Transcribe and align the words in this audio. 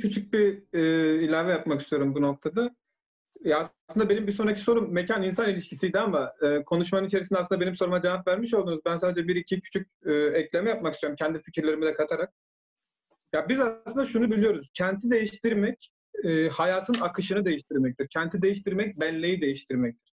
küçük 0.00 0.32
bir 0.32 0.62
e, 0.72 1.24
ilave 1.24 1.52
yapmak 1.52 1.82
istiyorum 1.82 2.14
bu 2.14 2.22
noktada. 2.22 2.70
Ya 3.44 3.68
aslında 3.88 4.08
benim 4.08 4.26
bir 4.26 4.32
sonraki 4.32 4.60
sorum 4.60 4.92
mekan 4.92 5.22
insan 5.22 5.48
ilişkisiydi 5.50 5.98
ama 5.98 6.32
e, 6.42 6.64
konuşmanın 6.64 7.06
içerisinde 7.06 7.38
aslında 7.38 7.60
benim 7.60 7.76
soruma 7.76 8.02
cevap 8.02 8.28
vermiş 8.28 8.54
oldunuz. 8.54 8.80
Ben 8.86 8.96
sadece 8.96 9.28
bir 9.28 9.36
iki 9.36 9.60
küçük 9.60 9.88
e, 10.06 10.12
ekleme 10.14 10.70
yapmak 10.70 10.94
istiyorum 10.94 11.16
kendi 11.18 11.42
fikirlerimi 11.42 11.86
de 11.86 11.94
katarak. 11.94 12.32
Ya 13.32 13.48
biz 13.48 13.60
aslında 13.60 14.06
şunu 14.06 14.30
biliyoruz. 14.30 14.70
Kenti 14.74 15.10
değiştirmek 15.10 15.90
e, 16.24 16.48
hayatın 16.48 16.94
akışını 17.00 17.44
değiştirmektir. 17.44 18.08
Kenti 18.08 18.42
değiştirmek 18.42 19.00
belleği 19.00 19.40
değiştirmektir. 19.40 20.12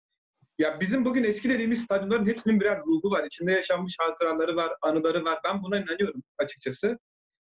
Ya 0.57 0.79
bizim 0.79 1.05
bugün 1.05 1.23
eski 1.23 1.49
dediğimiz 1.49 1.83
stadyumların 1.83 2.25
hepsinin 2.25 2.59
birer 2.59 2.79
ruhu 2.79 3.11
var. 3.11 3.25
İçinde 3.25 3.51
yaşanmış 3.51 3.95
hatıraları 3.99 4.55
var, 4.55 4.73
anıları 4.81 5.25
var. 5.25 5.39
Ben 5.43 5.63
buna 5.63 5.79
inanıyorum 5.79 6.23
açıkçası. 6.37 6.99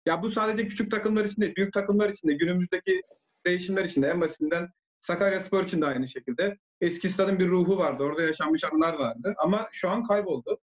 Ya 0.07 0.23
bu 0.23 0.31
sadece 0.31 0.69
küçük 0.69 0.91
takımlar 0.91 1.25
için 1.25 1.43
değil, 1.43 1.55
büyük 1.57 1.73
takımlar 1.73 2.11
için 2.11 2.29
de 2.29 2.35
günümüzdeki 2.35 3.03
değişimler 3.47 3.85
için 3.85 4.03
de 4.03 4.09
en 4.09 4.21
basitinden 4.21 4.69
Sakarya 5.01 5.41
Spor 5.41 5.65
için 5.65 5.81
de 5.81 5.87
aynı 5.87 6.09
şekilde. 6.09 6.59
Eski 6.81 7.09
stadın 7.09 7.39
bir 7.39 7.49
ruhu 7.49 7.79
vardı. 7.79 8.03
Orada 8.03 8.23
yaşanmış 8.23 8.65
anılar 8.65 8.95
vardı. 8.95 9.35
Ama 9.39 9.69
şu 9.73 9.91
an 9.91 10.07
kayboldu. 10.07 10.59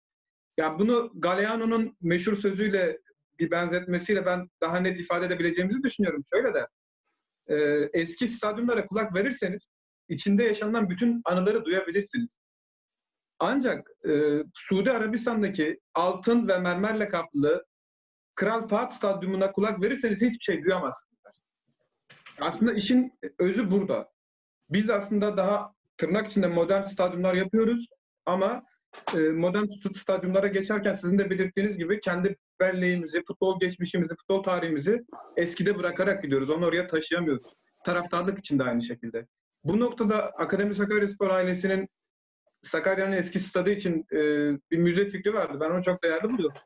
Ya 0.57 0.79
bunu 0.79 1.13
Galeano'nun 1.15 1.97
meşhur 2.01 2.37
sözüyle 2.37 2.99
bir 3.39 3.51
benzetmesiyle 3.51 4.27
ben 4.27 4.49
daha 4.61 4.81
net 4.81 5.01
ifade 5.01 5.27
edebileceğimizi 5.27 5.83
düşünüyorum. 5.83 6.25
Şöyle 6.35 6.55
de 6.55 6.67
e, 7.47 7.89
eski 7.93 8.29
stadyumlara 8.29 8.87
kulak 8.87 9.15
verirseniz 9.15 9.69
içinde 10.09 10.45
yaşanılan 10.45 10.91
bütün 10.91 11.23
anıları 11.25 11.65
duyabilirsiniz. 11.65 12.39
Ancak 13.39 13.91
e, 14.09 14.43
Suudi 14.55 14.91
Arabistan'daki 14.91 15.81
altın 15.95 16.49
ve 16.49 16.59
mermerle 16.59 17.09
kaplı 17.09 17.65
Kral 18.39 18.69
Fahd 18.69 18.91
Stadyumuna 18.91 19.53
kulak 19.53 19.83
verirseniz 19.83 20.23
hiçbir 20.23 20.41
şey 20.41 20.65
duyamazsınız. 20.65 21.19
Aslında 22.41 22.73
işin 22.73 23.13
özü 23.39 23.71
burada. 23.71 24.11
Biz 24.71 24.91
aslında 24.91 25.37
daha 25.37 25.73
tırnak 25.97 26.29
içinde 26.29 26.47
modern 26.47 26.83
stadyumlar 26.83 27.35
yapıyoruz 27.35 27.87
ama 28.27 28.63
e, 29.15 29.19
modern 29.19 29.65
stadyumlara 29.97 30.47
geçerken 30.47 30.93
sizin 30.93 31.19
de 31.19 31.31
belirttiğiniz 31.31 31.79
gibi 31.79 32.01
kendi 32.01 32.37
belleğimizi, 32.61 33.25
futbol 33.25 33.61
geçmişimizi, 33.61 34.15
futbol 34.17 34.43
tarihimizi 34.43 35.05
eskide 35.37 35.79
bırakarak 35.79 36.23
gidiyoruz. 36.23 36.51
Onu 36.51 36.67
oraya 36.67 36.87
taşıyamıyoruz. 36.87 37.55
Taraftarlık 37.85 38.39
için 38.39 38.59
de 38.59 38.63
aynı 38.63 38.83
şekilde. 38.83 39.27
Bu 39.65 39.81
noktada 39.81 40.25
Akademi 40.25 40.75
Sakaryaspor 40.75 41.31
ailesinin 41.31 41.89
Sakarya'nın 42.63 43.13
eski 43.13 43.41
stadı 43.41 43.71
için 43.71 44.07
e, 44.13 44.19
bir 44.71 44.79
müze 44.79 45.11
fikri 45.11 45.35
vardı. 45.35 45.59
Ben 45.61 45.71
onu 45.71 45.83
çok 45.83 46.03
değerli 46.03 46.29
buluyorum. 46.29 46.57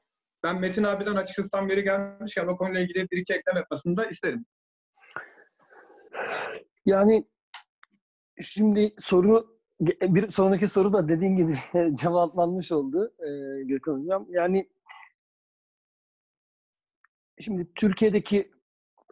Ben 0.42 0.60
Metin 0.60 0.84
abiden 0.84 1.14
açıkçası 1.14 1.50
tam 1.50 1.68
beri 1.68 1.82
gelmişken 1.82 2.46
o 2.46 2.56
konuyla 2.56 2.80
ilgili 2.80 3.10
bir 3.10 3.18
iki 3.18 3.32
eklem 3.32 3.56
yapmasını 3.56 3.96
da 3.96 4.06
isterim. 4.06 4.44
Yani 6.86 7.24
şimdi 8.40 8.92
soru 8.98 9.58
bir 10.02 10.28
sonraki 10.28 10.68
soru 10.68 10.92
da 10.92 11.08
dediğin 11.08 11.36
gibi 11.36 11.54
cevaplanmış 11.94 12.72
oldu 12.72 13.12
e, 13.18 13.62
Gökhan 13.62 14.00
Hocam. 14.00 14.26
Yani 14.30 14.68
şimdi 17.40 17.74
Türkiye'deki 17.74 18.44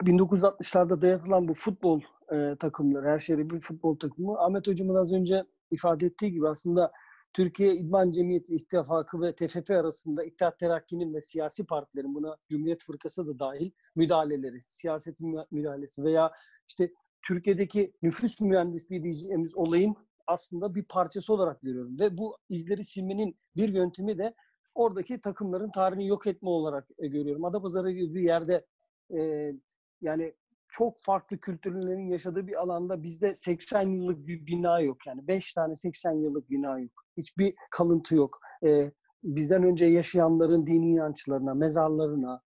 1960'larda 0.00 1.02
dayatılan 1.02 1.48
bu 1.48 1.54
futbol 1.54 2.00
e, 2.32 2.56
takımları, 2.56 3.08
her 3.08 3.18
şeyde 3.18 3.50
bir 3.50 3.60
futbol 3.60 3.98
takımı. 3.98 4.38
Ahmet 4.38 4.66
Hocam'ın 4.66 4.94
az 4.94 5.12
önce 5.12 5.44
ifade 5.70 6.06
ettiği 6.06 6.32
gibi 6.32 6.48
aslında 6.48 6.92
Türkiye 7.32 7.74
İdman 7.74 8.10
Cemiyeti 8.10 8.54
İttifakı 8.54 9.20
ve 9.20 9.34
TFF 9.34 9.70
arasında 9.70 10.24
İttihat 10.24 10.58
Terakki'nin 10.58 11.14
ve 11.14 11.20
siyasi 11.20 11.66
partilerin 11.66 12.14
buna 12.14 12.36
Cumhuriyet 12.50 12.84
Fırkası 12.84 13.26
da 13.26 13.38
dahil 13.38 13.70
müdahaleleri, 13.96 14.62
siyasetin 14.62 15.38
müdahalesi 15.50 16.04
veya 16.04 16.32
işte 16.68 16.92
Türkiye'deki 17.22 17.92
nüfus 18.02 18.40
mühendisliği 18.40 19.02
diyeceğimiz 19.02 19.56
olayın 19.56 19.96
aslında 20.26 20.74
bir 20.74 20.84
parçası 20.84 21.32
olarak 21.32 21.62
görüyorum. 21.62 22.00
Ve 22.00 22.18
bu 22.18 22.36
izleri 22.48 22.84
silmenin 22.84 23.36
bir 23.56 23.68
yöntemi 23.68 24.18
de 24.18 24.34
oradaki 24.74 25.20
takımların 25.20 25.70
tarihini 25.70 26.06
yok 26.06 26.26
etme 26.26 26.48
olarak 26.48 26.88
e, 26.98 27.06
görüyorum. 27.06 27.44
Adapazarı 27.44 27.90
gibi 27.90 28.14
bir 28.14 28.22
yerde 28.22 28.66
e, 29.14 29.52
yani 30.00 30.34
çok 30.72 31.00
farklı 31.00 31.38
kültürlerin 31.38 32.08
yaşadığı 32.08 32.46
bir 32.46 32.60
alanda 32.60 33.02
bizde 33.02 33.34
80 33.34 33.82
yıllık 33.82 34.26
bir 34.26 34.46
bina 34.46 34.80
yok. 34.80 35.06
Yani 35.06 35.26
5 35.28 35.52
tane 35.52 35.76
80 35.76 36.12
yıllık 36.12 36.50
bina 36.50 36.78
yok. 36.78 37.04
Hiçbir 37.16 37.54
kalıntı 37.70 38.14
yok. 38.14 38.38
E, 38.64 38.92
bizden 39.22 39.62
önce 39.62 39.86
yaşayanların 39.86 40.66
dini 40.66 40.90
inançlarına, 40.90 41.54
mezarlarına, 41.54 42.42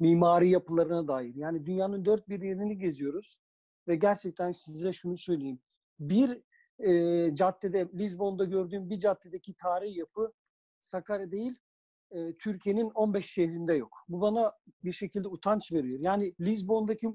mimari 0.00 0.50
yapılarına 0.50 1.08
dair. 1.08 1.34
Yani 1.34 1.66
dünyanın 1.66 2.04
dört 2.04 2.28
bir 2.28 2.42
yerini 2.42 2.78
geziyoruz. 2.78 3.38
Ve 3.88 3.96
gerçekten 3.96 4.52
size 4.52 4.92
şunu 4.92 5.16
söyleyeyim. 5.16 5.60
Bir 6.00 6.42
e, 6.78 7.34
caddede, 7.34 7.88
Lizbon'da 7.94 8.44
gördüğüm 8.44 8.90
bir 8.90 8.98
caddedeki 8.98 9.54
tarihi 9.54 9.98
yapı 9.98 10.32
Sakarya 10.80 11.30
değil, 11.30 11.58
e, 12.10 12.36
Türkiye'nin 12.36 12.90
15 12.90 13.30
şehrinde 13.30 13.74
yok. 13.74 13.96
Bu 14.08 14.20
bana 14.20 14.52
bir 14.84 14.92
şekilde 14.92 15.28
utanç 15.28 15.72
veriyor. 15.72 16.00
Yani 16.00 16.34
Lizbon'daki 16.40 17.08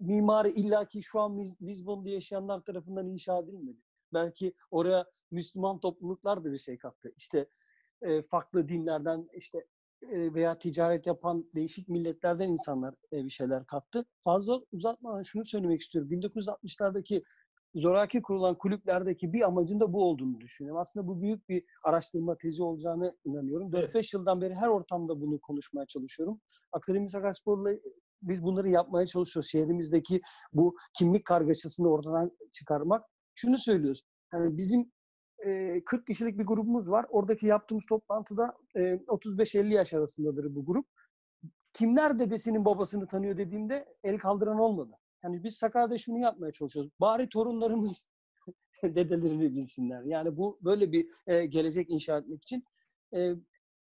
mimari 0.00 0.50
illaki 0.50 1.02
şu 1.02 1.20
an 1.20 1.56
Lizbon'da 1.62 2.08
yaşayanlar 2.08 2.60
tarafından 2.60 3.06
inşa 3.06 3.38
edilmedi. 3.38 3.78
Belki 4.12 4.54
oraya 4.70 5.06
Müslüman 5.30 5.80
topluluklar 5.80 6.44
da 6.44 6.52
bir 6.52 6.58
şey 6.58 6.78
kattı. 6.78 7.12
İşte 7.16 7.46
e, 8.02 8.22
farklı 8.22 8.68
dinlerden 8.68 9.28
işte 9.34 9.66
e, 10.02 10.34
veya 10.34 10.58
ticaret 10.58 11.06
yapan 11.06 11.50
değişik 11.54 11.88
milletlerden 11.88 12.48
insanlar 12.48 12.94
e, 13.12 13.24
bir 13.24 13.30
şeyler 13.30 13.66
kattı. 13.66 14.04
Fazla 14.20 14.60
uzatmadan 14.72 15.22
şunu 15.22 15.44
söylemek 15.44 15.80
istiyorum. 15.80 16.10
1960'lardaki 16.10 17.22
zoraki 17.74 18.22
kurulan 18.22 18.58
kulüplerdeki 18.58 19.32
bir 19.32 19.42
amacın 19.42 19.80
da 19.80 19.92
bu 19.92 20.04
olduğunu 20.04 20.40
düşünüyorum. 20.40 20.80
Aslında 20.80 21.06
bu 21.06 21.22
büyük 21.22 21.48
bir 21.48 21.64
araştırma 21.84 22.36
tezi 22.36 22.62
olacağını 22.62 23.16
inanıyorum. 23.24 23.70
4-5 23.70 24.16
yıldan 24.16 24.40
beri 24.40 24.54
her 24.54 24.68
ortamda 24.68 25.20
bunu 25.20 25.38
konuşmaya 25.40 25.86
çalışıyorum. 25.86 26.40
Akademi 26.72 27.10
Sakarspor'la 27.10 27.70
biz 28.22 28.42
bunları 28.42 28.68
yapmaya 28.68 29.06
çalışıyoruz. 29.06 29.50
Şehrimizdeki 29.50 30.20
bu 30.52 30.76
kimlik 30.98 31.24
kargaşasını 31.24 31.88
ortadan 31.88 32.30
çıkarmak. 32.52 33.04
Şunu 33.34 33.58
söylüyoruz. 33.58 34.02
Yani 34.32 34.56
bizim 34.56 34.92
40 35.84 36.06
kişilik 36.06 36.38
bir 36.38 36.46
grubumuz 36.46 36.90
var. 36.90 37.06
Oradaki 37.08 37.46
yaptığımız 37.46 37.86
toplantıda 37.86 38.56
35-50 38.74 39.72
yaş 39.72 39.94
arasındadır 39.94 40.54
bu 40.54 40.64
grup. 40.64 40.86
Kimler 41.72 42.18
dedesinin 42.18 42.64
babasını 42.64 43.06
tanıyor 43.06 43.36
dediğimde 43.36 43.94
el 44.04 44.18
kaldıran 44.18 44.58
olmadı. 44.58 44.92
Yani 45.24 45.44
biz 45.44 45.56
Sakarya'da 45.56 45.98
şunu 45.98 46.18
yapmaya 46.18 46.50
çalışıyoruz. 46.50 46.92
Bari 47.00 47.28
torunlarımız 47.28 48.08
dedelerini 48.82 49.54
bilsinler. 49.54 50.02
Yani 50.02 50.36
bu 50.36 50.58
böyle 50.62 50.92
bir 50.92 51.08
gelecek 51.46 51.90
inşa 51.90 52.18
etmek 52.18 52.42
için. 52.42 52.64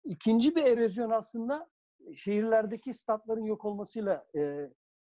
ikinci 0.03 0.55
bir 0.55 0.63
erozyon 0.63 1.09
aslında 1.09 1.69
şehirlerdeki 2.13 2.93
statların 2.93 3.45
yok 3.45 3.65
olmasıyla 3.65 4.25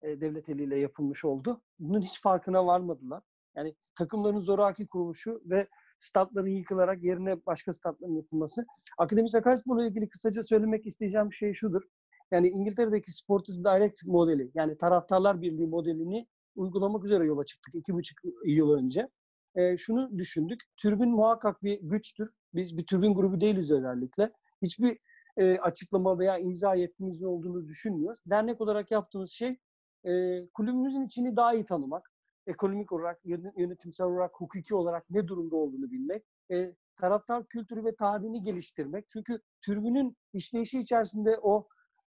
devlet 0.02 0.48
eliyle 0.48 0.78
yapılmış 0.78 1.24
oldu. 1.24 1.62
Bunun 1.78 2.02
hiç 2.02 2.22
farkına 2.22 2.66
varmadılar. 2.66 3.22
Yani 3.56 3.74
takımların 3.94 4.40
zoraki 4.40 4.86
kuruluşu 4.86 5.42
ve 5.44 5.68
statların 5.98 6.50
yıkılarak 6.50 7.02
yerine 7.02 7.46
başka 7.46 7.72
statların 7.72 8.14
yapılması. 8.14 8.66
Akademi 8.98 9.30
Sakaryaspor'la 9.30 9.86
ilgili 9.86 10.08
kısaca 10.08 10.42
söylemek 10.42 10.86
isteyeceğim 10.86 11.32
şey 11.32 11.54
şudur. 11.54 11.82
Yani 12.30 12.48
İngiltere'deki 12.48 13.12
Sports 13.12 13.58
Direct 13.58 14.04
modeli, 14.04 14.50
yani 14.54 14.76
taraftarlar 14.76 15.42
birliği 15.42 15.66
modelini 15.66 16.26
uygulamak 16.56 17.04
üzere 17.04 17.26
yola 17.26 17.44
çıktık 17.44 17.74
iki 17.74 17.94
buçuk 17.94 18.18
yıl 18.44 18.70
önce. 18.70 19.08
E, 19.54 19.76
şunu 19.76 20.18
düşündük, 20.18 20.60
türbün 20.76 21.10
muhakkak 21.10 21.62
bir 21.62 21.80
güçtür. 21.82 22.30
Biz 22.54 22.76
bir 22.76 22.86
türbün 22.86 23.14
grubu 23.14 23.40
değiliz 23.40 23.70
özellikle. 23.70 24.32
Hiçbir 24.62 24.98
e, 25.38 25.58
açıklama 25.58 26.18
veya 26.18 26.38
imza 26.38 26.74
yetkimizin 26.74 27.24
olduğunu 27.24 27.68
düşünmüyoruz. 27.68 28.18
Dernek 28.26 28.60
olarak 28.60 28.90
yaptığımız 28.90 29.30
şey 29.30 29.58
e, 30.04 30.46
kulübümüzün 30.54 31.06
içini 31.06 31.36
daha 31.36 31.54
iyi 31.54 31.64
tanımak 31.64 32.12
ekonomik 32.46 32.92
olarak, 32.92 33.20
yönetimsel 33.56 34.06
olarak, 34.06 34.30
hukuki 34.34 34.74
olarak 34.74 35.10
ne 35.10 35.28
durumda 35.28 35.56
olduğunu 35.56 35.90
bilmek, 35.90 36.24
e, 36.52 36.74
taraftar 36.96 37.46
kültürü 37.46 37.84
ve 37.84 37.94
tarihini 37.96 38.42
geliştirmek. 38.42 39.08
Çünkü 39.08 39.40
türbünün 39.60 40.16
işleyişi 40.32 40.80
içerisinde 40.80 41.38
o 41.42 41.68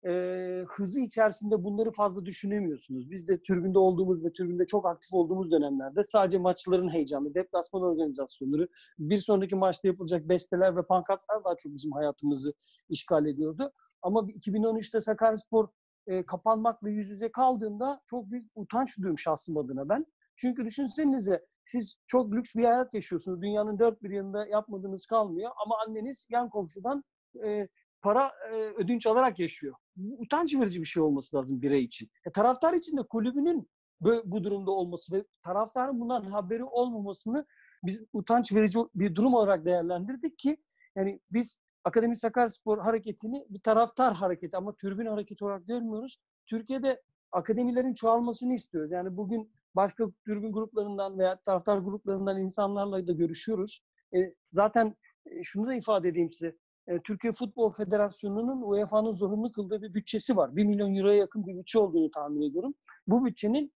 e, 0.06 0.64
hızı 0.68 1.00
içerisinde 1.00 1.64
bunları 1.64 1.90
fazla 1.90 2.26
düşünemiyorsunuz. 2.26 3.10
Biz 3.10 3.28
de 3.28 3.42
türbünde 3.42 3.78
olduğumuz 3.78 4.24
ve 4.24 4.32
türbünde 4.32 4.66
çok 4.66 4.86
aktif 4.86 5.12
olduğumuz 5.12 5.50
dönemlerde 5.50 6.02
sadece 6.02 6.38
maçların 6.38 6.88
heyecanı, 6.92 7.34
deplasman 7.34 7.82
organizasyonları, 7.82 8.68
bir 8.98 9.18
sonraki 9.18 9.54
maçta 9.54 9.88
yapılacak 9.88 10.28
besteler 10.28 10.76
ve 10.76 10.82
pankartlar 10.82 11.44
daha 11.44 11.56
çok 11.56 11.74
bizim 11.74 11.92
hayatımızı 11.92 12.54
işgal 12.88 13.26
ediyordu. 13.26 13.72
Ama 14.02 14.20
2013'te 14.20 15.00
Sakaryaspor 15.00 15.68
e, 16.06 16.26
kapanmakla 16.26 16.88
yüz 16.88 17.10
yüze 17.10 17.32
kaldığında 17.32 18.00
çok 18.06 18.30
büyük 18.30 18.50
utanç 18.54 18.96
duyuyorum 18.98 19.18
şahsım 19.18 19.56
adına 19.56 19.88
ben. 19.88 20.06
Çünkü 20.36 20.64
düşünsenize 20.64 21.46
siz 21.64 21.96
çok 22.06 22.34
lüks 22.34 22.54
bir 22.54 22.64
hayat 22.64 22.94
yaşıyorsunuz. 22.94 23.42
Dünyanın 23.42 23.78
dört 23.78 24.02
bir 24.02 24.10
yanında 24.10 24.46
yapmadığınız 24.46 25.06
kalmıyor. 25.06 25.50
Ama 25.64 25.76
anneniz 25.86 26.26
yan 26.30 26.48
komşudan 26.48 27.04
e, 27.44 27.68
para 28.02 28.32
e, 28.52 28.54
ödünç 28.54 29.06
alarak 29.06 29.38
yaşıyor. 29.38 29.74
Utanç 29.96 30.54
verici 30.54 30.80
bir 30.80 30.86
şey 30.86 31.02
olması 31.02 31.36
lazım 31.36 31.62
birey 31.62 31.84
için. 31.84 32.10
E, 32.26 32.30
taraftar 32.32 32.74
için 32.74 32.96
de 32.96 33.02
kulübünün 33.02 33.68
bu, 34.00 34.44
durumda 34.44 34.70
olması 34.70 35.16
ve 35.16 35.24
taraftarın 35.42 36.00
bundan 36.00 36.22
haberi 36.22 36.64
olmamasını 36.64 37.46
biz 37.84 38.02
utanç 38.12 38.52
verici 38.54 38.78
bir 38.94 39.14
durum 39.14 39.34
olarak 39.34 39.64
değerlendirdik 39.64 40.38
ki 40.38 40.56
yani 40.96 41.20
biz 41.30 41.58
Akademi 41.84 42.16
Sakaryaspor 42.16 42.78
hareketini 42.78 43.46
bir 43.50 43.60
taraftar 43.60 44.14
hareketi 44.14 44.56
ama 44.56 44.76
türbün 44.76 45.06
hareketi 45.06 45.44
olarak 45.44 45.66
görmüyoruz. 45.66 46.16
Türkiye'de 46.46 47.02
akademilerin 47.32 47.94
çoğalmasını 47.94 48.54
istiyoruz. 48.54 48.90
Yani 48.92 49.16
bugün 49.16 49.52
başka 49.74 50.04
türbün 50.26 50.52
gruplarından 50.52 51.18
veya 51.18 51.40
taraftar 51.40 51.78
gruplarından 51.78 52.38
insanlarla 52.40 53.06
da 53.06 53.12
görüşüyoruz. 53.12 53.80
E, 54.14 54.34
zaten 54.52 54.96
e, 55.26 55.42
şunu 55.42 55.66
da 55.66 55.74
ifade 55.74 56.08
edeyim 56.08 56.32
size. 56.32 56.56
E, 56.88 57.00
Türkiye 57.02 57.32
Futbol 57.32 57.72
Federasyonu'nun 57.72 58.62
UEFA'nın 58.62 59.12
zorunlu 59.12 59.52
kıldığı 59.52 59.82
bir 59.82 59.94
bütçesi 59.94 60.36
var. 60.36 60.56
1 60.56 60.64
milyon 60.64 60.94
euroya 60.94 61.18
yakın 61.18 61.46
bir 61.46 61.58
bütçe 61.58 61.78
olduğunu 61.78 62.10
tahmin 62.10 62.50
ediyorum. 62.50 62.74
Bu 63.06 63.26
bütçenin 63.26 63.72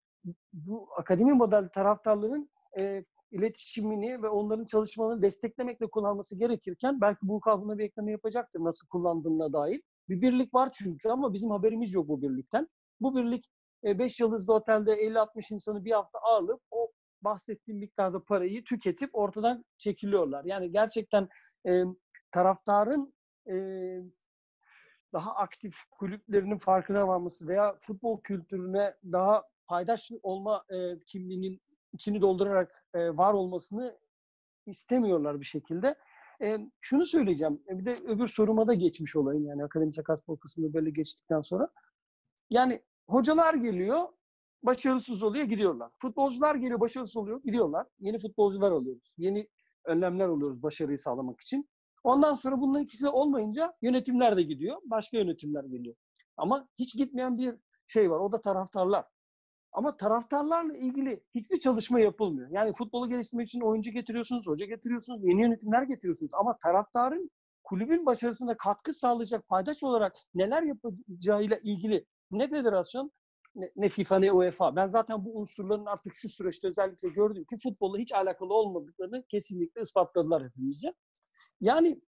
bu 0.53 0.87
akademi 0.97 1.33
model 1.33 1.69
taraftarların 1.69 2.49
e, 2.79 3.05
iletişimini 3.31 4.23
ve 4.23 4.29
onların 4.29 4.65
çalışmalarını 4.65 5.21
desteklemekle 5.21 5.87
kullanması 5.87 6.39
gerekirken 6.39 7.01
belki 7.01 7.19
bu 7.21 7.41
buna 7.45 7.77
bir 7.77 7.83
ekleme 7.83 8.11
yapacaktır 8.11 8.59
nasıl 8.59 8.87
kullandığına 8.87 9.53
dair. 9.53 9.81
Bir 10.09 10.21
birlik 10.21 10.53
var 10.53 10.69
çünkü 10.73 11.09
ama 11.09 11.33
bizim 11.33 11.49
haberimiz 11.49 11.93
yok 11.93 12.07
bu 12.07 12.21
birlikten. 12.21 12.67
Bu 13.01 13.15
birlik 13.15 13.45
5 13.83 14.21
e, 14.21 14.23
yıldızlı 14.23 14.53
otelde 14.53 14.91
50-60 14.91 15.53
insanı 15.53 15.85
bir 15.85 15.91
hafta 15.91 16.19
ağırlayıp 16.19 16.61
o 16.71 16.91
bahsettiğim 17.21 17.79
miktarda 17.79 18.23
parayı 18.23 18.63
tüketip 18.63 19.09
ortadan 19.13 19.65
çekiliyorlar. 19.77 20.45
Yani 20.45 20.71
gerçekten 20.71 21.29
e, 21.67 21.83
taraftarın 22.35 23.13
e, 23.49 23.55
daha 25.13 25.35
aktif 25.35 25.75
kulüplerinin 25.91 26.57
farkına 26.57 27.07
varması 27.07 27.47
veya 27.47 27.75
futbol 27.79 28.21
kültürüne 28.21 28.93
daha 29.11 29.43
paydaş 29.67 30.11
olma 30.23 30.65
e, 30.69 30.99
kimliğinin 30.99 31.61
içini 31.93 32.21
doldurarak 32.21 32.85
e, 32.93 33.09
var 33.09 33.33
olmasını 33.33 33.97
istemiyorlar 34.65 35.39
bir 35.39 35.45
şekilde. 35.45 35.95
E, 36.41 36.57
şunu 36.81 37.05
söyleyeceğim. 37.05 37.61
E, 37.69 37.79
bir 37.79 37.85
de 37.85 37.95
öbür 38.07 38.27
soruma 38.27 38.67
da 38.67 38.73
geçmiş 38.73 39.15
olayım 39.15 39.45
yani 39.45 39.63
akademik 39.63 39.99
akaspor 39.99 40.37
kısmında 40.37 40.73
böyle 40.73 40.89
geçtikten 40.89 41.41
sonra. 41.41 41.69
Yani 42.49 42.83
hocalar 43.07 43.53
geliyor, 43.53 44.01
başarısız 44.63 45.23
oluyor, 45.23 45.45
gidiyorlar. 45.45 45.91
Futbolcular 45.97 46.55
geliyor, 46.55 46.79
başarısız 46.79 47.17
oluyor, 47.17 47.41
gidiyorlar. 47.43 47.87
Yeni 47.99 48.19
futbolcular 48.19 48.71
alıyoruz. 48.71 49.15
Yeni 49.17 49.49
önlemler 49.85 50.27
alıyoruz 50.27 50.63
başarıyı 50.63 50.97
sağlamak 50.97 51.41
için. 51.41 51.69
Ondan 52.05 52.33
sonra 52.33 52.61
bunların 52.61 52.83
ikisi 52.83 53.07
olmayınca 53.07 53.73
yönetimler 53.81 54.37
de 54.37 54.43
gidiyor. 54.43 54.77
Başka 54.85 55.17
yönetimler 55.17 55.63
geliyor. 55.63 55.95
Ama 56.37 56.67
hiç 56.75 56.95
gitmeyen 56.97 57.37
bir 57.37 57.55
şey 57.87 58.11
var. 58.11 58.19
O 58.19 58.31
da 58.31 58.41
taraftarlar. 58.41 59.05
Ama 59.71 59.97
taraftarlarla 59.97 60.77
ilgili 60.77 61.23
hiçbir 61.35 61.59
çalışma 61.59 61.99
yapılmıyor. 61.99 62.49
Yani 62.51 62.73
futbolu 62.73 63.09
geliştirmek 63.09 63.47
için 63.47 63.61
oyuncu 63.61 63.91
getiriyorsunuz, 63.91 64.47
hoca 64.47 64.65
getiriyorsunuz, 64.65 65.19
yeni 65.23 65.41
yönetimler 65.41 65.83
getiriyorsunuz. 65.83 66.31
Ama 66.33 66.57
taraftarın 66.57 67.31
kulübün 67.63 68.05
başarısına 68.05 68.57
katkı 68.57 68.93
sağlayacak 68.93 69.47
paydaş 69.47 69.83
olarak 69.83 70.15
neler 70.35 70.63
yapacağıyla 70.63 71.57
ilgili 71.63 72.05
ne 72.31 72.49
federasyon 72.49 73.11
ne, 73.55 73.71
ne 73.75 73.89
FIFA 73.89 74.19
ne 74.19 74.31
UEFA. 74.31 74.75
Ben 74.75 74.87
zaten 74.87 75.25
bu 75.25 75.39
unsurların 75.39 75.85
artık 75.85 76.13
şu 76.13 76.29
süreçte 76.29 76.67
özellikle 76.67 77.09
gördüm 77.09 77.43
ki 77.43 77.57
futbolla 77.63 77.97
hiç 77.97 78.13
alakalı 78.13 78.53
olmadıklarını 78.53 79.23
kesinlikle 79.29 79.81
ispatladılar 79.81 80.43
hepimize. 80.43 80.93
Yani 81.61 82.01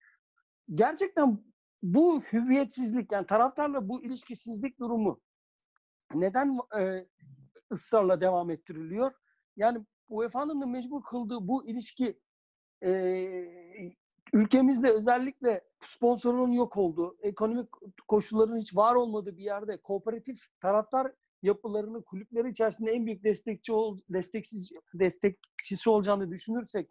gerçekten 0.73 1.43
bu 1.83 2.21
hüviyetsizlik 2.21 3.11
yani 3.11 3.27
taraftarla 3.27 3.89
bu 3.89 4.03
ilişkisizlik 4.03 4.79
durumu 4.79 5.21
neden 6.13 6.57
e, 6.79 7.07
ısrarla 7.71 8.21
devam 8.21 8.49
ettiriliyor? 8.49 9.11
Yani 9.57 9.85
UEFA'nın 10.09 10.61
da 10.61 10.65
mecbur 10.65 11.03
kıldığı 11.03 11.47
bu 11.47 11.67
ilişki 11.67 12.19
e, 12.83 12.91
ülkemizde 14.33 14.91
özellikle 14.91 15.63
sponsorun 15.79 16.51
yok 16.51 16.77
olduğu, 16.77 17.17
ekonomik 17.21 17.69
koşulların 18.07 18.57
hiç 18.57 18.75
var 18.75 18.95
olmadığı 18.95 19.37
bir 19.37 19.43
yerde 19.43 19.81
kooperatif 19.81 20.37
taraftar 20.59 21.13
yapılarının 21.41 22.01
kulüpleri 22.01 22.49
içerisinde 22.49 22.91
en 22.91 23.05
büyük 23.05 23.23
destekçi 23.23 23.73
ol, 23.73 23.97
destekçisi, 24.09 24.75
destekçisi 24.93 25.89
olacağını 25.89 26.31
düşünürsek 26.31 26.89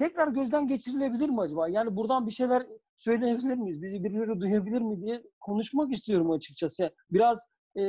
tekrar 0.00 0.28
gözden 0.28 0.66
geçirilebilir 0.66 1.28
mi 1.28 1.40
acaba? 1.40 1.68
Yani 1.68 1.96
buradan 1.96 2.26
bir 2.26 2.32
şeyler 2.32 2.66
söyleyebilir 2.96 3.54
miyiz? 3.54 3.82
Bizi 3.82 4.04
birileri 4.04 4.40
duyabilir 4.40 4.80
mi 4.80 5.00
diye 5.00 5.22
konuşmak 5.40 5.92
istiyorum 5.92 6.30
açıkçası. 6.30 6.94
Biraz 7.10 7.46
e, 7.76 7.82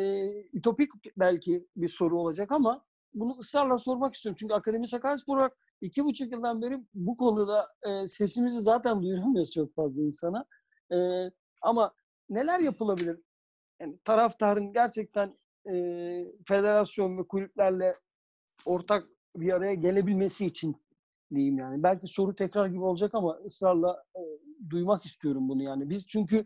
ütopik 0.54 0.92
belki 1.18 1.68
bir 1.75 1.88
soru 1.88 2.19
olacak 2.19 2.52
ama 2.52 2.86
bunu 3.13 3.38
ısrarla 3.40 3.78
sormak 3.78 4.16
istiyorum. 4.16 4.38
Çünkü 4.40 4.54
Akademi 4.54 4.88
Sakaryaspor 4.88 5.38
olarak 5.38 5.58
iki 5.81 6.06
buçuk 6.06 6.31
yıldan 6.31 6.62
beri 6.62 6.80
bu 6.94 7.18
konuda 7.18 7.68
e, 7.84 8.08
sesimizi 8.08 8.62
zaten 8.62 9.02
duyuramıyoruz 9.04 9.52
çok 9.52 9.75
fazla 9.75 10.02
insana. 10.02 10.46
E, 10.92 10.98
ama 11.62 11.94
neler 12.30 12.60
yapılabilir? 12.60 13.19
Yani 13.80 14.00
taraftarın 14.06 14.74
gerçekten 14.74 15.31
e, 15.66 15.74
federasyon 16.48 17.18
ve 17.18 17.28
kulüplerle 17.28 17.96
ortak 18.66 19.06
bir 19.36 19.54
araya 19.54 19.74
gelebilmesi 19.74 20.46
için 20.46 20.75
diyeyim 21.36 21.57
yani. 21.57 21.83
Belki 21.83 22.07
soru 22.07 22.36
tekrar 22.36 22.68
gibi 22.68 22.81
olacak 22.81 23.16
ama 23.16 23.38
ısrarla 23.45 24.04
e, 24.16 24.22
duymak 24.69 25.06
istiyorum 25.06 25.50
bunu 25.50 25.63
yani. 25.63 25.89
Biz 25.89 26.07
çünkü 26.07 26.45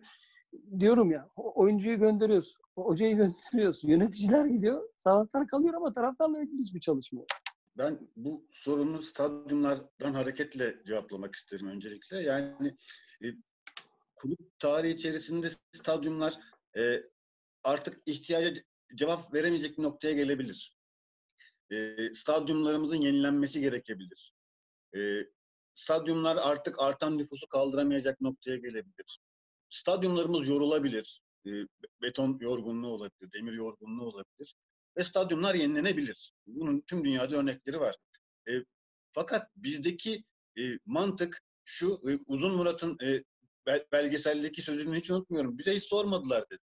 diyorum 0.79 1.11
ya 1.11 1.29
oyuncuyu 1.35 1.99
gönderiyoruz, 1.99 2.57
hocayı 2.75 3.15
gönderiyoruz, 3.17 3.83
yöneticiler 3.83 4.45
gidiyor, 4.45 4.89
taraftar 5.03 5.47
kalıyor 5.47 5.73
ama 5.73 5.93
taraftarla 5.93 6.41
ilgili 6.41 6.61
hiçbir 6.61 6.79
çalışma 6.79 7.19
yok. 7.19 7.27
Ben 7.77 7.99
bu 8.15 8.47
sorunu 8.51 9.01
stadyumlardan 9.01 10.13
hareketle 10.13 10.75
cevaplamak 10.85 11.35
isterim 11.35 11.67
öncelikle. 11.67 12.21
Yani 12.21 12.77
e, 13.23 13.27
kulüp 14.15 14.59
tarihi 14.59 14.93
içerisinde 14.93 15.49
stadyumlar 15.73 16.39
e, 16.77 17.01
artık 17.63 18.01
ihtiyaca 18.05 18.61
cevap 18.95 19.33
veremeyecek 19.33 19.77
bir 19.77 19.83
noktaya 19.83 20.13
gelebilir. 20.13 20.77
E, 21.71 21.97
stadyumlarımızın 22.13 23.01
yenilenmesi 23.01 23.61
gerekebilir. 23.61 24.34
E, 24.95 25.25
stadyumlar 25.75 26.37
artık 26.37 26.81
artan 26.81 27.17
nüfusu 27.17 27.47
kaldıramayacak 27.47 28.21
noktaya 28.21 28.57
gelebilir. 28.57 29.19
Stadyumlarımız 29.69 30.47
yorulabilir. 30.47 31.21
E, 31.45 31.51
beton 32.01 32.37
yorgunluğu 32.41 32.87
olabilir, 32.87 33.31
demir 33.33 33.53
yorgunluğu 33.53 34.05
olabilir. 34.05 34.55
Ve 34.97 35.03
stadyumlar 35.03 35.55
yenilenebilir. 35.55 36.31
Bunun 36.47 36.81
tüm 36.81 37.05
dünyada 37.05 37.35
örnekleri 37.35 37.79
var. 37.79 37.95
E, 38.49 38.51
fakat 39.13 39.51
bizdeki 39.55 40.23
e, 40.59 40.79
mantık 40.85 41.41
şu, 41.65 42.01
e, 42.09 42.19
Uzun 42.27 42.55
Murat'ın 42.55 42.97
e, 43.03 43.23
belgeseldeki 43.91 44.61
sözünü 44.61 44.97
hiç 44.97 45.11
unutmuyorum. 45.11 45.57
Bize 45.57 45.75
hiç 45.75 45.83
sormadılar 45.83 46.45
dedi. 46.49 46.61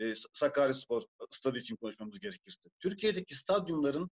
E, 0.00 0.14
Sakaryaspor 0.32 1.02
stadı 1.30 1.58
için 1.58 1.76
konuşmamız 1.76 2.18
gerekirse. 2.18 2.70
Türkiye'deki 2.78 3.34
stadyumların 3.34 4.10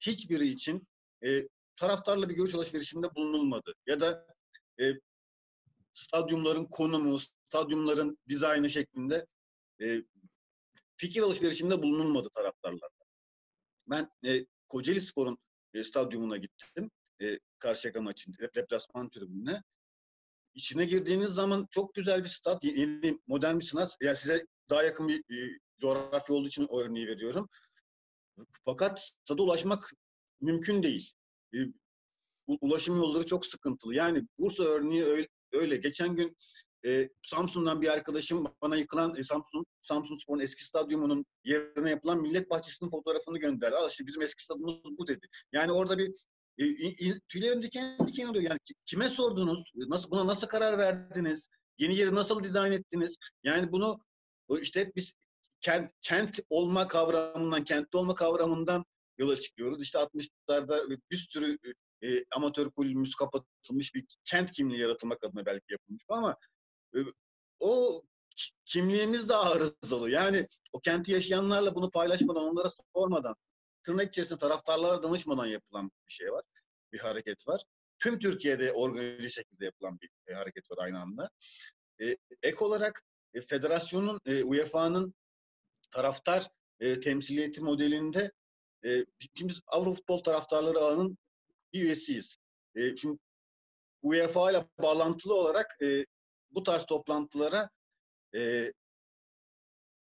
hiçbiri 0.00 0.48
için 0.48 0.88
e, 1.24 1.48
taraftarla 1.78 2.28
bir 2.28 2.34
görüş 2.34 2.54
alışverişinde 2.54 3.14
bulunulmadı. 3.14 3.74
Ya 3.86 4.00
da 4.00 4.26
e, 4.80 4.84
stadyumların 5.92 6.64
konumu, 6.64 7.18
stadyumların 7.18 8.18
dizaynı 8.28 8.70
şeklinde 8.70 9.26
e, 9.82 10.02
fikir 10.96 11.22
alışverişinde 11.22 11.82
bulunulmadı 11.82 12.28
taraftarlarla. 12.34 12.88
Ben 13.86 14.10
e, 14.24 14.46
Kocaeli 14.68 15.00
Spor'un 15.00 15.38
e, 15.74 15.84
stadyumuna 15.84 16.36
gittim. 16.36 16.90
E, 17.22 17.38
Karşıyaka 17.58 18.00
maçında, 18.00 18.54
deplasman 18.54 19.10
tribününe. 19.10 19.62
İçine 20.54 20.84
girdiğiniz 20.84 21.30
zaman 21.30 21.66
çok 21.70 21.94
güzel 21.94 22.24
bir 22.24 22.28
stat, 22.28 22.64
yeni 22.64 23.20
modern 23.26 23.58
bir 23.58 23.64
sınat. 23.64 23.96
Yani 24.00 24.16
size 24.16 24.46
daha 24.70 24.82
yakın 24.82 25.08
bir 25.08 25.18
e, 25.18 25.58
coğrafya 25.80 26.36
olduğu 26.36 26.48
için 26.48 26.66
o 26.68 26.80
örneği 26.80 27.06
veriyorum. 27.06 27.48
Fakat 28.64 29.12
stada 29.24 29.42
ulaşmak 29.42 29.92
mümkün 30.40 30.82
değil. 30.82 31.12
E, 31.54 31.58
ulaşım 32.60 32.96
yolları 32.96 33.26
çok 33.26 33.46
sıkıntılı. 33.46 33.94
Yani 33.94 34.26
Bursa 34.38 34.64
örneği 34.64 35.04
öyle. 35.04 35.28
öyle. 35.52 35.76
Geçen 35.76 36.16
gün 36.16 36.36
e, 36.86 37.08
Samsun'dan 37.22 37.82
bir 37.82 37.88
arkadaşım 37.88 38.44
bana 38.62 38.76
yıkılan 38.76 39.16
e, 39.16 39.22
Samsun 39.22 39.66
Samsun 39.82 40.14
Spor'un 40.14 40.40
eski 40.40 40.64
stadyumunun 40.64 41.26
yerine 41.44 41.90
yapılan 41.90 42.22
Millet 42.22 42.50
Bahçesi'nin 42.50 42.90
fotoğrafını 42.90 43.38
gönderdi. 43.38 43.76
Al 43.76 43.90
işte 43.90 44.06
bizim 44.06 44.22
eski 44.22 44.44
stadyumumuz 44.44 44.98
bu 44.98 45.08
dedi. 45.08 45.26
Yani 45.52 45.72
orada 45.72 45.98
bir 45.98 46.14
e, 46.58 47.20
tüylerim 47.28 47.62
diken 47.62 48.06
diken 48.06 48.26
oluyor. 48.26 48.44
Yani 48.44 48.58
kime 48.86 49.08
sordunuz? 49.08 49.72
Nasıl 49.74 50.10
buna 50.10 50.26
nasıl 50.26 50.46
karar 50.46 50.78
verdiniz? 50.78 51.48
Yeni 51.78 51.96
yeri 51.96 52.14
nasıl 52.14 52.44
dizayn 52.44 52.72
ettiniz? 52.72 53.16
Yani 53.44 53.72
bunu 53.72 54.00
işte 54.60 54.92
biz 54.96 55.14
kent, 55.60 55.90
kent 56.02 56.38
olma 56.50 56.88
kavramından, 56.88 57.64
kentte 57.64 57.98
olma 57.98 58.14
kavramından 58.14 58.84
yola 59.18 59.40
çıkıyoruz. 59.40 59.82
İşte 59.82 59.98
60'larda 59.98 60.98
bir 61.10 61.16
sürü 61.16 61.58
e, 62.02 62.24
amatör 62.36 62.70
kulübümüz 62.70 63.14
kapatılmış 63.14 63.94
bir 63.94 64.04
kent 64.24 64.52
kimliği 64.52 64.80
yaratılmak 64.80 65.24
adına 65.24 65.46
belki 65.46 65.72
yapılmış 65.72 66.04
ama 66.08 66.36
e, 66.94 66.98
o 67.60 68.02
kimliğimiz 68.64 69.28
de 69.28 69.36
arızalı. 69.36 70.10
Yani 70.10 70.48
o 70.72 70.80
kenti 70.80 71.12
yaşayanlarla 71.12 71.74
bunu 71.74 71.90
paylaşmadan, 71.90 72.42
onlara 72.42 72.70
sormadan, 72.94 73.34
tırnak 73.82 74.08
içerisinde 74.08 74.38
taraftarlara 74.38 75.02
danışmadan 75.02 75.46
yapılan 75.46 75.90
bir 76.08 76.12
şey 76.12 76.32
var. 76.32 76.44
Bir 76.92 76.98
hareket 76.98 77.48
var. 77.48 77.62
Tüm 77.98 78.18
Türkiye'de 78.18 78.72
organize 78.72 79.30
şekilde 79.30 79.64
yapılan 79.64 79.98
bir 80.00 80.10
e, 80.26 80.34
hareket 80.34 80.70
var 80.70 80.76
aynı 80.80 81.00
anda. 81.00 81.30
E, 82.00 82.16
ek 82.42 82.56
olarak 82.64 83.02
e, 83.34 83.40
federasyonun, 83.40 84.20
e, 84.26 84.44
UEFA'nın 84.44 85.14
taraftar 85.90 86.48
e, 86.80 87.00
temsiliyeti 87.00 87.60
modelinde 87.60 88.32
e, 88.84 89.04
biz 89.40 89.60
Avrupa 89.66 89.94
Futbol 89.94 90.18
Taraftarları 90.18 90.78
Ağı'nın 90.78 91.18
bir 91.72 91.82
üyesiyiz. 91.82 92.36
E, 92.74 92.96
şimdi 92.96 93.18
UEFA 94.02 94.50
ile 94.50 94.68
bağlantılı 94.78 95.34
olarak 95.34 95.82
e, 95.82 96.06
bu 96.50 96.62
tarz 96.62 96.86
toplantılara 96.86 97.70
e, 98.34 98.72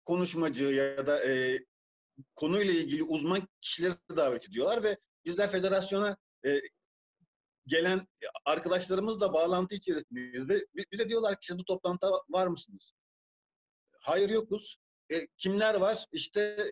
konuşmacı 0.06 0.63
ya 0.63 1.08
da 1.08 1.30
e, 1.30 1.60
konuyla 2.36 2.74
ilgili 2.74 3.03
uzman 3.03 3.48
kişileri 3.62 3.96
davet 4.15 4.50
ediyorlar 4.50 4.84
ve 4.84 4.98
bizler 5.25 5.51
federasyona 5.51 6.18
e, 6.46 6.62
gelen 7.68 8.08
arkadaşlarımızla 8.46 9.34
bağlantı 9.34 9.75
içerisindeyiz 9.75 10.50
ve 10.50 10.65
bize 10.92 11.10
diyorlar 11.10 11.39
ki 11.39 11.58
bu 11.58 11.65
toplantıda 11.65 12.12
var 12.30 12.48
mısınız? 12.48 12.94
Hayır 14.00 14.30
yokuz. 14.30 14.77
E, 15.10 15.27
kimler 15.38 15.75
var? 15.75 16.06
İşte 16.12 16.72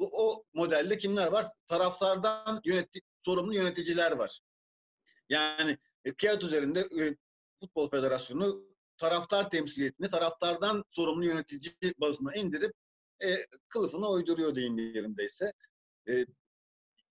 bu, 0.00 0.10
o 0.12 0.44
modelde 0.54 0.98
kimler 0.98 1.26
var? 1.26 1.46
Taraftardan 1.66 2.60
yöneti, 2.64 3.00
sorumlu 3.24 3.54
yöneticiler 3.54 4.12
var. 4.12 4.40
Yani 5.28 5.78
e, 6.04 6.14
kağıt 6.14 6.44
üzerinde 6.44 6.80
e, 6.80 7.16
Futbol 7.60 7.90
Federasyonu 7.90 8.70
taraftar 8.98 9.50
temsiliyetini 9.50 10.10
taraftardan 10.10 10.84
sorumlu 10.90 11.24
yönetici 11.24 11.74
bazına 11.98 12.34
indirip 12.34 12.72
e, 13.24 13.36
kılıfına 13.68 14.10
uyduruyor 14.10 14.54
deyim 14.54 14.78
yerindeyse. 14.78 15.52
E, 16.08 16.26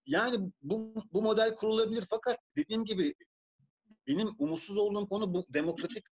yani 0.05 0.51
bu, 0.61 0.93
bu 1.13 1.21
model 1.21 1.55
kurulabilir 1.55 2.05
fakat 2.09 2.37
dediğim 2.57 2.85
gibi 2.85 3.13
benim 4.07 4.29
umutsuz 4.37 4.77
olduğum 4.77 5.09
konu 5.09 5.33
bu 5.33 5.45
demokratik 5.49 6.05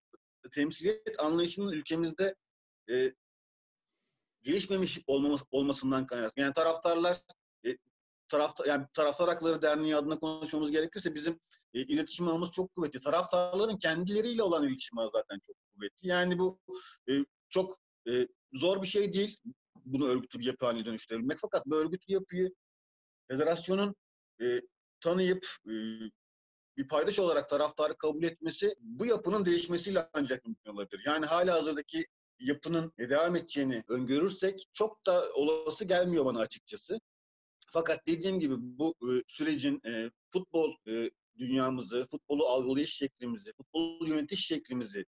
temsiliyet 0.52 1.20
anlayışının 1.20 1.72
ülkemizde 1.72 2.34
e, 2.90 3.12
gelişmemiş 4.46 5.00
olmaması, 5.06 5.44
olmasından 5.50 6.06
kaynaklı. 6.06 6.42
Yani 6.42 6.54
taraftarlar 6.54 7.20
e, 7.66 7.76
taraftar 8.28 8.66
yani 8.66 8.86
taraftar 8.94 9.28
hakları 9.28 9.62
derneği 9.62 9.96
adına 9.96 10.18
konuşmamız 10.18 10.70
gerekirse 10.70 11.14
bizim 11.14 11.40
e, 11.74 11.80
iletişim 11.80 12.28
ağımız 12.28 12.50
çok 12.50 12.74
kuvvetli. 12.74 13.00
Taraftarların 13.00 13.78
kendileriyle 13.78 14.42
olan 14.42 14.68
iletişim 14.68 14.98
ağı 14.98 15.10
zaten 15.12 15.38
çok 15.46 15.56
kuvvetli. 15.74 16.08
Yani 16.08 16.38
bu 16.38 16.58
e, 17.08 17.12
çok 17.48 17.78
e, 18.08 18.28
zor 18.52 18.82
bir 18.82 18.86
şey 18.86 19.12
değil. 19.12 19.38
Bunu 19.84 20.06
örgütlü 20.06 20.38
bir 20.38 20.44
yapı 20.44 20.66
haline 20.66 20.84
dönüştürebilmek. 20.84 21.38
Fakat 21.40 21.66
bu 21.66 21.76
örgütlü 21.76 22.14
yapıyı 22.14 22.54
federasyonun 23.28 23.94
e, 24.40 24.60
tanıyıp 25.00 25.46
e, 25.66 25.72
bir 26.76 26.88
paydaş 26.88 27.18
olarak 27.18 27.48
taraftarı 27.48 27.96
kabul 27.96 28.22
etmesi 28.22 28.74
bu 28.80 29.06
yapının 29.06 29.44
değişmesiyle 29.44 30.08
ancak 30.12 30.46
mümkün 30.46 30.70
olabilir. 30.70 31.02
Yani 31.06 31.26
hala 31.26 31.54
hazırdaki 31.54 32.06
yapının 32.38 32.92
devam 32.98 33.36
edeceğini 33.36 33.84
öngörürsek 33.88 34.68
çok 34.72 35.06
da 35.06 35.24
olası 35.34 35.84
gelmiyor 35.84 36.24
bana 36.24 36.38
açıkçası. 36.38 37.00
Fakat 37.72 38.06
dediğim 38.06 38.40
gibi 38.40 38.54
bu 38.58 38.94
e, 39.02 39.22
sürecin 39.28 39.80
e, 39.86 40.10
futbol 40.32 40.74
e, 40.88 41.10
dünyamızı, 41.38 42.06
futbolu 42.10 42.46
algılayış 42.46 42.94
şeklimizi, 42.94 43.52
futbolu 43.52 44.08
yönetiş 44.08 44.46
şeklimizi 44.46 45.04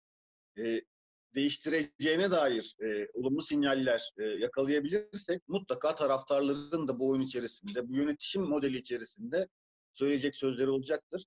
değiştireceğine 1.36 2.32
dair 2.32 2.75
e, 2.84 3.08
olumlu 3.13 3.41
sinyaller 3.41 4.13
e, 4.17 4.24
yakalayabilirsek 4.24 5.48
mutlaka 5.48 5.96
taraftarların 5.96 6.88
da 6.88 7.00
bu 7.00 7.10
oyun 7.10 7.22
içerisinde, 7.22 7.89
bu 7.89 7.96
yönetişim 7.96 8.41
modeli 8.41 8.77
içerisinde 8.77 9.48
söyleyecek 9.94 10.36
sözleri 10.36 10.70
olacaktır. 10.70 11.25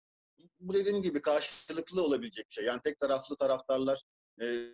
Bu 0.60 0.74
dediğim 0.74 1.02
gibi 1.02 1.22
karşılıklı 1.22 2.02
olabilecek 2.02 2.46
bir 2.48 2.54
şey. 2.54 2.64
Yani 2.64 2.80
tek 2.84 2.98
taraflı 2.98 3.36
taraftarlar 3.36 4.02
e, 4.40 4.68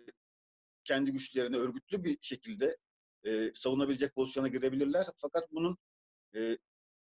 kendi 0.85 1.11
güçlerini 1.11 1.57
örgütlü 1.57 2.03
bir 2.03 2.17
şekilde 2.19 2.77
e, 3.23 3.51
savunabilecek 3.53 4.15
pozisyona 4.15 4.47
girebilirler. 4.47 5.07
Fakat 5.17 5.51
bunun 5.51 5.77
e, 6.35 6.57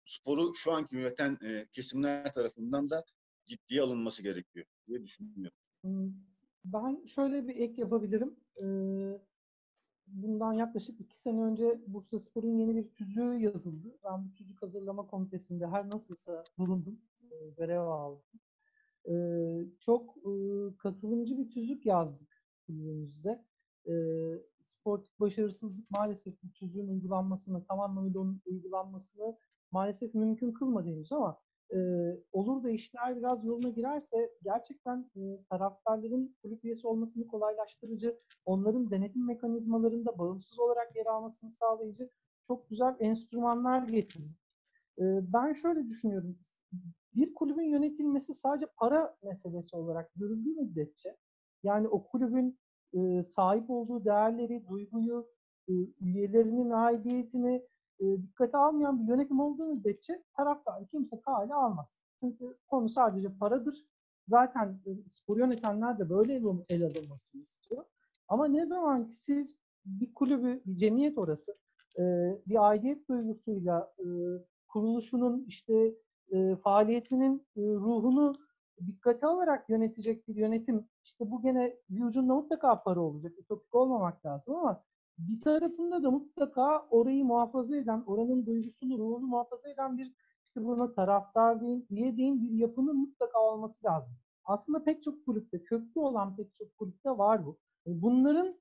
sporu 0.05 0.55
şu 0.55 0.73
anki 0.73 0.97
yöneten 0.97 1.39
e, 1.45 1.67
kesimler 1.73 2.33
tarafından 2.33 2.91
da 2.91 3.05
ciddiye 3.47 3.83
alınması 3.83 4.23
gerekiyor 4.23 4.67
diye 4.87 5.03
düşünüyorum. 5.03 5.59
Hmm, 5.83 6.13
ben 6.65 7.07
şöyle 7.07 7.49
bir 7.49 7.57
ek 7.57 7.81
yapabilirim. 7.81 8.37
Ee, 8.63 9.19
bundan 10.07 10.53
yaklaşık 10.53 11.01
iki 11.01 11.21
sene 11.21 11.41
önce 11.41 11.81
Bursa 11.87 12.19
Spor'un 12.19 12.59
yeni 12.59 12.77
bir 12.77 12.91
tüzüğü 12.91 13.35
yazıldı. 13.35 13.99
Ben 14.05 14.25
bu 14.25 14.35
tüzük 14.35 14.63
hazırlama 14.63 15.07
komitesinde 15.07 15.67
her 15.67 15.91
nasılsa 15.91 16.45
bulundum, 16.59 17.01
e, 17.31 17.51
görev 17.51 17.81
aldım. 17.81 18.23
Ee, 19.09 19.65
çok 19.81 20.17
e, 20.17 20.33
katılımcı 20.79 21.39
bir 21.39 21.51
tüzük 21.51 21.87
yazdık 21.87 22.45
kulübümüzde. 22.67 23.45
Ee, 23.89 23.93
sportif 24.61 25.21
başarısızlık 25.21 25.91
maalesef 25.91 26.35
bu 26.43 26.53
tüzüğün 26.53 26.89
uygulanmasını, 26.89 27.65
tamamıyla 27.65 28.21
onun 28.21 28.43
uygulanmasını 28.47 29.37
maalesef 29.71 30.15
mümkün 30.15 30.53
kılmadı 30.53 30.89
henüz 30.89 31.13
ama 31.13 31.41
e, 31.75 31.79
olur 32.33 32.63
da 32.63 32.71
işler 32.71 33.17
biraz 33.17 33.45
yoluna 33.45 33.69
girerse 33.69 34.31
gerçekten 34.45 35.11
e, 35.17 35.21
taraftarların 35.51 36.37
kulüp 36.43 36.65
üyesi 36.65 36.87
olmasını 36.87 37.27
kolaylaştırıcı, 37.27 38.19
onların 38.45 38.91
denetim 38.91 39.27
mekanizmalarında 39.27 40.19
bağımsız 40.19 40.59
olarak 40.59 40.97
yer 40.97 41.07
almasını 41.07 41.51
sağlayıcı 41.51 42.11
çok 42.47 42.71
güzel 42.71 42.97
enstrümanlar 43.01 43.89
getirir. 43.89 44.31
E, 44.99 45.05
ben 45.33 45.53
şöyle 45.53 45.89
düşünüyorum. 45.89 46.39
Bir 47.15 47.35
kulübün 47.35 47.71
yönetilmesi 47.71 48.35
sadece 48.35 48.67
para 48.77 49.17
meselesi 49.23 49.77
olarak 49.77 50.11
görüldüğü 50.17 50.55
müddetçe 50.55 51.17
yani 51.63 51.89
o 51.89 52.07
kulübün 52.07 52.59
e, 52.93 53.23
sahip 53.23 53.71
olduğu 53.71 54.05
değerleri, 54.05 54.69
duyguyu, 54.69 55.27
e, 55.69 55.73
üyelerinin 56.01 56.71
aidiyetini, 56.71 57.67
e, 58.01 58.05
dikkate 58.23 58.57
almayan 58.57 59.03
bir 59.03 59.09
yönetim 59.09 59.41
olduğu 59.41 59.67
müddetçe 59.67 60.23
taraftar 60.37 60.89
kimse 60.89 61.21
kale 61.21 61.55
almaz. 61.55 62.03
Çünkü 62.21 62.57
konu 62.69 62.89
sadece 62.89 63.29
paradır. 63.39 63.87
Zaten 64.27 64.81
e, 64.87 65.09
spor 65.09 65.39
yönetenler 65.39 65.99
de 65.99 66.11
böyle 66.11 66.35
el 66.69 66.85
alınmasını 66.85 67.43
istiyor. 67.43 67.85
Ama 68.29 68.47
ne 68.47 68.67
zaman 68.67 69.09
ki 69.09 69.17
siz 69.17 69.59
bir 69.85 70.15
kulübü, 70.15 70.63
bir 70.67 70.77
cemiyet 70.77 71.19
orası, 71.19 71.57
e, 71.99 72.03
bir 72.47 72.69
aidiyet 72.69 73.09
duygusuyla 73.09 73.93
e, 73.99 74.07
kuruluşunun 74.69 75.45
işte 75.49 75.95
e, 76.33 76.57
faaliyetinin 76.57 77.47
e, 77.57 77.61
ruhunu 77.61 78.35
dikkate 78.87 79.27
alarak 79.27 79.71
yönetecek 79.71 80.29
bir 80.29 80.35
yönetim, 80.37 80.89
işte 81.05 81.31
bu 81.31 81.43
gene 81.43 81.77
bir 81.91 82.21
mutlaka 82.21 82.83
para 82.83 83.01
olacak, 83.01 83.39
ütopik 83.39 83.75
olmamak 83.75 84.27
lazım 84.27 84.55
ama 84.55 84.83
bir 85.19 85.41
tarafında 85.41 86.03
da 86.03 86.11
mutlaka 86.11 86.87
orayı 86.91 87.25
muhafaza 87.25 87.77
eden, 87.77 88.03
oranın 88.07 88.47
duygusunu, 88.47 88.99
ruhunu 88.99 89.27
muhafaza 89.27 89.71
eden 89.71 89.99
bir 89.99 90.13
işte 90.47 90.65
buna 90.65 90.95
taraftar 90.95 91.61
deyin, 91.61 91.87
üye 91.91 92.17
deyin 92.17 92.43
bir 92.43 92.51
yapının 92.51 92.97
mutlaka 92.97 93.41
olması 93.41 93.87
lazım. 93.87 94.15
Aslında 94.45 94.85
pek 94.85 95.03
çok 95.03 95.27
kulüpte, 95.27 95.65
köklü 95.65 96.01
olan 96.01 96.37
pek 96.37 96.55
çok 96.55 96.79
kulüpte 96.79 97.11
var 97.11 97.47
bu. 97.47 97.59
Bunların 97.87 98.55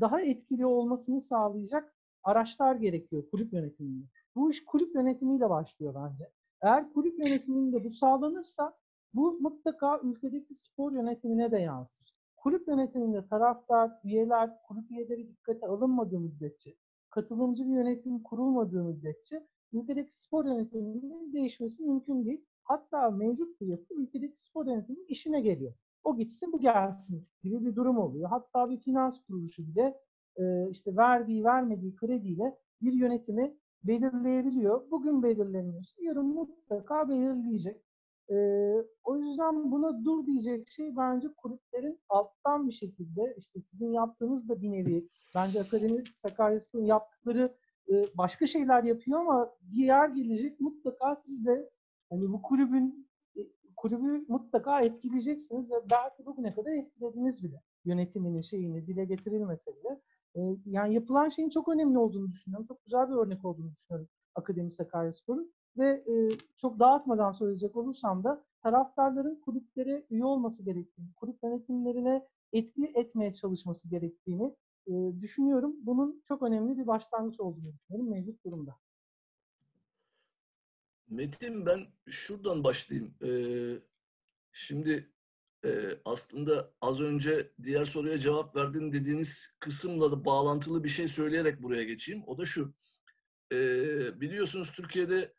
daha 0.00 0.20
etkili 0.20 0.66
olmasını 0.66 1.20
sağlayacak 1.20 1.94
araçlar 2.22 2.74
gerekiyor 2.74 3.30
kulüp 3.30 3.52
yönetiminde. 3.52 4.04
Bu 4.34 4.50
iş 4.50 4.64
kulüp 4.64 4.94
yönetimiyle 4.94 5.50
başlıyor 5.50 5.94
bence. 5.94 6.30
Eğer 6.62 6.92
kulüp 6.92 7.18
yönetiminde 7.18 7.84
bu 7.84 7.90
sağlanırsa 7.90 8.76
bu 9.14 9.40
mutlaka 9.40 10.00
ülkedeki 10.00 10.54
spor 10.54 10.92
yönetimine 10.92 11.50
de 11.50 11.58
yansır 11.58 12.16
kulüp 12.46 12.68
yönetiminde 12.68 13.26
taraftar, 13.26 13.90
üyeler, 14.04 14.62
kulüp 14.62 14.90
üyeleri 14.90 15.28
dikkate 15.28 15.66
alınmadığı 15.66 16.20
müddetçe, 16.20 16.74
katılımcı 17.10 17.64
bir 17.66 17.72
yönetim 17.72 18.22
kurulmadığı 18.22 18.84
müddetçe 18.84 19.46
ülkedeki 19.72 20.20
spor 20.20 20.44
yönetiminin 20.44 21.32
değişmesi 21.32 21.82
mümkün 21.82 22.24
değil. 22.24 22.44
Hatta 22.64 23.10
mevcut 23.10 23.60
bir 23.60 23.66
yapı 23.66 23.94
ülkedeki 23.94 24.42
spor 24.42 24.66
yönetiminin 24.66 25.06
işine 25.08 25.40
geliyor. 25.40 25.74
O 26.04 26.16
gitsin 26.16 26.52
bu 26.52 26.60
gelsin 26.60 27.28
gibi 27.42 27.64
bir 27.64 27.76
durum 27.76 27.98
oluyor. 27.98 28.30
Hatta 28.30 28.70
bir 28.70 28.78
finans 28.78 29.20
kuruluşu 29.26 29.66
bile 29.66 30.00
e, 30.36 30.70
işte 30.70 30.96
verdiği 30.96 31.44
vermediği 31.44 31.96
krediyle 31.96 32.58
bir 32.82 32.92
yönetimi 32.92 33.56
belirleyebiliyor. 33.84 34.90
Bugün 34.90 35.22
belirlemiyorsa 35.22 36.02
yarın 36.02 36.26
mutlaka 36.26 37.08
belirleyecek. 37.08 37.85
E, 38.30 38.36
o 39.04 39.16
yüzden 39.16 39.70
buna 39.70 40.04
dur 40.04 40.26
diyecek 40.26 40.70
şey 40.70 40.96
bence 40.96 41.28
kulüplerin 41.36 42.00
alttan 42.08 42.68
bir 42.68 42.72
şekilde 42.72 43.34
işte 43.38 43.60
sizin 43.60 43.92
yaptığınız 43.92 44.48
da 44.48 44.62
bir 44.62 44.72
nevi 44.72 45.08
bence 45.34 45.60
Akademi 45.60 46.04
Sakaryaspor'un 46.16 46.84
yaptıkları 46.84 47.56
e, 47.88 48.04
başka 48.14 48.46
şeyler 48.46 48.84
yapıyor 48.84 49.20
ama 49.20 49.54
bir 49.60 49.84
yer 49.84 50.08
gelecek 50.08 50.60
mutlaka 50.60 51.16
siz 51.16 51.46
de 51.46 51.70
hani 52.10 52.32
bu 52.32 52.42
kulübün 52.42 53.08
e, 53.36 53.40
kulübü 53.76 54.24
mutlaka 54.28 54.80
etkileyeceksiniz 54.80 55.70
ve 55.70 55.74
belki 55.90 56.26
bugüne 56.26 56.54
kadar 56.54 56.72
etkilediniz 56.72 57.44
bile 57.44 57.62
yönetiminin 57.84 58.40
şeyini 58.40 58.86
dile 58.86 59.04
getirilmese 59.04 59.70
bile. 59.76 60.00
E, 60.36 60.40
yani 60.66 60.94
yapılan 60.94 61.28
şeyin 61.28 61.50
çok 61.50 61.68
önemli 61.68 61.98
olduğunu 61.98 62.30
düşünüyorum. 62.30 62.66
Çok 62.66 62.84
güzel 62.84 63.08
bir 63.08 63.14
örnek 63.14 63.44
olduğunu 63.44 63.70
düşünüyorum 63.70 64.08
Akademi 64.34 64.70
Sakaryaspor'un. 64.70 65.52
Ve 65.78 65.86
e, 65.86 66.28
çok 66.56 66.78
dağıtmadan 66.78 67.32
söyleyecek 67.32 67.76
olursam 67.76 68.24
da 68.24 68.44
taraftarların 68.62 69.40
kulüplere 69.40 70.06
üye 70.10 70.24
olması 70.24 70.64
gerektiğini, 70.64 71.14
kulüp 71.16 71.42
yönetimlerine 71.42 72.28
etki 72.52 72.92
etmeye 72.94 73.34
çalışması 73.34 73.88
gerektiğini 73.88 74.56
e, 74.86 74.92
düşünüyorum. 75.20 75.76
Bunun 75.82 76.22
çok 76.28 76.42
önemli 76.42 76.78
bir 76.78 76.86
başlangıç 76.86 77.40
olduğunu 77.40 77.72
düşünüyorum 77.72 78.10
mevcut 78.10 78.44
durumda. 78.44 78.76
Metin 81.08 81.66
ben 81.66 81.86
şuradan 82.08 82.64
başlayayım. 82.64 83.14
Ee, 83.22 83.78
şimdi 84.52 85.10
e, 85.64 85.70
aslında 86.04 86.72
az 86.80 87.00
önce 87.00 87.52
diğer 87.62 87.84
soruya 87.84 88.18
cevap 88.18 88.56
verdin 88.56 88.92
dediğiniz 88.92 89.54
kısımla 89.60 90.10
da 90.12 90.24
bağlantılı 90.24 90.84
bir 90.84 90.88
şey 90.88 91.08
söyleyerek 91.08 91.62
buraya 91.62 91.84
geçeyim. 91.84 92.22
O 92.26 92.38
da 92.38 92.44
şu. 92.44 92.74
Ee, 93.52 94.20
biliyorsunuz 94.20 94.72
Türkiye'de 94.72 95.35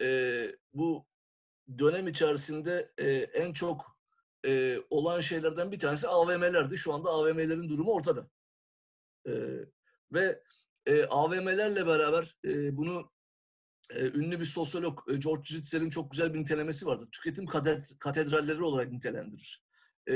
e, 0.00 0.46
bu 0.74 1.06
dönem 1.78 2.08
içerisinde 2.08 2.92
e, 2.98 3.10
en 3.12 3.52
çok 3.52 3.98
e, 4.46 4.78
olan 4.90 5.20
şeylerden 5.20 5.72
bir 5.72 5.78
tanesi 5.78 6.08
AVM'lerdi. 6.08 6.76
Şu 6.76 6.92
anda 6.94 7.10
AVM'lerin 7.10 7.68
durumu 7.68 7.92
ortada. 7.92 8.30
E, 9.26 9.32
ve 10.12 10.42
e, 10.86 11.04
AVM'lerle 11.04 11.86
beraber 11.86 12.36
e, 12.44 12.76
bunu 12.76 13.12
e, 13.90 14.04
ünlü 14.06 14.40
bir 14.40 14.44
sosyolog 14.44 14.98
e, 15.10 15.16
George 15.16 15.54
Ritzer'in 15.54 15.90
çok 15.90 16.10
güzel 16.10 16.34
bir 16.34 16.40
nitelemesi 16.40 16.86
vardı. 16.86 17.08
Tüketim 17.12 17.44
kated- 17.44 17.98
katedralleri 17.98 18.62
olarak 18.62 18.92
nitelendirir. 18.92 19.62
E, 20.08 20.14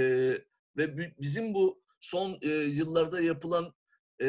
ve 0.77 0.99
bi- 0.99 1.15
bizim 1.21 1.55
bu 1.55 1.83
son 2.01 2.39
e, 2.43 2.49
yıllarda 2.49 3.21
yapılan 3.21 3.75
e, 4.23 4.29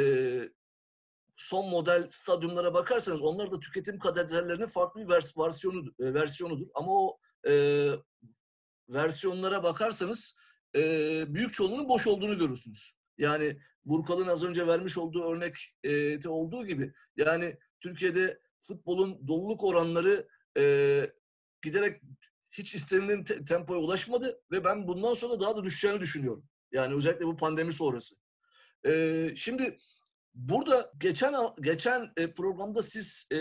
son 1.35 1.69
model 1.69 2.07
stadyumlara 2.09 2.73
bakarsanız 2.73 3.21
onlar 3.21 3.51
da 3.51 3.59
tüketim 3.59 3.99
katedrallerinin 3.99 4.65
farklı 4.65 5.01
bir 5.01 5.05
vers- 5.13 5.45
versiyonu 5.45 5.93
e, 5.99 6.13
versiyonudur. 6.13 6.67
Ama 6.75 6.91
o 6.91 7.19
e, 7.47 7.53
versiyonlara 8.89 9.63
bakarsanız 9.63 10.35
e, 10.75 10.81
büyük 11.33 11.53
çoğunluğunun 11.53 11.89
boş 11.89 12.07
olduğunu 12.07 12.37
görürsünüz. 12.37 12.93
Yani 13.17 13.59
Burkal'ın 13.85 14.27
az 14.27 14.43
önce 14.43 14.67
vermiş 14.67 14.97
olduğu 14.97 15.23
örnekte 15.23 16.29
olduğu 16.29 16.65
gibi 16.65 16.93
yani 17.17 17.57
Türkiye'de 17.79 18.39
futbolun 18.59 19.27
doluluk 19.27 19.63
oranları 19.63 20.27
e, 20.57 20.63
giderek 21.61 22.01
hiç 22.51 22.75
istenilen 22.75 23.23
te- 23.23 23.45
tempoya 23.45 23.79
ulaşmadı 23.79 24.41
ve 24.51 24.63
ben 24.63 24.87
bundan 24.87 25.13
sonra 25.13 25.39
daha 25.39 25.57
da 25.57 25.63
düşeceğini 25.63 25.99
düşünüyorum. 25.99 26.45
Yani 26.71 26.95
özellikle 26.95 27.25
bu 27.25 27.37
pandemi 27.37 27.73
sonrası. 27.73 28.15
E, 28.85 29.33
şimdi 29.35 29.77
burada 30.35 30.91
geçen 30.97 31.33
geçen 31.61 32.11
e, 32.17 32.33
programda 32.33 32.81
siz 32.81 33.27
e, 33.31 33.37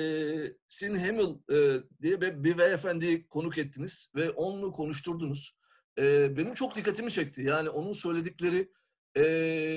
Sin 0.69 0.95
Hamill 0.97 1.53
e, 1.53 1.83
diye 2.03 2.21
bir, 2.21 2.59
beyefendiyi 2.59 3.29
konuk 3.29 3.59
ettiniz 3.59 4.13
ve 4.15 4.31
onunla 4.31 4.71
konuşturdunuz. 4.71 5.57
E, 5.99 6.37
benim 6.37 6.55
çok 6.55 6.75
dikkatimi 6.75 7.11
çekti. 7.11 7.43
Yani 7.43 7.71
onun 7.71 7.93
söyledikleri 7.93 8.73
e, 9.17 9.23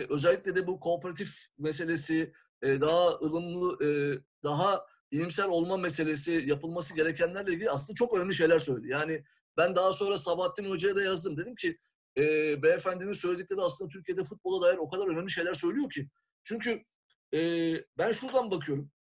özellikle 0.09 0.55
de 0.55 0.67
bu 0.67 0.79
kooperatif 0.79 1.45
meselesi, 1.57 2.33
e, 2.61 2.81
daha 2.81 3.07
ılımlı, 3.07 3.85
e, 3.85 3.89
daha 4.43 4.85
iyimser 5.11 5.45
olma 5.45 5.77
meselesi, 5.77 6.43
yapılması 6.45 6.95
gerekenlerle 6.95 7.53
ilgili 7.53 7.69
aslında 7.69 7.95
çok 7.95 8.17
önemli 8.17 8.33
şeyler 8.33 8.59
söyledi. 8.59 8.87
Yani 8.89 9.23
ben 9.57 9.75
daha 9.75 9.93
sonra 9.93 10.17
Sabahattin 10.17 10.69
Hoca'ya 10.69 10.95
da 10.95 11.01
yazdım. 11.01 11.37
Dedim 11.37 11.55
ki 11.55 11.77
e, 12.17 12.23
beyefendinin 12.63 13.13
söyledikleri 13.13 13.61
aslında 13.61 13.89
Türkiye'de 13.89 14.23
futbola 14.23 14.67
dair 14.67 14.77
o 14.77 14.89
kadar 14.89 15.07
önemli 15.07 15.31
şeyler 15.31 15.53
söylüyor 15.53 15.89
ki. 15.89 16.09
Çünkü 16.43 16.83
e, 17.33 17.39
ben 17.97 18.11
şuradan 18.11 18.51
bakıyorum. 18.51 18.91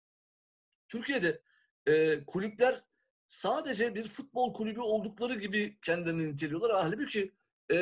Türkiye'de 0.89 1.43
e, 1.87 2.25
kulüpler 2.25 2.85
sadece 3.29 3.95
bir 3.95 4.09
futbol 4.09 4.55
kulübü 4.55 4.81
oldukları 4.81 5.35
gibi 5.35 5.79
kendilerini 5.83 6.33
niteliyorlar. 6.33 6.73
Halbuki 6.73 7.33
e, 7.73 7.79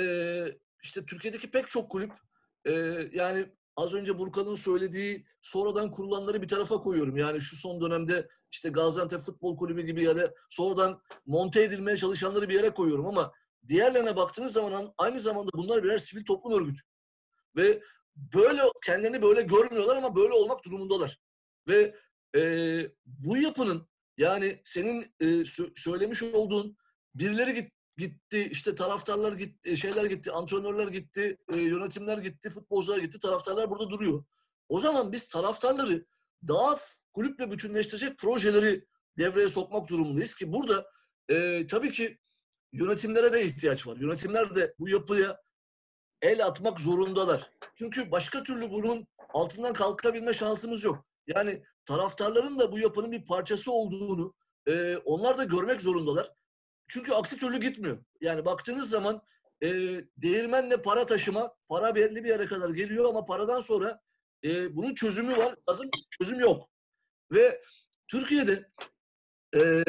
işte 0.83 1.07
Türkiye'deki 1.07 1.51
pek 1.51 1.69
çok 1.69 1.91
kulüp 1.91 2.13
e, 2.65 2.73
yani 3.13 3.53
az 3.77 3.95
önce 3.95 4.19
Burkan'ın 4.19 4.55
söylediği 4.55 5.27
sonradan 5.41 5.91
kurulanları 5.91 6.43
bir 6.43 6.49
tarafa 6.49 6.77
koyuyorum. 6.77 7.17
Yani 7.17 7.41
şu 7.41 7.57
son 7.57 7.81
dönemde 7.81 8.29
işte 8.51 8.69
Gaziantep 8.69 9.21
Futbol 9.21 9.57
Kulübü 9.57 9.83
gibi 9.83 10.05
ya 10.05 10.17
da 10.17 10.35
sonradan 10.49 11.03
monte 11.27 11.63
edilmeye 11.63 11.97
çalışanları 11.97 12.49
bir 12.49 12.55
yere 12.55 12.71
koyuyorum 12.71 13.07
ama 13.07 13.33
diğerlerine 13.67 14.17
baktığınız 14.17 14.53
zaman 14.53 14.95
aynı 14.99 15.21
zamanda 15.21 15.51
bunlar 15.55 15.85
birer 15.85 15.99
sivil 15.99 16.25
toplum 16.25 16.53
örgütü. 16.53 16.83
Ve 17.57 17.83
böyle 18.17 18.63
kendilerini 18.87 19.23
böyle 19.23 19.43
görmüyorlar 19.43 19.97
ama 19.97 20.17
böyle 20.17 20.33
olmak 20.33 20.65
durumundalar. 20.65 21.21
Ve 21.69 21.95
e, 22.37 22.41
bu 23.07 23.37
yapının 23.37 23.89
yani 24.17 24.61
senin 24.65 25.15
e, 25.21 25.25
sö- 25.25 25.81
söylemiş 25.81 26.23
olduğun 26.23 26.77
birileri 27.15 27.55
git, 27.55 27.73
gitti, 27.97 28.49
işte 28.51 28.75
taraftarlar 28.75 29.33
gitti, 29.33 29.77
şeyler 29.77 30.05
gitti, 30.05 30.31
antrenörler 30.31 30.89
gitti, 30.89 31.39
e, 31.53 31.57
yönetimler 31.57 32.19
gitti, 32.19 32.51
futbolcular 32.51 32.99
gitti, 32.99 33.19
taraftarlar 33.19 33.71
burada 33.71 33.91
duruyor. 33.91 34.25
O 34.69 34.79
zaman 34.79 35.13
biz 35.13 35.29
taraftarları 35.29 36.07
daha 36.49 36.79
kulüple 37.13 37.51
bütünleştirecek 37.51 38.19
projeleri 38.19 38.85
devreye 39.19 39.49
sokmak 39.49 39.89
durumundayız 39.89 40.35
ki 40.35 40.53
burada 40.53 40.87
e, 41.29 41.67
tabii 41.67 41.93
ki 41.93 42.19
yönetimlere 42.73 43.33
de 43.33 43.43
ihtiyaç 43.43 43.87
var. 43.87 43.97
Yönetimler 43.97 44.55
de 44.55 44.75
bu 44.79 44.89
yapıya 44.89 45.41
el 46.25 46.47
atmak 46.47 46.81
zorundalar. 46.81 47.51
Çünkü 47.75 48.11
başka 48.11 48.43
türlü 48.43 48.71
bunun 48.71 49.07
altından 49.35 49.73
kalkabilme 49.73 50.33
şansımız 50.33 50.85
yok. 50.85 51.05
Yani 51.27 51.63
taraftarların 51.85 52.59
da 52.59 52.73
bu 52.73 52.79
yapının 52.79 53.13
bir 53.13 53.25
parçası 53.25 53.73
olduğunu 53.73 54.35
e, 54.67 54.97
onlar 54.97 55.39
da 55.39 55.45
görmek 55.45 55.83
zorundalar. 55.83 56.33
Çünkü 56.89 57.13
aksi 57.13 57.39
türlü 57.39 57.61
gitmiyor. 57.61 57.99
Yani 58.21 58.45
baktığınız 58.45 58.91
zaman 58.91 59.23
e, 59.63 59.69
değirmenle 60.17 60.83
para 60.83 61.07
taşıma, 61.07 61.55
para 61.69 61.95
belli 61.95 62.25
bir 62.25 62.29
yere 62.29 62.47
kadar 62.47 62.71
geliyor 62.71 63.05
ama 63.05 63.25
paradan 63.25 63.61
sonra 63.61 64.01
e, 64.45 64.77
bunun 64.77 64.95
çözümü 64.95 65.37
var. 65.37 65.55
Lazım 65.69 65.91
çözüm 66.19 66.41
yok. 66.41 66.71
Ve 67.33 67.63
Türkiye'de 68.09 68.71
e, 69.57 69.83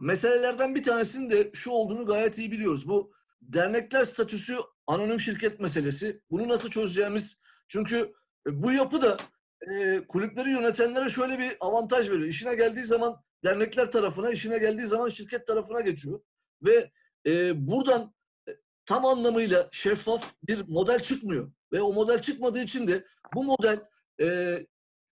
meselelerden 0.00 0.74
bir 0.74 0.82
tanesinin 0.82 1.30
de 1.30 1.50
şu 1.54 1.70
olduğunu 1.70 2.06
gayet 2.06 2.38
iyi 2.38 2.52
biliyoruz. 2.52 2.88
Bu 2.88 3.12
dernekler 3.42 4.04
statüsü 4.04 4.58
anonim 4.86 5.20
şirket 5.20 5.60
meselesi. 5.60 6.20
Bunu 6.30 6.48
nasıl 6.48 6.70
çözeceğimiz 6.70 7.38
çünkü 7.68 8.12
e, 8.46 8.62
bu 8.62 8.72
yapı 8.72 9.02
da 9.02 9.16
e, 9.60 10.00
kulüpleri 10.08 10.50
yönetenlere 10.50 11.08
şöyle 11.08 11.38
bir 11.38 11.56
avantaj 11.60 12.10
veriyor. 12.10 12.28
İşine 12.28 12.54
geldiği 12.54 12.84
zaman 12.84 13.22
dernekler 13.44 13.90
tarafına, 13.90 14.30
işine 14.30 14.58
geldiği 14.58 14.86
zaman 14.86 15.08
şirket 15.08 15.46
tarafına 15.46 15.80
geçiyor. 15.80 16.20
Ve 16.62 16.90
e, 17.26 17.66
buradan 17.68 18.14
e, 18.48 18.52
tam 18.86 19.04
anlamıyla 19.06 19.68
şeffaf 19.72 20.34
bir 20.42 20.68
model 20.68 20.98
çıkmıyor. 20.98 21.52
Ve 21.72 21.82
o 21.82 21.92
model 21.92 22.22
çıkmadığı 22.22 22.60
için 22.60 22.88
de 22.88 23.04
bu 23.34 23.44
model 23.44 23.80
e, 24.20 24.58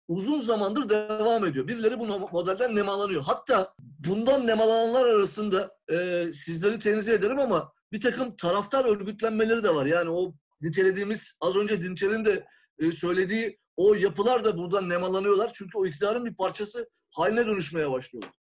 uzun 0.07 0.39
zamandır 0.39 0.89
devam 0.89 1.45
ediyor. 1.45 1.67
Birileri 1.67 1.99
bu 1.99 2.05
modelden 2.05 2.75
nemalanıyor. 2.75 3.23
Hatta 3.23 3.73
bundan 3.79 4.47
nemalananlar 4.47 5.05
arasında 5.05 5.77
e, 5.91 6.27
sizleri 6.33 6.79
tenzih 6.79 7.13
ederim 7.13 7.39
ama 7.39 7.73
bir 7.91 8.01
takım 8.01 8.35
taraftar 8.35 8.85
örgütlenmeleri 8.85 9.63
de 9.63 9.75
var. 9.75 9.85
Yani 9.85 10.09
o 10.09 10.33
nitelediğimiz 10.61 11.37
az 11.41 11.55
önce 11.55 11.81
Dinçer'in 11.83 12.25
de 12.25 12.45
e, 12.79 12.91
söylediği 12.91 13.59
o 13.77 13.93
yapılar 13.93 14.43
da 14.43 14.57
buradan 14.57 14.89
nemalanıyorlar. 14.89 15.51
Çünkü 15.53 15.77
o 15.77 15.85
iktidarın 15.85 16.25
bir 16.25 16.35
parçası 16.35 16.89
haline 17.11 17.45
dönüşmeye 17.45 17.91
başlıyorlar. 17.91 18.33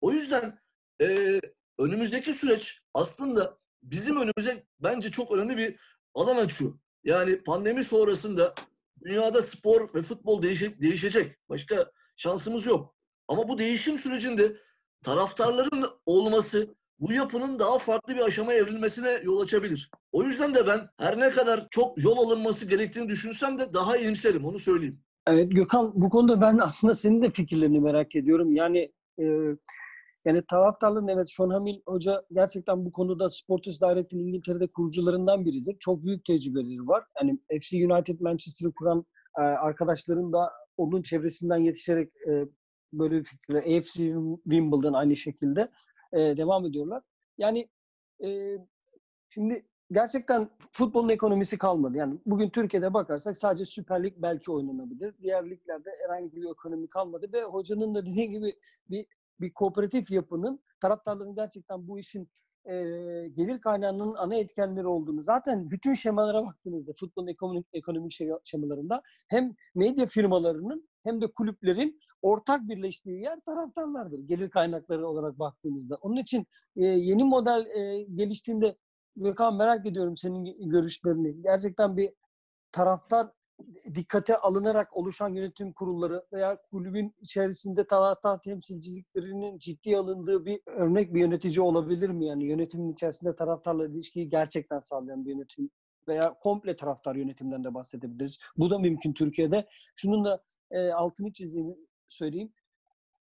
O 0.00 0.12
yüzden 0.12 0.58
e, 1.00 1.40
önümüzdeki 1.78 2.32
süreç 2.32 2.80
aslında 2.94 3.58
bizim 3.82 4.16
önümüze 4.16 4.66
bence 4.80 5.10
çok 5.10 5.32
önemli 5.32 5.56
bir 5.56 5.80
alan 6.14 6.36
açıyor. 6.36 6.78
Yani 7.04 7.42
pandemi 7.42 7.84
sonrasında 7.84 8.54
dünyada 9.04 9.42
spor 9.42 9.94
ve 9.94 10.02
futbol 10.02 10.42
değişe- 10.42 10.82
değişecek. 10.82 11.36
Başka 11.48 11.92
şansımız 12.16 12.66
yok. 12.66 12.94
Ama 13.28 13.48
bu 13.48 13.58
değişim 13.58 13.98
sürecinde 13.98 14.56
taraftarların 15.04 16.00
olması 16.06 16.74
bu 17.00 17.12
yapının 17.12 17.58
daha 17.58 17.78
farklı 17.78 18.14
bir 18.14 18.20
aşamaya 18.20 18.58
evrilmesine 18.58 19.20
yol 19.24 19.40
açabilir. 19.40 19.90
O 20.12 20.22
yüzden 20.22 20.54
de 20.54 20.66
ben 20.66 20.80
her 20.98 21.20
ne 21.20 21.30
kadar 21.30 21.66
çok 21.70 22.04
yol 22.04 22.18
alınması 22.18 22.68
gerektiğini 22.68 23.08
düşünsem 23.08 23.58
de 23.58 23.74
daha 23.74 23.96
iyimserim 23.96 24.44
onu 24.44 24.58
söyleyeyim. 24.58 25.00
Evet 25.26 25.52
Gökhan 25.52 25.92
bu 25.94 26.10
konuda 26.10 26.40
ben 26.40 26.58
aslında 26.62 26.94
senin 26.94 27.22
de 27.22 27.30
fikirlerini 27.30 27.80
merak 27.80 28.16
ediyorum. 28.16 28.52
Yani 28.52 28.92
e, 29.20 29.24
yani 30.24 30.42
taraftarların 30.48 31.08
evet 31.08 31.30
Sean 31.30 31.50
Hamill 31.50 31.80
Hoca 31.86 32.22
gerçekten 32.32 32.84
bu 32.84 32.92
konuda 32.92 33.30
Sports 33.30 33.80
Direct'in 33.80 34.18
İngiltere'de 34.18 34.66
kurucularından 34.66 35.44
biridir. 35.44 35.76
Çok 35.80 36.04
büyük 36.04 36.24
tecrübeleri 36.24 36.88
var. 36.88 37.04
Yani 37.20 37.38
FC 37.60 37.86
United 37.86 38.20
Manchester'ı 38.20 38.72
kuran 38.72 39.04
e, 39.38 39.40
arkadaşların 39.40 40.32
da 40.32 40.50
onun 40.76 41.02
çevresinden 41.02 41.58
yetişerek 41.58 42.12
e, 42.28 42.44
böyle 42.92 43.18
bir 43.18 43.24
fikirle 43.24 43.58
AFC 43.58 44.14
Wimbledon 44.44 44.92
aynı 44.92 45.16
şekilde 45.16 45.68
e, 46.12 46.18
devam 46.18 46.66
ediyorlar. 46.66 47.02
Yani 47.38 47.68
e, 48.24 48.58
şimdi 49.28 49.66
gerçekten 49.92 50.50
futbolun 50.72 51.08
ekonomisi 51.08 51.58
kalmadı. 51.58 51.98
Yani 51.98 52.18
bugün 52.26 52.50
Türkiye'de 52.50 52.94
bakarsak 52.94 53.38
sadece 53.38 53.64
Süper 53.64 54.04
Lig 54.04 54.14
belki 54.16 54.50
oynanabilir. 54.52 55.14
Diğer 55.22 55.50
liglerde 55.50 55.90
herhangi 56.02 56.36
bir 56.36 56.50
ekonomi 56.50 56.88
kalmadı 56.88 57.32
ve 57.32 57.42
hocanın 57.42 57.94
da 57.94 58.06
dediği 58.06 58.30
gibi 58.30 58.54
bir 58.90 59.06
bir 59.40 59.54
kooperatif 59.54 60.10
yapının 60.10 60.60
taraftarların 60.80 61.34
gerçekten 61.34 61.88
bu 61.88 61.98
işin 61.98 62.28
e, 62.64 62.74
gelir 63.28 63.60
kaynağının 63.60 64.14
ana 64.14 64.34
etkenleri 64.34 64.86
olduğunu 64.86 65.22
zaten 65.22 65.70
bütün 65.70 65.94
şemalara 65.94 66.46
baktığınızda 66.46 66.92
futbolun 67.00 67.26
ekonomik 67.26 67.66
ekonomik 67.72 68.18
şemalarında 68.44 69.02
hem 69.28 69.54
medya 69.74 70.06
firmalarının 70.06 70.88
hem 71.04 71.20
de 71.20 71.32
kulüplerin 71.32 72.00
ortak 72.22 72.68
birleştiği 72.68 73.20
yer 73.20 73.40
taraftarlardır. 73.40 74.18
Gelir 74.18 74.50
kaynakları 74.50 75.08
olarak 75.08 75.38
baktığımızda. 75.38 75.98
Onun 76.00 76.16
için 76.16 76.46
e, 76.76 76.84
yeni 76.84 77.24
model 77.24 77.66
e, 77.66 78.02
geliştiğinde 78.02 78.76
Gökhan 79.16 79.56
merak 79.56 79.86
ediyorum 79.86 80.16
senin 80.16 80.70
görüşlerini. 80.70 81.42
Gerçekten 81.42 81.96
bir 81.96 82.12
taraftar 82.72 83.28
dikkate 83.94 84.36
alınarak 84.36 84.96
oluşan 84.96 85.28
yönetim 85.28 85.72
kurulları 85.72 86.26
veya 86.32 86.58
kulübün 86.70 87.14
içerisinde 87.20 87.86
taraftar 87.86 88.40
temsilciliklerinin 88.40 89.58
ciddi 89.58 89.96
alındığı 89.96 90.46
bir 90.46 90.60
örnek 90.66 91.14
bir 91.14 91.20
yönetici 91.20 91.60
olabilir 91.60 92.10
mi? 92.10 92.26
Yani 92.26 92.44
yönetimin 92.44 92.92
içerisinde 92.92 93.36
taraftarla 93.36 93.86
ilişkiyi 93.86 94.28
gerçekten 94.28 94.80
sağlayan 94.80 95.24
bir 95.24 95.30
yönetim 95.30 95.70
veya 96.08 96.34
komple 96.42 96.76
taraftar 96.76 97.14
yönetimden 97.14 97.64
de 97.64 97.74
bahsedebiliriz. 97.74 98.38
Bu 98.56 98.70
da 98.70 98.78
mümkün 98.78 99.12
Türkiye'de. 99.12 99.66
Şunun 99.96 100.24
da 100.24 100.42
e, 100.70 100.90
altını 100.90 101.32
çizeyim, 101.32 101.76
söyleyeyim. 102.08 102.52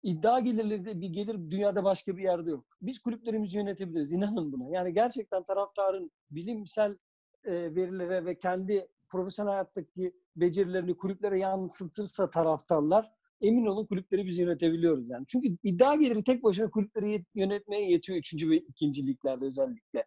İddia 0.02 0.40
gelirleri 0.40 1.00
bir 1.00 1.08
gelir 1.08 1.50
dünyada 1.50 1.84
başka 1.84 2.16
bir 2.16 2.22
yerde 2.22 2.50
yok. 2.50 2.64
Biz 2.82 2.98
kulüplerimizi 2.98 3.58
yönetebiliriz. 3.58 4.12
İnanın 4.12 4.52
buna. 4.52 4.68
Yani 4.68 4.94
gerçekten 4.94 5.42
taraftarın 5.42 6.10
bilimsel 6.30 6.96
e, 7.44 7.74
verilere 7.74 8.24
ve 8.24 8.38
kendi 8.38 8.88
profesyonel 9.08 9.50
hayattaki 9.50 10.12
becerilerini 10.36 10.96
kulüplere 10.96 11.38
yansıtırsa 11.38 12.30
taraftarlar 12.30 13.12
emin 13.40 13.66
olun 13.66 13.86
kulüpleri 13.86 14.26
biz 14.26 14.38
yönetebiliyoruz 14.38 15.10
yani. 15.10 15.24
Çünkü 15.28 15.56
iddia 15.62 15.94
geliri 15.94 16.24
tek 16.24 16.42
başına 16.42 16.70
kulüpleri 16.70 17.24
yönetmeye 17.34 17.90
yetiyor 17.90 18.18
üçüncü 18.18 18.50
ve 18.50 18.56
ikinci 18.56 19.06
liglerde 19.06 19.44
özellikle. 19.44 20.04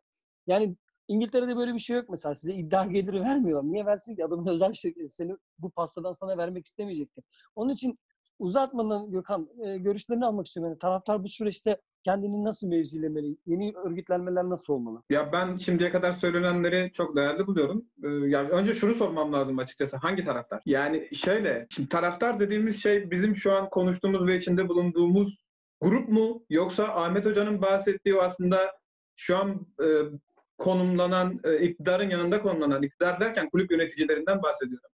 Yani 0.48 0.76
İngiltere'de 1.08 1.58
böyle 1.58 1.74
bir 1.74 1.80
şey 1.80 1.96
yok 1.96 2.10
mesela. 2.10 2.36
Size 2.36 2.54
iddia 2.54 2.86
geliri 2.86 3.22
vermiyorlar. 3.22 3.72
Niye 3.72 3.86
versin 3.86 4.16
ki? 4.16 4.26
Adamın 4.26 4.48
özel 4.48 4.74
şirketi 4.74 5.10
seni 5.10 5.36
bu 5.60 5.70
pastadan 5.70 6.14
sana 6.14 6.38
vermek 6.38 6.66
istemeyecektir. 6.66 7.24
Onun 7.56 7.74
için 7.74 8.00
uzatmadan 8.40 9.12
Gökhan 9.12 9.50
e, 9.66 9.78
görüşlerini 9.78 10.26
almak 10.26 10.48
istiyorum. 10.48 10.72
Yani 10.72 10.80
taraftar 10.80 11.24
bu 11.24 11.30
süreçte 11.30 11.78
kendini 12.04 12.44
nasıl 12.44 12.68
mevzilemeli? 12.68 13.38
Yeni 13.46 13.74
örgütlenmeler 13.86 14.44
nasıl 14.44 14.74
olmalı? 14.74 15.02
Ya 15.10 15.32
ben 15.32 15.58
şimdiye 15.58 15.92
kadar 15.92 16.14
söylenenleri 16.14 16.92
çok 16.94 17.16
değerli 17.16 17.48
buluyorum. 17.48 17.86
Ee, 18.04 18.08
ya 18.08 18.44
önce 18.50 18.74
şunu 18.74 18.94
sormam 18.94 19.34
lazım 19.34 19.60
açıkçası. 19.60 19.98
Hangi 19.98 20.26
taraftar? 20.26 20.62
Yani 20.66 21.16
şöyle, 21.16 21.68
şimdi 21.70 21.90
taraftar 21.90 22.40
dediğimiz 22.40 22.84
şey 22.84 23.12
bizim 23.12 23.36
şu 23.36 23.54
an 23.54 23.70
konuştuğumuz 23.70 24.28
ve 24.28 24.38
içinde 24.38 24.70
bulunduğumuz 24.70 25.38
grup 25.82 26.10
mu? 26.10 26.46
Yoksa 26.50 26.84
Ahmet 26.84 27.26
Hoca'nın 27.26 27.62
bahsettiği 27.62 28.22
aslında 28.22 28.76
şu 29.16 29.38
an 29.38 29.68
e, 29.82 29.88
konumlanan, 30.58 31.40
e, 31.44 31.60
iktidarın 31.60 32.10
yanında 32.10 32.42
konumlanan, 32.42 32.84
iktidar 32.84 33.20
derken 33.20 33.50
kulüp 33.50 33.72
yöneticilerinden 33.72 34.44
bahsediyorum. 34.44 34.90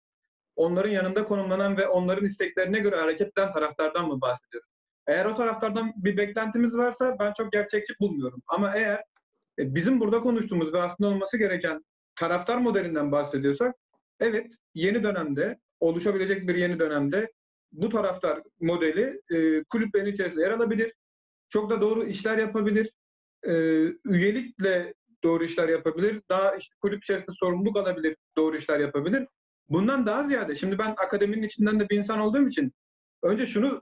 Onların 0.56 0.90
yanında 0.90 1.26
konumlanan 1.26 1.78
ve 1.78 1.88
onların 1.88 2.26
isteklerine 2.26 2.80
göre 2.80 2.96
hareket 2.96 3.38
eden 3.38 3.54
taraftardan 3.54 4.08
mı 4.08 4.22
bahsediyoruz? 4.22 4.70
Eğer 5.08 5.26
o 5.26 5.36
taraftardan 5.36 5.94
bir 5.96 6.18
beklentimiz 6.18 6.78
varsa 6.78 7.16
ben 7.20 7.34
çok 7.38 7.52
gerçekçi 7.52 7.94
bulmuyorum. 8.00 8.42
Ama 8.48 8.76
eğer 8.76 9.04
e, 9.60 9.76
bizim 9.76 10.00
burada 10.00 10.22
konuştuğumuz 10.22 10.74
ve 10.74 10.82
aslında 10.82 11.10
olması 11.10 11.38
gereken 11.38 11.86
taraftar 12.16 12.58
modelinden 12.58 13.12
bahsediyorsak 13.12 13.76
evet 14.20 14.56
yeni 14.74 15.04
dönemde 15.04 15.60
oluşabilecek 15.80 16.48
bir 16.48 16.56
yeni 16.56 16.80
dönemde 16.80 17.32
bu 17.72 17.90
taraftar 17.90 18.42
modeli 18.60 19.22
e, 19.32 19.64
kulüplerin 19.64 20.12
içerisinde 20.12 20.44
yer 20.44 20.52
alabilir. 20.52 20.94
Çok 21.50 21.70
da 21.70 21.82
doğru 21.82 22.06
işler 22.06 22.38
yapabilir. 22.38 22.92
E, 23.44 23.54
üyelikle 24.06 24.94
doğru 25.24 25.44
işler 25.44 25.70
yapabilir. 25.70 26.22
Daha 26.30 26.56
işte 26.56 26.76
kulüp 26.82 27.04
içerisinde 27.04 27.36
sorumluluk 27.40 27.78
alabilir, 27.78 28.16
doğru 28.38 28.58
işler 28.58 28.80
yapabilir. 28.80 29.28
Bundan 29.72 30.06
daha 30.06 30.24
ziyade 30.24 30.56
şimdi 30.56 30.78
ben 30.78 30.90
akademinin 30.90 31.44
içinden 31.44 31.80
de 31.80 31.90
bir 31.90 31.98
insan 31.98 32.20
olduğum 32.20 32.48
için 32.48 32.74
önce 33.24 33.48
şunu 33.48 33.82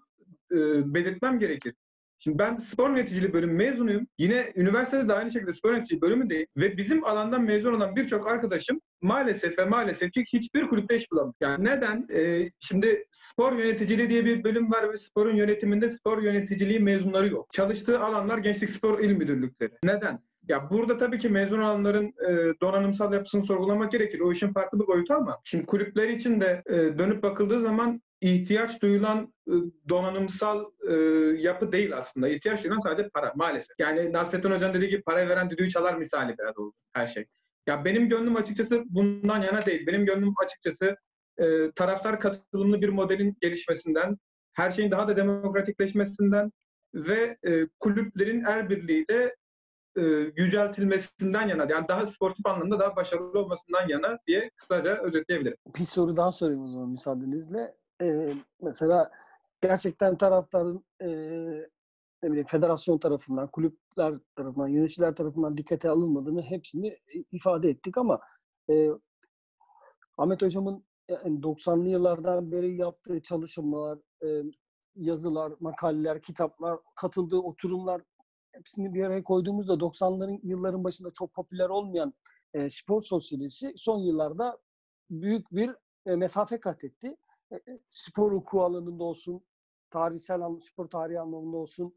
e, 0.51 0.57
belirtmem 0.93 1.39
gerekir. 1.39 1.73
Şimdi 2.21 2.39
ben 2.39 2.57
spor 2.57 2.89
yöneticiliği 2.89 3.33
bölümü 3.33 3.53
mezunuyum. 3.53 4.07
Yine 4.17 4.53
üniversitede 4.55 5.07
de 5.07 5.13
aynı 5.13 5.31
şekilde 5.31 5.53
spor 5.53 5.71
yöneticiliği 5.71 6.01
bölümündeyim. 6.01 6.47
Ve 6.57 6.77
bizim 6.77 7.05
alandan 7.05 7.41
mezun 7.41 7.73
olan 7.73 7.95
birçok 7.95 8.27
arkadaşım 8.27 8.81
maalesef 9.01 9.59
ve 9.59 9.65
maalesef 9.65 10.11
ki 10.11 10.23
hiçbir 10.33 10.67
kulüpte 10.67 10.95
iş 10.95 11.11
bulamıyor. 11.11 11.33
Yani 11.41 11.65
neden? 11.65 12.07
Ee, 12.13 12.49
şimdi 12.59 13.05
spor 13.11 13.53
yöneticiliği 13.53 14.09
diye 14.09 14.25
bir 14.25 14.43
bölüm 14.43 14.71
var 14.71 14.91
ve 14.91 14.97
sporun 14.97 15.35
yönetiminde 15.35 15.89
spor 15.89 16.21
yöneticiliği 16.21 16.79
mezunları 16.79 17.27
yok. 17.27 17.47
Çalıştığı 17.53 17.99
alanlar 17.99 18.37
gençlik 18.37 18.69
spor 18.69 18.99
il 18.99 19.11
müdürlükleri. 19.11 19.73
Neden? 19.83 20.28
Ya 20.49 20.69
burada 20.69 20.97
tabii 20.97 21.17
ki 21.17 21.29
mezun 21.29 21.59
olanların 21.59 22.13
e, 22.29 22.59
donanımsal 22.61 23.13
yapısını 23.13 23.43
sorgulamak 23.43 23.91
gerekir. 23.91 24.19
O 24.19 24.31
işin 24.31 24.53
farklı 24.53 24.79
bir 24.79 24.87
boyutu 24.87 25.13
ama 25.13 25.39
şimdi 25.43 25.65
kulüpler 25.65 26.09
için 26.09 26.41
de 26.41 26.63
e, 26.65 26.75
dönüp 26.75 27.23
bakıldığı 27.23 27.61
zaman 27.61 28.01
ihtiyaç 28.21 28.81
duyulan 28.81 29.33
e, 29.47 29.53
donanımsal 29.89 30.65
e, 30.89 30.95
yapı 31.41 31.71
değil 31.71 31.97
aslında. 31.97 32.29
İhtiyaç 32.29 32.63
duyulan 32.63 32.79
sadece 32.79 33.09
para 33.09 33.33
maalesef. 33.35 33.79
Yani 33.79 34.13
Nasrettin 34.13 34.51
Hoca'nın 34.51 34.73
dediği 34.73 34.89
gibi 34.89 35.01
para 35.01 35.29
veren 35.29 35.49
düdüğü 35.49 35.69
çalar 35.69 35.95
misali 35.95 36.35
biraz 36.39 36.57
oldu 36.57 36.73
her 36.93 37.07
şey. 37.07 37.25
Ya 37.67 37.85
benim 37.85 38.09
gönlüm 38.09 38.35
açıkçası 38.35 38.83
bundan 38.85 39.41
yana 39.41 39.65
değil. 39.65 39.87
Benim 39.87 40.05
gönlüm 40.05 40.33
açıkçası 40.43 40.97
e, 41.37 41.71
taraftar 41.71 42.19
katılımlı 42.19 42.81
bir 42.81 42.89
modelin 42.89 43.37
gelişmesinden, 43.41 44.17
her 44.53 44.71
şeyin 44.71 44.91
daha 44.91 45.07
da 45.07 45.15
demokratikleşmesinden 45.15 46.51
ve 46.93 47.37
e, 47.47 47.67
kulüplerin 47.79 48.43
el 48.43 48.69
birliğiyle 48.69 49.35
e, 49.97 50.01
yüceltilmesinden 50.35 51.47
yana 51.47 51.65
yani 51.69 51.87
daha 51.87 52.05
sportif 52.05 52.45
anlamda 52.45 52.79
daha 52.79 52.95
başarılı 52.95 53.39
olmasından 53.39 53.87
yana 53.87 54.19
diye 54.27 54.49
kısaca 54.55 54.95
özetleyebilirim. 54.95 55.57
Bir 55.79 55.83
soru 55.83 56.17
daha 56.17 56.31
sorayım 56.31 56.63
o 56.63 56.67
zaman 56.67 56.89
müsaadenizle. 56.89 57.75
Ee, 58.01 58.33
mesela 58.61 59.11
gerçekten 59.61 60.17
taraftarın 60.17 60.85
e, 61.01 61.07
ne 62.23 62.29
bileyim 62.29 62.47
federasyon 62.47 62.97
tarafından, 62.97 63.47
kulüpler 63.47 64.15
tarafından, 64.35 64.67
yöneticiler 64.67 65.15
tarafından 65.15 65.57
dikkate 65.57 65.89
alınmadığını 65.89 66.41
hepsini 66.41 66.97
ifade 67.31 67.69
ettik 67.69 67.97
ama 67.97 68.19
e, 68.69 68.89
Ahmet 70.17 70.41
Hocam'ın 70.41 70.85
yani 71.09 71.39
90'lı 71.39 71.89
yıllardan 71.89 72.51
beri 72.51 72.75
yaptığı 72.75 73.21
çalışmalar, 73.21 73.99
e, 74.23 74.43
yazılar, 74.95 75.53
makaleler, 75.59 76.21
kitaplar, 76.21 76.79
katıldığı 76.95 77.37
oturumlar 77.37 78.01
hepsini 78.51 78.93
bir 78.93 79.03
araya 79.03 79.23
koyduğumuzda 79.23 79.73
90'ların 79.73 80.39
yılların 80.43 80.83
başında 80.83 81.11
çok 81.11 81.33
popüler 81.33 81.69
olmayan 81.69 82.13
e, 82.53 82.69
spor 82.69 83.01
sosyolojisi 83.01 83.73
son 83.75 83.99
yıllarda 83.99 84.57
büyük 85.09 85.51
bir 85.51 85.75
e, 86.05 86.15
mesafe 86.15 86.59
kat 86.59 86.83
etti. 86.83 87.17
E, 87.51 87.55
e, 87.55 87.79
spor 87.89 88.31
hukuku 88.31 88.63
alanında 88.63 89.03
olsun, 89.03 89.41
tarihsel 89.89 90.59
spor 90.59 90.87
tarihi 90.87 91.19
anlamında 91.19 91.57
olsun, 91.57 91.93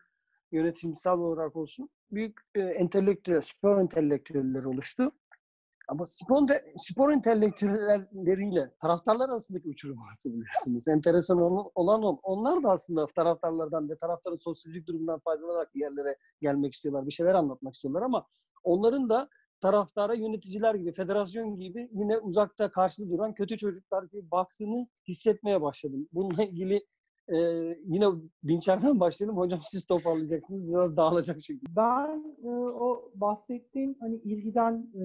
yönetimsel 0.52 1.12
olarak 1.12 1.56
olsun 1.56 1.90
büyük 2.12 2.40
e, 2.54 2.60
entelektüel, 2.60 3.40
spor 3.40 3.80
entelektüelleri 3.80 4.68
oluştu. 4.68 5.12
Ama 5.88 6.06
spor, 6.06 6.48
spor 6.76 7.12
entelektüelleriyle 7.12 8.70
taraftarlar 8.82 9.28
arasındaki 9.28 9.68
uçurum 9.68 9.96
nasıl 10.10 10.30
biliyorsunuz? 10.30 10.88
Enteresan 10.88 11.40
olan 11.74 12.02
on. 12.02 12.20
Onlar 12.22 12.62
da 12.62 12.70
aslında 12.70 13.06
taraftarlardan 13.06 13.90
ve 13.90 13.96
taraftarın 13.96 14.36
sosyolojik 14.36 14.86
durumundan 14.88 15.18
faydalanarak 15.18 15.70
yerlere 15.74 16.16
gelmek 16.40 16.72
istiyorlar. 16.72 17.06
Bir 17.06 17.12
şeyler 17.12 17.34
anlatmak 17.34 17.74
istiyorlar 17.74 18.02
ama 18.02 18.26
onların 18.64 19.08
da 19.08 19.28
taraftara 19.60 20.14
yöneticiler 20.14 20.74
gibi, 20.74 20.92
federasyon 20.92 21.58
gibi 21.58 21.88
yine 21.92 22.18
uzakta 22.18 22.70
karşıda 22.70 23.10
duran 23.10 23.34
kötü 23.34 23.56
çocuklar 23.56 24.02
gibi 24.02 24.30
baktığını 24.30 24.86
hissetmeye 25.08 25.62
başladım. 25.62 26.08
Bununla 26.12 26.44
ilgili 26.44 26.86
ee, 27.32 27.78
yine 27.84 28.06
Dinçer'den 28.46 29.00
başlayalım. 29.00 29.36
Hocam 29.36 29.60
siz 29.70 29.86
toparlayacaksınız. 29.86 30.68
Biraz 30.68 30.96
dağılacak 30.96 31.40
çünkü. 31.40 31.66
Ben 31.76 32.36
e, 32.44 32.48
o 32.48 33.10
bahsettiğim 33.14 33.96
hani 34.00 34.16
ilgiden 34.16 34.90
e, 34.94 35.02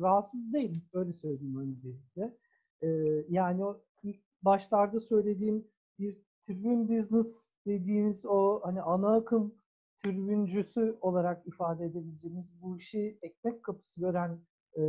rahatsız 0.00 0.52
değilim. 0.52 0.82
Öyle 0.92 1.12
söyleyeyim 1.12 1.56
öncelikle. 1.56 2.36
E, 2.82 2.88
yani 3.28 3.64
o 3.64 3.80
ilk 4.02 4.20
başlarda 4.42 5.00
söylediğim 5.00 5.66
bir 5.98 6.18
tribün 6.46 6.88
business 6.88 7.56
dediğimiz 7.66 8.26
o 8.26 8.60
hani 8.64 8.82
ana 8.82 9.14
akım 9.14 9.54
tribüncüsü 9.96 10.98
olarak 11.00 11.46
ifade 11.46 11.84
edebileceğimiz 11.84 12.62
bu 12.62 12.76
işi 12.76 13.18
ekmek 13.22 13.62
kapısı 13.62 14.00
gören 14.00 14.38
e, 14.76 14.82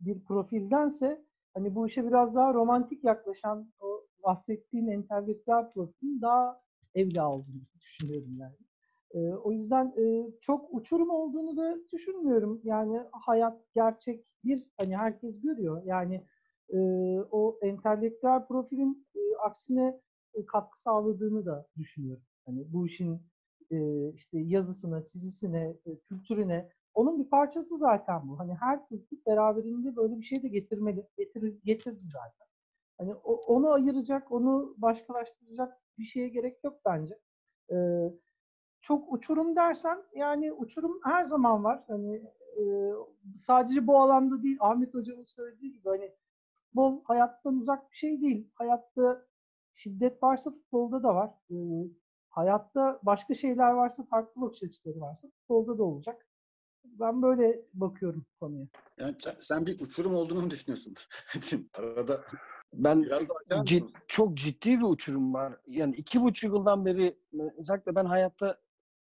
bir 0.00 0.24
profildense 0.24 1.24
hani 1.54 1.74
bu 1.74 1.86
işe 1.86 2.06
biraz 2.06 2.34
daha 2.34 2.54
romantik 2.54 3.04
yaklaşan 3.04 3.72
o 3.80 3.93
bahsettiğin 4.24 4.88
entelektüel 4.88 5.70
profilin 5.70 6.20
daha 6.22 6.60
evli 6.94 7.22
olduğunu 7.22 7.62
düşünüyorum 7.80 8.36
yani. 8.38 8.56
E, 9.14 9.34
o 9.34 9.52
yüzden 9.52 9.94
e, 9.98 10.30
çok 10.40 10.74
uçurum 10.74 11.10
olduğunu 11.10 11.56
da 11.56 11.78
düşünmüyorum. 11.92 12.60
Yani 12.64 13.00
hayat 13.12 13.60
gerçek 13.74 14.24
bir 14.44 14.66
hani 14.76 14.96
herkes 14.96 15.40
görüyor. 15.40 15.82
Yani 15.84 16.26
e, 16.68 16.78
o 17.30 17.58
entelektüel 17.62 18.46
profilin 18.46 19.06
e, 19.14 19.20
aksine 19.36 20.00
e, 20.34 20.46
katkı 20.46 20.82
sağladığını 20.82 21.46
da 21.46 21.66
düşünüyorum. 21.78 22.24
Hani 22.46 22.72
bu 22.72 22.86
işin 22.86 23.22
e, 23.70 24.08
işte 24.14 24.38
yazısına, 24.38 25.06
çizisine, 25.06 25.76
e, 25.86 25.98
kültürüne 25.98 26.68
onun 26.94 27.24
bir 27.24 27.30
parçası 27.30 27.76
zaten 27.78 28.28
bu. 28.28 28.38
Hani 28.38 28.54
her 28.54 28.88
kültür 28.88 29.18
beraberinde 29.26 29.96
böyle 29.96 30.18
bir 30.18 30.24
şey 30.24 30.42
de 30.42 30.48
getirmeli, 30.48 31.06
getir, 31.18 31.54
getirdi 31.64 32.02
zaten. 32.02 32.46
Hani 32.98 33.14
onu 33.24 33.70
ayıracak, 33.72 34.32
onu 34.32 34.74
başkalaştıracak 34.76 35.80
bir 35.98 36.04
şeye 36.04 36.28
gerek 36.28 36.64
yok 36.64 36.80
bence. 36.84 37.18
Çok 38.80 39.12
uçurum 39.12 39.56
dersen 39.56 40.02
yani 40.14 40.52
uçurum 40.52 41.00
her 41.04 41.24
zaman 41.24 41.64
var. 41.64 41.84
Hani 41.88 42.22
sadece 43.38 43.86
bu 43.86 43.98
alanda 44.00 44.42
değil 44.42 44.56
Ahmet 44.60 44.94
Hocam'ın 44.94 45.24
söylediği 45.24 45.72
gibi 45.72 45.88
hani 45.88 46.12
futbol 46.66 47.04
hayattan 47.04 47.56
uzak 47.56 47.90
bir 47.90 47.96
şey 47.96 48.20
değil. 48.20 48.50
Hayatta 48.54 49.26
şiddet 49.74 50.22
varsa 50.22 50.50
futbolda 50.50 51.02
da 51.02 51.14
var. 51.14 51.30
Hayatta 52.28 53.00
başka 53.02 53.34
şeyler 53.34 53.70
varsa, 53.70 54.04
farklı 54.04 54.40
bakış 54.40 54.62
açıları 54.62 55.00
varsa 55.00 55.28
futbolda 55.28 55.78
da 55.78 55.82
olacak. 55.82 56.26
Ben 56.84 57.22
böyle 57.22 57.60
bakıyorum 57.74 58.26
konuya. 58.40 58.66
Yani 58.98 59.16
sen 59.40 59.66
bir 59.66 59.80
uçurum 59.80 60.14
olduğunu 60.14 60.40
mu 60.40 60.50
düşünüyorsun? 60.50 60.94
Arada 61.74 62.24
Ben 62.76 63.02
cid- 63.64 63.90
çok 64.08 64.34
ciddi 64.34 64.78
bir 64.78 64.84
uçurum 64.84 65.34
var. 65.34 65.56
Yani 65.66 65.96
iki 65.96 66.22
buçuk 66.22 66.52
yıldan 66.52 66.86
beri 66.86 67.16
özellikle 67.58 67.94
ben 67.94 68.04
hayatta 68.04 68.58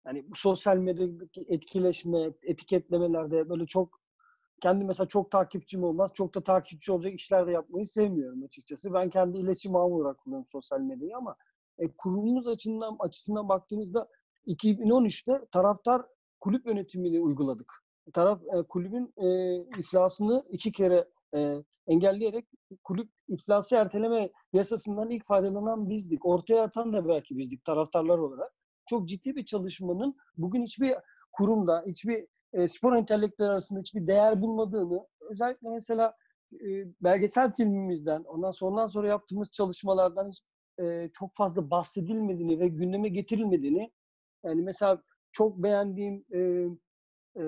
yani 0.06 0.30
bu 0.30 0.34
sosyal 0.36 0.76
medyadaki 0.76 1.44
etkileşme, 1.48 2.30
etiketlemelerde 2.42 3.48
böyle 3.48 3.66
çok 3.66 4.00
kendi 4.62 4.84
mesela 4.84 5.08
çok 5.08 5.30
takipçim 5.30 5.84
olmaz. 5.84 6.10
Çok 6.14 6.34
da 6.34 6.40
takipçi 6.40 6.92
olacak 6.92 7.14
işler 7.14 7.46
de 7.46 7.50
yapmayı 7.50 7.86
sevmiyorum 7.86 8.42
açıkçası. 8.44 8.92
Ben 8.92 9.10
kendi 9.10 9.38
iletişim 9.38 9.76
ağım 9.76 9.92
olarak 9.92 10.18
kullanıyorum 10.18 10.46
sosyal 10.46 10.80
medyayı 10.80 11.16
ama 11.16 11.36
e, 11.78 11.88
kurumumuz 11.92 12.48
açısından 12.48 12.96
açısından 12.98 13.48
baktığımızda 13.48 14.08
2013'te 14.46 15.46
taraftar 15.52 16.02
kulüp 16.40 16.66
yönetimini 16.66 17.20
uyguladık. 17.20 17.72
Taraf 18.12 18.42
e, 18.42 18.62
kulübün 18.62 19.12
e, 19.16 19.56
iflasını 19.78 20.44
iki 20.50 20.72
kere 20.72 21.08
e, 21.36 21.62
engelleyerek 21.86 22.46
kulüp 22.84 23.10
iflası 23.28 23.76
erteleme 23.76 24.30
yasasından 24.52 25.10
ilk 25.10 25.24
faydalanan 25.24 25.90
bizdik. 25.90 26.26
Ortaya 26.26 26.62
atan 26.62 26.92
da 26.92 27.08
belki 27.08 27.38
bizdik 27.38 27.64
taraftarlar 27.64 28.18
olarak. 28.18 28.52
Çok 28.88 29.08
ciddi 29.08 29.36
bir 29.36 29.44
çalışmanın 29.44 30.16
bugün 30.36 30.62
hiçbir 30.62 30.94
kurumda, 31.32 31.84
hiçbir 31.86 32.26
e, 32.52 32.68
spor 32.68 32.96
entelektüel 32.96 33.50
arasında 33.50 33.80
hiçbir 33.80 34.06
değer 34.06 34.42
bulmadığını, 34.42 35.06
özellikle 35.30 35.70
mesela 35.70 36.14
e, 36.52 36.66
belgesel 37.02 37.52
filmimizden, 37.52 38.24
ondan 38.24 38.50
sonra 38.50 38.70
ondan 38.70 38.86
sonra 38.86 39.08
yaptığımız 39.08 39.50
çalışmalardan 39.50 40.28
hiç 40.28 40.42
e, 40.80 41.10
çok 41.18 41.34
fazla 41.34 41.70
bahsedilmediğini 41.70 42.60
ve 42.60 42.68
gündeme 42.68 43.08
getirilmediğini, 43.08 43.92
yani 44.44 44.62
mesela 44.62 45.02
çok 45.32 45.62
beğendiğim 45.62 46.24
e, 46.34 46.40
e, 47.40 47.44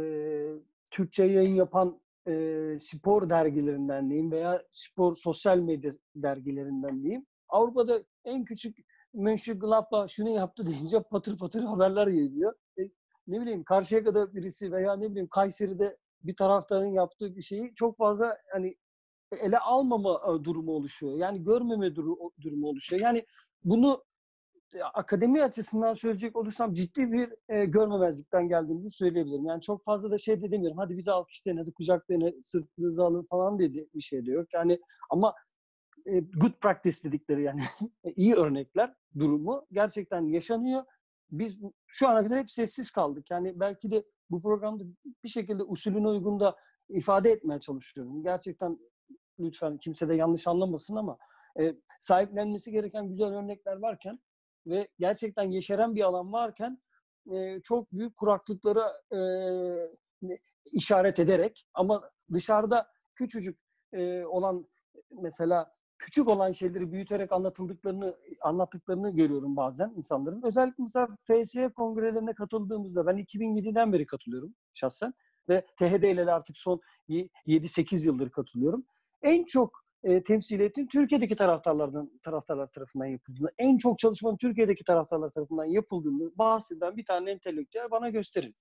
Türkçe 0.90 1.24
yayın 1.24 1.54
yapan 1.54 2.00
e, 2.28 2.76
spor 2.78 3.30
dergilerinden 3.30 4.10
diyeyim 4.10 4.30
veya 4.32 4.62
spor 4.70 5.14
sosyal 5.14 5.58
medya 5.58 5.92
dergilerinden 6.16 7.02
diyeyim. 7.02 7.26
Avrupa'da 7.48 8.02
en 8.24 8.44
küçük 8.44 8.76
Mönchengladbach 9.14 10.08
şunu 10.08 10.30
yaptı 10.30 10.66
deyince 10.66 11.02
patır 11.02 11.38
patır 11.38 11.62
haberler 11.62 12.06
geliyor. 12.06 12.54
E, 12.78 12.82
ne 13.26 13.40
bileyim 13.40 13.64
Karşıyaka'da 13.64 14.34
birisi 14.34 14.72
veya 14.72 14.96
ne 14.96 15.10
bileyim 15.10 15.28
Kayseri'de 15.28 15.96
bir 16.22 16.36
taraftarın 16.36 16.92
yaptığı 16.92 17.36
bir 17.36 17.42
şeyi 17.42 17.74
çok 17.74 17.96
fazla 17.98 18.38
hani 18.52 18.76
ele 19.32 19.58
almama 19.58 20.44
durumu 20.44 20.72
oluşuyor. 20.72 21.16
Yani 21.16 21.44
görmeme 21.44 21.86
duru- 21.86 22.30
durumu 22.40 22.68
oluşuyor. 22.68 23.02
Yani 23.02 23.24
bunu 23.64 24.04
akademi 24.94 25.42
açısından 25.42 25.94
söyleyecek 25.94 26.36
olursam 26.36 26.72
ciddi 26.72 27.12
bir 27.12 27.30
e, 27.48 27.64
görmemezlikten 27.64 28.48
geldiğimizi 28.48 28.90
söyleyebilirim. 28.90 29.46
Yani 29.46 29.62
çok 29.62 29.84
fazla 29.84 30.10
da 30.10 30.18
şey 30.18 30.42
de 30.42 30.50
demiyorum. 30.50 30.78
Hadi 30.78 30.96
bizi 30.96 31.12
alkışlayın, 31.12 31.58
hadi 31.58 31.72
kucaklayın, 31.72 32.40
sırtınızı 32.42 33.04
alın 33.04 33.26
falan 33.30 33.58
dedi 33.58 33.88
bir 33.94 34.00
şey 34.00 34.26
de 34.26 34.30
yok. 34.30 34.54
Yani 34.54 34.80
ama 35.10 35.34
e, 36.06 36.20
good 36.20 36.52
practice 36.60 36.96
dedikleri 37.04 37.42
yani 37.42 37.60
iyi 38.16 38.34
örnekler 38.34 38.94
durumu 39.18 39.66
gerçekten 39.72 40.22
yaşanıyor. 40.22 40.84
Biz 41.30 41.58
şu 41.86 42.08
ana 42.08 42.24
kadar 42.24 42.38
hep 42.38 42.50
sessiz 42.50 42.90
kaldık. 42.90 43.30
Yani 43.30 43.60
belki 43.60 43.90
de 43.90 44.04
bu 44.30 44.40
programda 44.40 44.84
bir 45.24 45.28
şekilde 45.28 45.62
usulüne 45.62 46.08
uygun 46.08 46.40
da 46.40 46.56
ifade 46.88 47.30
etmeye 47.30 47.60
çalışıyorum. 47.60 48.22
Gerçekten 48.22 48.78
lütfen 49.40 49.78
kimse 49.78 50.08
de 50.08 50.14
yanlış 50.14 50.46
anlamasın 50.46 50.96
ama 50.96 51.18
e, 51.60 51.74
sahiplenmesi 52.00 52.72
gereken 52.72 53.08
güzel 53.08 53.28
örnekler 53.28 53.76
varken 53.76 54.18
ve 54.68 54.88
gerçekten 54.98 55.50
yeşeren 55.50 55.94
bir 55.94 56.02
alan 56.02 56.32
varken 56.32 56.78
e, 57.32 57.60
çok 57.62 57.92
büyük 57.92 58.16
kuraklıklara 58.16 58.92
e, 59.12 59.20
işaret 60.72 61.18
ederek 61.18 61.66
ama 61.74 62.10
dışarıda 62.32 62.88
küçücük 63.14 63.58
e, 63.92 64.24
olan 64.24 64.68
mesela 65.10 65.72
küçük 65.98 66.28
olan 66.28 66.50
şeyleri 66.50 66.92
büyüterek 66.92 67.32
anlatıldıklarını 67.32 68.16
anlattıklarını 68.40 69.10
görüyorum 69.10 69.56
bazen 69.56 69.92
insanların. 69.96 70.42
Özellikle 70.42 70.82
mesela 70.82 71.08
FSY 71.22 71.64
kongrelerine 71.76 72.34
katıldığımızda 72.34 73.06
ben 73.06 73.16
2007'den 73.16 73.92
beri 73.92 74.06
katılıyorum 74.06 74.54
şahsen 74.74 75.14
ve 75.48 75.66
THD 75.76 76.02
ile 76.02 76.32
artık 76.32 76.56
son 76.56 76.80
7-8 77.08 78.06
yıldır 78.06 78.30
katılıyorum. 78.30 78.84
En 79.22 79.44
çok 79.44 79.87
e, 80.04 80.24
temsiliyetin 80.24 80.86
Türkiye'deki 80.86 81.36
taraftarlardan 81.36 82.10
taraftarlar 82.22 82.66
tarafından 82.66 83.06
yapıldığını, 83.06 83.50
en 83.58 83.78
çok 83.78 83.98
çalışmanın 83.98 84.36
Türkiye'deki 84.36 84.84
taraftarlar 84.84 85.30
tarafından 85.30 85.64
yapıldığını 85.64 86.30
bahseden 86.38 86.96
bir 86.96 87.04
tane 87.04 87.30
entelektüel 87.30 87.90
bana 87.90 88.10
gösterin. 88.10 88.54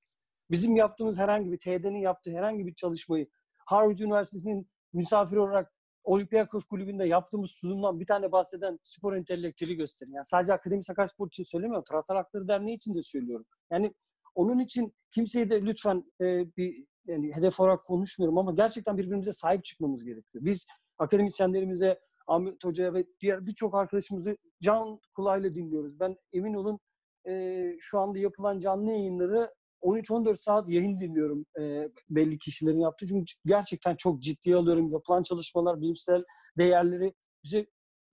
Bizim 0.51 0.75
yaptığımız 0.75 1.17
herhangi 1.17 1.51
bir 1.51 1.57
THD'nin 1.57 1.99
yaptığı 1.99 2.31
herhangi 2.31 2.67
bir 2.67 2.73
çalışmayı 2.73 3.27
Harvard 3.57 3.97
Üniversitesi'nin 3.97 4.67
misafir 4.93 5.37
olarak 5.37 5.73
Olympiakos 6.03 6.65
Kulübü'nde 6.65 7.05
yaptığımız 7.05 7.51
sunumdan 7.51 7.99
bir 7.99 8.05
tane 8.05 8.31
bahseden 8.31 8.79
spor 8.83 9.13
entelektüeli 9.13 9.75
gösterin. 9.75 10.13
Yani 10.13 10.25
sadece 10.25 10.53
Akademi 10.53 10.83
Sakaryaspor 10.83 11.27
için 11.27 11.43
söylemiyorum. 11.43 11.83
Taraftar 11.87 12.17
Hakları 12.17 12.47
Derneği 12.47 12.75
için 12.75 12.93
de 12.93 13.01
söylüyorum. 13.01 13.45
Yani 13.71 13.93
onun 14.35 14.59
için 14.59 14.93
kimseyi 15.09 15.49
de 15.49 15.61
lütfen 15.61 16.03
e, 16.21 16.25
bir 16.57 16.85
yani 17.07 17.35
hedef 17.35 17.59
olarak 17.59 17.85
konuşmuyorum 17.85 18.37
ama 18.37 18.51
gerçekten 18.51 18.97
birbirimize 18.97 19.33
sahip 19.33 19.63
çıkmamız 19.63 20.03
gerekiyor. 20.03 20.45
Biz 20.45 20.67
akademisyenlerimize, 20.99 21.99
Ahmet 22.27 22.63
Hoca'ya 22.63 22.93
ve 22.93 23.05
diğer 23.19 23.45
birçok 23.45 23.75
arkadaşımızı 23.75 24.37
can 24.61 24.99
kulağıyla 25.15 25.53
dinliyoruz. 25.53 25.99
Ben 25.99 26.17
emin 26.33 26.53
olun 26.53 26.79
e, 27.27 27.63
şu 27.79 27.99
anda 27.99 28.19
yapılan 28.19 28.59
canlı 28.59 28.91
yayınları 28.91 29.53
13-14 29.81 30.33
saat 30.33 30.69
yayın 30.69 30.99
dinliyorum 30.99 31.45
e, 31.59 31.89
belli 32.09 32.37
kişilerin 32.37 32.79
yaptığı. 32.79 33.07
Çünkü 33.07 33.33
gerçekten 33.45 33.95
çok 33.95 34.21
ciddiye 34.21 34.55
alıyorum. 34.55 34.91
Yapılan 34.91 35.23
çalışmalar, 35.23 35.81
bilimsel 35.81 36.23
değerleri 36.57 37.13
bize 37.43 37.65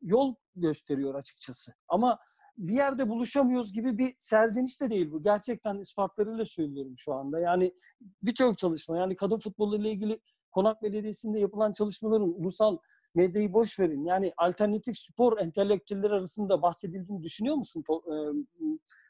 yol 0.03 0.35
gösteriyor 0.57 1.15
açıkçası. 1.15 1.73
Ama 1.89 2.19
bir 2.59 2.75
yerde 2.75 3.09
buluşamıyoruz 3.09 3.73
gibi 3.73 3.99
bir 3.99 4.15
serzeniş 4.19 4.81
de 4.81 4.91
değil 4.91 5.13
bu. 5.13 5.23
Gerçekten 5.23 5.79
ispatlarıyla 5.79 6.45
söylüyorum 6.45 6.95
şu 6.97 7.15
anda. 7.15 7.41
Yani 7.41 7.75
birçok 8.23 8.59
çalışma, 8.59 8.99
yani 8.99 9.17
kadın 9.17 9.39
futbolu 9.39 9.77
ile 9.77 9.91
ilgili 9.91 10.21
Konak 10.55 10.83
Belediyesi'nde 10.83 11.39
yapılan 11.39 11.73
çalışmaların 11.73 12.41
ulusal 12.41 12.79
medyayı 13.15 13.53
boş 13.53 13.81
verin. 13.81 14.05
Yani 14.05 14.33
alternatif 14.37 14.99
spor 14.99 15.39
entelektüelleri 15.39 16.13
arasında 16.13 16.63
bahsedildiğini 16.63 17.23
düşünüyor 17.23 17.57
musun? 17.57 17.85
E, 17.91 18.15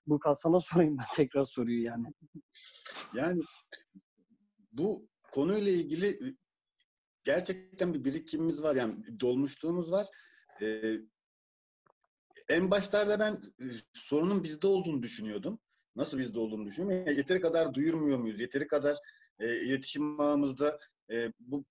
Burkan 0.07 0.35
sana 0.35 0.61
sorayım 0.61 0.99
ben 0.99 1.05
tekrar 1.17 1.43
soruyu 1.43 1.83
yani. 1.83 2.07
Yani 3.15 3.43
bu 4.73 5.09
konuyla 5.33 5.73
ilgili 5.73 6.37
gerçekten 7.25 7.95
bir 7.95 8.05
birikimimiz 8.05 8.63
var 8.63 8.77
yani 8.77 9.21
dolmuşluğumuz 9.21 9.93
var. 9.93 10.07
Ee, 10.63 10.95
en 12.49 12.71
başlarda 12.71 13.21
ben 13.21 13.33
e, 13.33 13.67
sorunun 13.93 14.45
bizde 14.45 14.67
olduğunu 14.67 15.03
düşünüyordum. 15.03 15.59
Nasıl 15.97 16.19
bizde 16.19 16.41
olduğunu 16.41 16.67
düşünüyorum. 16.67 17.17
Yeteri 17.17 17.41
kadar 17.41 17.75
duyurmuyor 17.75 18.19
muyuz? 18.19 18.41
Yeteri 18.41 18.67
kadar 18.67 18.97
e, 19.39 19.61
iletişim 19.61 20.21
ağımızda 20.21 20.79
e, 21.11 21.33
bu 21.41 21.65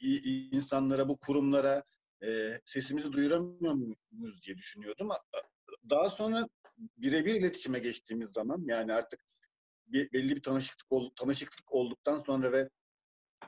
insanlara, 0.00 1.08
bu 1.08 1.18
kurumlara 1.18 1.84
e, 2.24 2.60
sesimizi 2.64 3.12
duyuramıyor 3.12 3.74
muyuz 4.10 4.42
diye 4.42 4.56
düşünüyordum. 4.56 5.10
Daha 5.90 6.10
sonra 6.10 6.48
birebir 6.78 7.34
iletişime 7.34 7.78
geçtiğimiz 7.78 8.28
zaman 8.34 8.62
yani 8.66 8.92
artık 8.92 9.20
bir, 9.86 10.12
belli 10.12 10.36
bir 10.36 10.42
tanışıklık 10.42 10.92
ol- 10.92 11.10
tanışıklık 11.16 11.72
olduktan 11.74 12.18
sonra 12.18 12.52
ve 12.52 12.68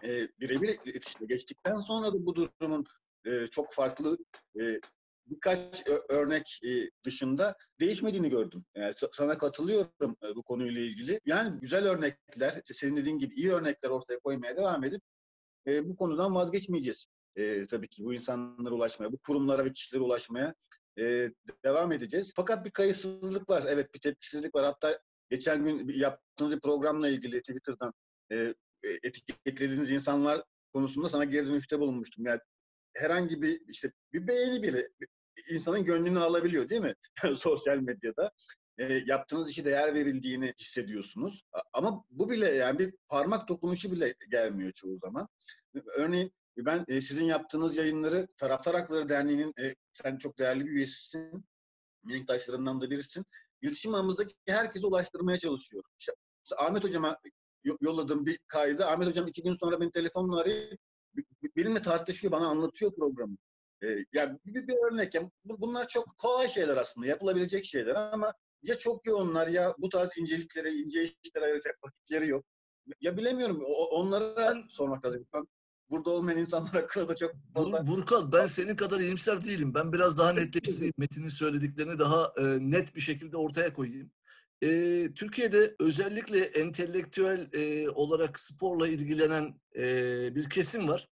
e, 0.03 0.29
birebir 0.41 0.79
iletişime 0.85 1.27
geçtikten 1.27 1.81
sonra 1.81 2.13
da 2.13 2.27
bu 2.27 2.35
durumun 2.35 2.85
e, 3.27 3.47
çok 3.47 3.73
farklı 3.73 4.19
e, 4.61 4.81
birkaç 5.27 5.89
örnek 6.09 6.61
e, 6.65 6.91
dışında 7.05 7.57
değişmediğini 7.81 8.31
gördüm. 8.31 8.65
Yani 8.75 8.95
sana 9.13 9.39
katılıyorum 9.39 10.17
e, 10.23 10.35
bu 10.35 10.43
konuyla 10.43 10.81
ilgili. 10.81 11.21
Yani 11.27 11.61
güzel 11.61 11.87
örnekler, 11.87 12.63
senin 12.73 12.97
dediğin 12.97 13.19
gibi 13.19 13.35
iyi 13.35 13.53
örnekler 13.53 13.91
ortaya 13.91 14.19
koymaya 14.19 14.57
devam 14.57 14.85
edip 14.85 15.03
e, 15.67 15.89
bu 15.89 15.97
konudan 15.97 16.35
vazgeçmeyeceğiz. 16.35 17.07
tabii 17.71 17.89
ki 17.89 18.05
bu 18.05 18.15
insanlara 18.15 18.75
ulaşmaya, 18.75 19.13
bu 19.13 19.19
kurumlara 19.19 19.65
ve 19.65 19.73
kişilere 19.73 20.03
ulaşmaya 20.03 20.55
devam 21.65 21.93
edeceğiz. 21.93 22.33
Fakat 22.37 22.65
bir 22.65 22.71
kayıtsızlık 22.71 23.49
var. 23.49 23.65
Evet 23.69 23.95
bir 23.95 24.01
tepkisizlik 24.01 24.55
var. 24.55 24.65
Hatta 24.65 25.01
geçen 25.31 25.65
gün 25.65 25.89
yaptığınız 25.89 26.57
bir 26.57 26.61
programla 26.61 27.09
ilgili 27.09 27.41
Twitter'dan 27.41 27.93
etiketlediğiniz 29.03 29.91
insanlar 29.91 30.45
konusunda 30.73 31.09
sana 31.09 31.25
geri 31.25 31.47
dönüşte 31.47 31.79
bulunmuştum. 31.79 32.27
Yani 32.27 32.41
herhangi 32.95 33.43
bir 33.43 33.61
işte 33.69 33.93
bir 34.13 34.27
beğeni 34.27 34.63
bile 34.63 34.89
insanın 35.49 35.85
gönlünü 35.85 36.20
alabiliyor 36.20 36.68
değil 36.68 36.81
mi? 36.81 36.94
Sosyal 37.38 37.79
medyada. 37.79 38.31
E, 38.79 39.03
yaptığınız 39.07 39.51
işi 39.51 39.64
değer 39.64 39.94
verildiğini 39.94 40.55
hissediyorsunuz. 40.61 41.42
Ama 41.73 42.05
bu 42.11 42.31
bile 42.31 42.49
yani 42.49 42.79
bir 42.79 42.94
parmak 43.09 43.49
dokunuşu 43.49 43.92
bile 43.92 44.14
gelmiyor 44.31 44.73
çoğu 44.73 44.99
zaman. 44.99 45.29
Örneğin 45.97 46.33
ben 46.57 46.85
e, 46.88 47.01
sizin 47.01 47.25
yaptığınız 47.25 47.77
yayınları 47.77 48.29
Taraftar 48.37 48.75
Hakları 48.75 49.09
Derneği'nin 49.09 49.55
e, 49.61 49.75
sen 49.94 50.18
çok 50.18 50.38
değerli 50.38 50.66
bir 50.66 50.70
üyesisin. 50.70 51.44
Menktaşlarından 52.05 52.81
da 52.81 52.90
birisin. 52.90 53.25
İletişim 53.62 53.94
ağımızdaki 53.94 54.35
herkese 54.47 54.87
ulaştırmaya 54.87 55.38
çalışıyorum. 55.38 55.90
İşte, 55.99 56.12
Ahmet 56.57 56.85
Hocam'a 56.85 57.18
yolladığım 57.81 58.27
bir 58.27 58.38
kaydı. 58.49 58.87
Ahmet 58.87 59.09
Hocam 59.09 59.27
iki 59.27 59.42
gün 59.42 59.55
sonra 59.55 59.81
beni 59.81 59.90
telefonla 59.90 60.40
arayıp 60.40 60.81
benimle 61.57 61.83
tartışıyor, 61.83 62.33
bana 62.33 62.47
anlatıyor 62.47 62.92
programı. 62.94 63.37
Ee, 63.85 64.05
yani 64.12 64.38
bir, 64.47 64.68
bir 64.68 64.75
örnek. 64.90 65.14
Yani 65.14 65.31
bunlar 65.44 65.88
çok 65.88 66.16
kolay 66.18 66.49
şeyler 66.49 66.77
aslında, 66.77 67.07
yapılabilecek 67.07 67.64
şeyler 67.64 67.94
ama 67.94 68.35
ya 68.62 68.79
çok 68.79 69.07
yoğunlar 69.07 69.49
ya 69.49 69.75
bu 69.79 69.88
tarz 69.88 70.09
inceliklere, 70.16 70.73
ince 70.73 71.03
işlere 71.23 71.44
ayıracak 71.44 71.79
vakitleri 71.85 72.29
yok. 72.29 72.44
Ya 73.01 73.16
bilemiyorum. 73.16 73.62
O, 73.66 73.85
onlara 73.85 74.37
ben, 74.37 74.62
sormak 74.70 75.05
lazım. 75.05 75.27
Ben 75.35 75.47
burada 75.90 76.11
olmayan 76.11 76.38
insanlar 76.38 76.73
hakkında 76.73 77.09
da 77.09 77.16
çok 77.16 77.35
fazla... 77.55 77.87
Burkal 77.87 78.33
ben 78.33 78.47
senin 78.47 78.77
kadar 78.77 79.01
iyimser 79.01 79.44
değilim. 79.44 79.75
Ben 79.75 79.92
biraz 79.92 80.18
daha 80.18 80.33
netleştireyim. 80.33 80.94
Metin'in 80.99 81.29
söylediklerini 81.29 81.99
daha 81.99 82.33
e, 82.37 82.42
net 82.61 82.94
bir 82.94 83.01
şekilde 83.01 83.37
ortaya 83.37 83.73
koyayım. 83.73 84.11
E, 84.62 85.09
Türkiye'de 85.14 85.77
özellikle 85.81 86.44
entelektüel 86.44 87.49
e, 87.53 87.90
olarak 87.90 88.40
sporla 88.40 88.88
ilgilenen 88.88 89.61
e, 89.77 89.85
bir 90.35 90.51
kesim 90.51 90.88
var. 90.88 91.09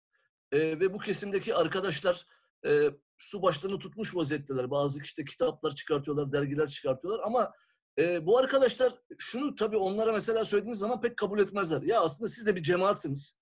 E, 0.52 0.60
ve 0.60 0.94
bu 0.94 0.98
kesimdeki 0.98 1.56
arkadaşlar 1.56 2.26
e, 2.66 2.90
su 3.18 3.42
başlarını 3.42 3.80
tutmuş 3.80 4.16
vaziyetteler. 4.16 4.72
Bazı 4.72 5.04
işte 5.04 5.26
kitaplar 5.26 5.72
çıkartıyorlar, 5.72 6.32
dergiler 6.32 6.68
çıkartıyorlar 6.68 7.26
ama 7.26 7.54
e, 8.00 8.26
bu 8.26 8.38
arkadaşlar 8.38 8.94
şunu 9.18 9.56
tabii 9.56 9.78
onlara 9.78 10.12
mesela 10.12 10.46
söylediğiniz 10.46 10.80
zaman 10.80 11.02
pek 11.02 11.18
kabul 11.18 11.40
etmezler. 11.40 11.82
Ya 11.82 12.02
aslında 12.02 12.30
siz 12.30 12.46
de 12.46 12.56
bir 12.56 12.64
cemaatsiniz 12.64 13.40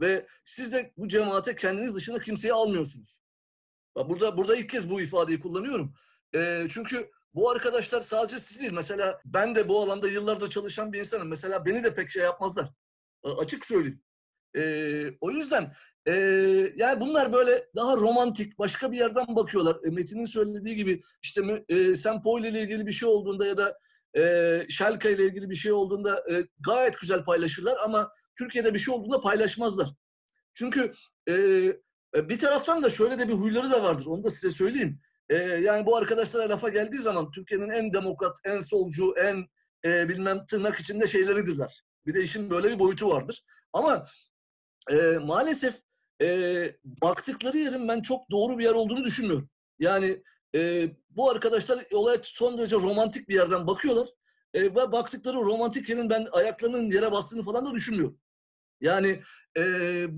ve 0.00 0.26
siz 0.44 0.72
de 0.72 0.92
bu 0.96 1.08
cemaate 1.08 1.56
kendiniz 1.56 1.94
dışında 1.94 2.18
kimseyi 2.18 2.52
almıyorsunuz. 2.52 3.20
Bak 3.96 4.08
burada 4.08 4.36
burada 4.36 4.56
ilk 4.56 4.70
kez 4.70 4.90
bu 4.90 5.00
ifadeyi 5.00 5.40
kullanıyorum. 5.40 5.94
E, 6.34 6.66
çünkü 6.70 7.10
bu 7.34 7.50
arkadaşlar 7.50 8.00
sadece 8.00 8.38
siz 8.38 8.60
değil. 8.60 8.72
Mesela 8.72 9.20
ben 9.24 9.54
de 9.54 9.68
bu 9.68 9.82
alanda 9.82 10.08
yıllardır 10.08 10.50
çalışan 10.50 10.92
bir 10.92 11.00
insanım. 11.00 11.28
Mesela 11.28 11.64
beni 11.64 11.84
de 11.84 11.94
pek 11.94 12.10
şey 12.10 12.22
yapmazlar. 12.22 12.70
Açık 13.22 13.66
söyleyeyim. 13.66 14.02
Ee, 14.56 15.10
o 15.20 15.30
yüzden 15.30 15.72
e, 16.06 16.12
yani 16.76 17.00
bunlar 17.00 17.32
böyle 17.32 17.68
daha 17.76 17.96
romantik, 17.96 18.58
başka 18.58 18.92
bir 18.92 18.96
yerden 18.96 19.36
bakıyorlar. 19.36 19.76
E, 19.84 19.90
Metin'in 19.90 20.24
söylediği 20.24 20.76
gibi 20.76 21.02
işte 21.22 21.64
e, 21.68 21.94
Sempo 21.94 22.38
ile 22.38 22.62
ilgili 22.62 22.86
bir 22.86 22.92
şey 22.92 23.08
olduğunda 23.08 23.46
ya 23.46 23.56
da 23.56 23.78
e, 24.16 24.22
Şelka 24.68 25.08
ile 25.08 25.24
ilgili 25.24 25.50
bir 25.50 25.56
şey 25.56 25.72
olduğunda 25.72 26.24
e, 26.30 26.44
gayet 26.60 27.00
güzel 27.00 27.24
paylaşırlar 27.24 27.76
ama 27.84 28.10
Türkiye'de 28.38 28.74
bir 28.74 28.78
şey 28.78 28.94
olduğunda 28.94 29.20
paylaşmazlar. 29.20 29.88
Çünkü 30.54 30.92
e, 31.28 31.34
bir 32.14 32.38
taraftan 32.38 32.82
da 32.82 32.88
şöyle 32.88 33.18
de 33.18 33.28
bir 33.28 33.32
huyları 33.32 33.70
da 33.70 33.82
vardır. 33.82 34.06
Onu 34.06 34.24
da 34.24 34.30
size 34.30 34.50
söyleyeyim. 34.50 35.00
E, 35.28 35.34
yani 35.36 35.86
bu 35.86 35.96
arkadaşlara 35.96 36.48
lafa 36.48 36.68
geldiği 36.68 37.00
zaman 37.00 37.30
Türkiye'nin 37.30 37.70
en 37.70 37.92
demokrat, 37.92 38.38
en 38.44 38.60
solcu, 38.60 39.14
en 39.16 39.46
e, 39.84 40.08
bilmem 40.08 40.46
tırnak 40.46 40.80
içinde 40.80 41.06
şeyleridirler. 41.06 41.82
Bir 42.06 42.14
de 42.14 42.22
işin 42.22 42.50
böyle 42.50 42.70
bir 42.70 42.78
boyutu 42.78 43.10
vardır. 43.10 43.42
Ama 43.72 44.06
e, 44.90 45.18
maalesef 45.18 45.80
e, 46.22 46.28
baktıkları 46.84 47.58
yerin 47.58 47.88
ben 47.88 48.00
çok 48.02 48.30
doğru 48.30 48.58
bir 48.58 48.64
yer 48.64 48.72
olduğunu 48.72 49.04
düşünmüyorum. 49.04 49.50
Yani 49.78 50.22
e, 50.54 50.90
bu 51.10 51.30
arkadaşlar 51.30 51.84
olaya 51.92 52.18
son 52.22 52.58
derece 52.58 52.76
romantik 52.76 53.28
bir 53.28 53.34
yerden 53.34 53.66
bakıyorlar. 53.66 54.08
E, 54.54 54.62
ve 54.62 54.92
baktıkları 54.92 55.36
romantik 55.36 55.88
yerin 55.88 56.10
ben 56.10 56.28
ayaklarının 56.32 56.90
yere 56.90 57.12
bastığını 57.12 57.42
falan 57.42 57.66
da 57.66 57.74
düşünmüyorum. 57.74 58.18
Yani 58.80 59.22
e, 59.56 59.62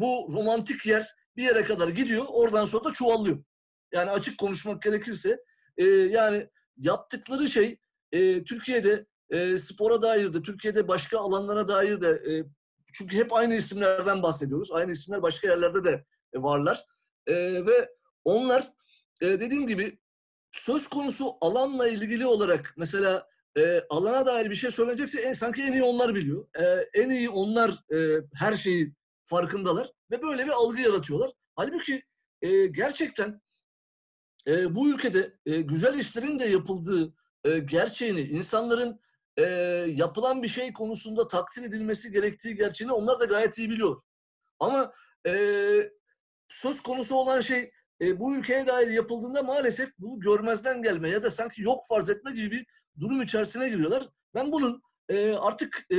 bu 0.00 0.28
romantik 0.32 0.86
yer 0.86 1.06
bir 1.36 1.42
yere 1.42 1.64
kadar 1.64 1.88
gidiyor, 1.88 2.24
oradan 2.28 2.64
sonra 2.64 2.84
da 2.84 2.92
çuvallıyor. 2.92 3.44
Yani 3.92 4.10
açık 4.10 4.38
konuşmak 4.38 4.82
gerekirse, 4.82 5.38
e, 5.76 5.84
yani 5.84 6.48
yaptıkları 6.76 7.48
şey 7.48 7.78
e, 8.12 8.44
Türkiye'de 8.44 9.06
e, 9.30 9.58
spora 9.58 10.02
dair 10.02 10.34
de, 10.34 10.42
Türkiye'de 10.42 10.88
başka 10.88 11.18
alanlara 11.18 11.68
dair 11.68 12.00
de 12.00 12.08
e, 12.10 12.44
çünkü 12.92 13.16
hep 13.16 13.32
aynı 13.32 13.54
isimlerden 13.54 14.22
bahsediyoruz. 14.22 14.72
Aynı 14.72 14.92
isimler 14.92 15.22
başka 15.22 15.48
yerlerde 15.48 15.84
de 15.84 16.04
e, 16.32 16.42
varlar. 16.42 16.84
E, 17.26 17.66
ve 17.66 17.90
onlar 18.24 18.72
e, 19.20 19.26
dediğim 19.26 19.66
gibi 19.66 19.98
söz 20.52 20.88
konusu 20.88 21.32
alanla 21.40 21.88
ilgili 21.88 22.26
olarak 22.26 22.74
mesela 22.76 23.28
e, 23.56 23.80
alana 23.90 24.26
dair 24.26 24.50
bir 24.50 24.54
şey 24.54 24.70
söylenecekse 24.70 25.20
en, 25.20 25.32
sanki 25.32 25.62
en 25.62 25.72
iyi 25.72 25.82
onlar 25.82 26.14
biliyor. 26.14 26.46
E, 26.54 26.64
en 26.94 27.10
iyi 27.10 27.30
onlar 27.30 27.70
e, 27.94 28.22
her 28.34 28.54
şeyi 28.54 28.94
farkındalar 29.24 29.92
ve 30.10 30.22
böyle 30.22 30.44
bir 30.44 30.50
algı 30.50 30.80
yaratıyorlar. 30.80 31.30
Halbuki 31.56 32.02
e, 32.42 32.66
gerçekten 32.66 33.40
e, 34.46 34.74
bu 34.74 34.90
ülkede 34.90 35.32
e, 35.46 35.60
güzel 35.60 35.98
işlerin 35.98 36.38
de 36.38 36.44
yapıldığı 36.44 37.14
e, 37.44 37.58
gerçeğini, 37.58 38.20
insanların 38.20 39.00
e, 39.38 39.44
yapılan 39.88 40.42
bir 40.42 40.48
şey 40.48 40.72
konusunda 40.72 41.28
takdir 41.28 41.62
edilmesi 41.62 42.12
gerektiği 42.12 42.56
gerçeğini 42.56 42.92
onlar 42.92 43.20
da 43.20 43.24
gayet 43.24 43.58
iyi 43.58 43.70
biliyor. 43.70 44.02
Ama 44.60 44.92
e, 45.26 45.32
söz 46.48 46.82
konusu 46.82 47.14
olan 47.16 47.40
şey 47.40 47.70
e, 48.00 48.20
bu 48.20 48.36
ülkeye 48.36 48.66
dair 48.66 48.88
yapıldığında 48.88 49.42
maalesef 49.42 49.90
bunu 49.98 50.20
görmezden 50.20 50.82
gelme 50.82 51.10
ya 51.10 51.22
da 51.22 51.30
sanki 51.30 51.62
yok 51.62 51.84
farz 51.88 52.08
etme 52.08 52.32
gibi 52.32 52.50
bir 52.50 52.66
durum 53.00 53.22
içerisine 53.22 53.68
giriyorlar. 53.68 54.08
Ben 54.34 54.52
bunun 54.52 54.82
e, 55.08 55.32
artık 55.32 55.86
e, 55.92 55.98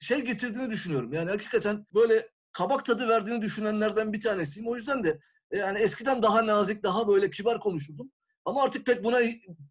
şey 0.00 0.20
getirdiğini 0.20 0.70
düşünüyorum. 0.70 1.12
Yani 1.12 1.30
hakikaten 1.30 1.86
böyle 1.94 2.28
kabak 2.52 2.84
tadı 2.84 3.08
verdiğini 3.08 3.42
düşünenlerden 3.42 4.12
bir 4.12 4.20
tanesiyim. 4.20 4.68
O 4.68 4.76
yüzden 4.76 5.04
de 5.04 5.20
e, 5.50 5.56
yani 5.58 5.78
eskiden 5.78 6.22
daha 6.22 6.46
nazik, 6.46 6.82
daha 6.82 7.08
böyle 7.08 7.30
kibar 7.30 7.60
konuşurdum. 7.60 8.10
Ama 8.44 8.62
artık 8.62 8.86
pek 8.86 9.04
buna 9.04 9.20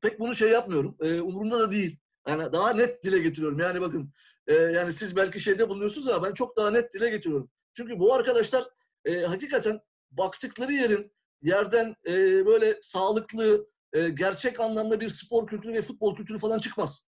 pek 0.02 0.20
bunu 0.20 0.36
şey 0.36 0.50
yapmıyorum. 0.50 0.98
E, 1.02 1.22
umurumda 1.22 1.60
da 1.60 1.72
değil. 1.72 2.00
Yani 2.30 2.54
daha 2.54 2.74
net 2.74 3.04
dile 3.04 3.20
getiriyorum. 3.20 3.60
Yani 3.60 3.82
bakın 3.82 4.14
e, 4.48 4.54
yani 4.54 4.94
siz 4.94 5.16
belki 5.16 5.40
şeyde 5.40 5.70
bulunuyorsunuz 5.70 6.08
ama 6.08 6.28
ben 6.28 6.34
çok 6.34 6.58
daha 6.58 6.72
net 6.72 6.94
dile 6.94 7.10
getiriyorum. 7.10 7.50
Çünkü 7.74 8.00
bu 8.00 8.14
arkadaşlar 8.14 8.64
e, 9.06 9.22
hakikaten 9.22 9.80
baktıkları 10.12 10.74
yerin 10.74 11.12
yerden 11.42 11.96
e, 12.08 12.46
böyle 12.46 12.80
sağlıklı, 12.82 13.68
e, 13.94 14.10
gerçek 14.10 14.60
anlamda 14.60 15.00
bir 15.00 15.10
spor 15.10 15.48
kültürü 15.48 15.74
ve 15.74 15.82
futbol 15.82 16.16
kültürü 16.16 16.38
falan 16.38 16.60
çıkmaz. 16.60 17.04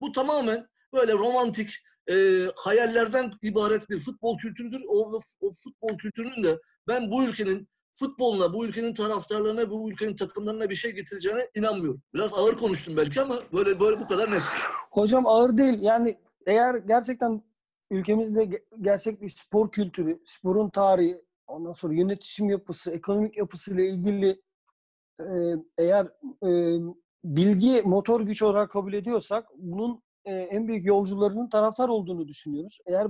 Bu 0.00 0.12
tamamen 0.12 0.68
böyle 0.92 1.12
romantik, 1.12 1.74
e, 2.10 2.46
hayallerden 2.56 3.32
ibaret 3.42 3.90
bir 3.90 4.00
futbol 4.00 4.38
kültürüdür. 4.38 4.82
O, 4.88 5.20
o 5.40 5.50
futbol 5.52 5.98
kültürünün 5.98 6.44
de 6.44 6.60
ben 6.88 7.10
bu 7.10 7.24
ülkenin 7.24 7.68
futboluna, 7.94 8.54
bu 8.54 8.66
ülkenin 8.66 8.94
taraftarlarına, 8.94 9.70
bu 9.70 9.90
ülkenin 9.90 10.16
takımlarına 10.16 10.70
bir 10.70 10.74
şey 10.74 10.92
getireceğine 10.92 11.48
inanmıyorum. 11.54 12.02
Biraz 12.14 12.34
ağır 12.34 12.56
konuştum 12.56 12.96
belki 12.96 13.20
ama 13.20 13.38
böyle 13.52 13.80
böyle 13.80 14.00
bu 14.00 14.08
kadar 14.08 14.30
net. 14.30 14.42
Hocam 14.90 15.26
ağır 15.26 15.58
değil. 15.58 15.78
Yani 15.82 16.18
eğer 16.46 16.74
gerçekten 16.74 17.42
ülkemizde 17.90 18.62
gerçek 18.80 19.22
bir 19.22 19.28
spor 19.28 19.70
kültürü, 19.70 20.20
sporun 20.24 20.68
tarihi, 20.70 21.22
ondan 21.46 21.72
sonra 21.72 21.94
yönetişim 21.94 22.50
yapısı, 22.50 22.90
ekonomik 22.90 23.36
yapısıyla 23.36 23.84
ilgili 23.84 24.42
e, 25.20 25.26
eğer 25.78 26.06
e, 26.46 26.80
bilgi 27.24 27.82
motor 27.84 28.20
güç 28.20 28.42
olarak 28.42 28.70
kabul 28.70 28.92
ediyorsak 28.92 29.48
bunun 29.56 30.02
e, 30.24 30.32
en 30.32 30.68
büyük 30.68 30.86
yolcularının 30.86 31.48
taraftar 31.48 31.88
olduğunu 31.88 32.28
düşünüyoruz. 32.28 32.78
Eğer 32.86 33.06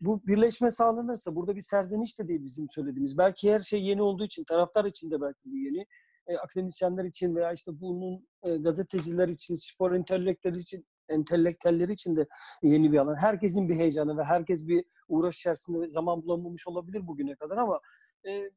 bu 0.00 0.26
birleşme 0.26 0.70
sağlanırsa 0.70 1.36
burada 1.36 1.56
bir 1.56 1.60
serzeniş 1.60 2.18
de 2.18 2.28
değil 2.28 2.44
bizim 2.44 2.68
söylediğimiz. 2.68 3.18
Belki 3.18 3.52
her 3.52 3.60
şey 3.60 3.82
yeni 3.82 4.02
olduğu 4.02 4.24
için 4.24 4.44
taraftar 4.44 4.84
için 4.84 5.10
de 5.10 5.20
belki 5.20 5.40
bu 5.44 5.56
yeni. 5.56 5.86
E, 6.26 6.36
akademisyenler 6.36 7.04
için 7.04 7.36
veya 7.36 7.52
işte 7.52 7.80
bunun 7.80 8.26
e, 8.42 8.56
gazeteciler 8.56 9.28
için, 9.28 9.54
spor 9.54 9.92
entelektüelleri 9.92 10.60
için 10.60 10.86
entelektüelleri 11.08 11.92
için 11.92 12.16
de 12.16 12.26
yeni 12.62 12.92
bir 12.92 12.98
alan. 12.98 13.16
Herkesin 13.16 13.68
bir 13.68 13.74
heyecanı 13.74 14.18
ve 14.18 14.24
herkes 14.24 14.66
bir 14.66 14.84
uğraş 15.08 15.38
içerisinde 15.38 15.90
zaman 15.90 16.22
bulamamış 16.22 16.68
olabilir 16.68 17.06
bugüne 17.06 17.34
kadar 17.34 17.56
ama 17.56 17.80
e, 18.28 18.50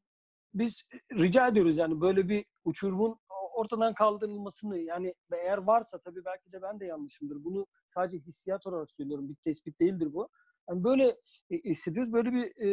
biz 0.53 0.83
rica 1.13 1.47
ediyoruz 1.47 1.77
yani 1.77 2.01
böyle 2.01 2.29
bir 2.29 2.45
uçurumun 2.65 3.19
ortadan 3.53 3.93
kaldırılmasını 3.93 4.77
yani 4.79 5.15
eğer 5.31 5.57
varsa 5.57 5.99
tabii 5.99 6.25
belki 6.25 6.51
de 6.51 6.61
ben 6.61 6.79
de 6.79 6.85
yanlışımdır. 6.85 7.43
Bunu 7.43 7.67
sadece 7.87 8.17
hissiyat 8.19 8.67
olarak 8.67 8.91
söylüyorum. 8.91 9.29
Bir 9.29 9.35
tespit 9.35 9.79
değildir 9.79 10.13
bu. 10.13 10.29
Yani 10.69 10.83
böyle 10.83 11.07
e, 11.51 11.57
hissediyoruz. 11.57 12.13
Böyle 12.13 12.31
bir 12.31 12.65
e, 12.65 12.69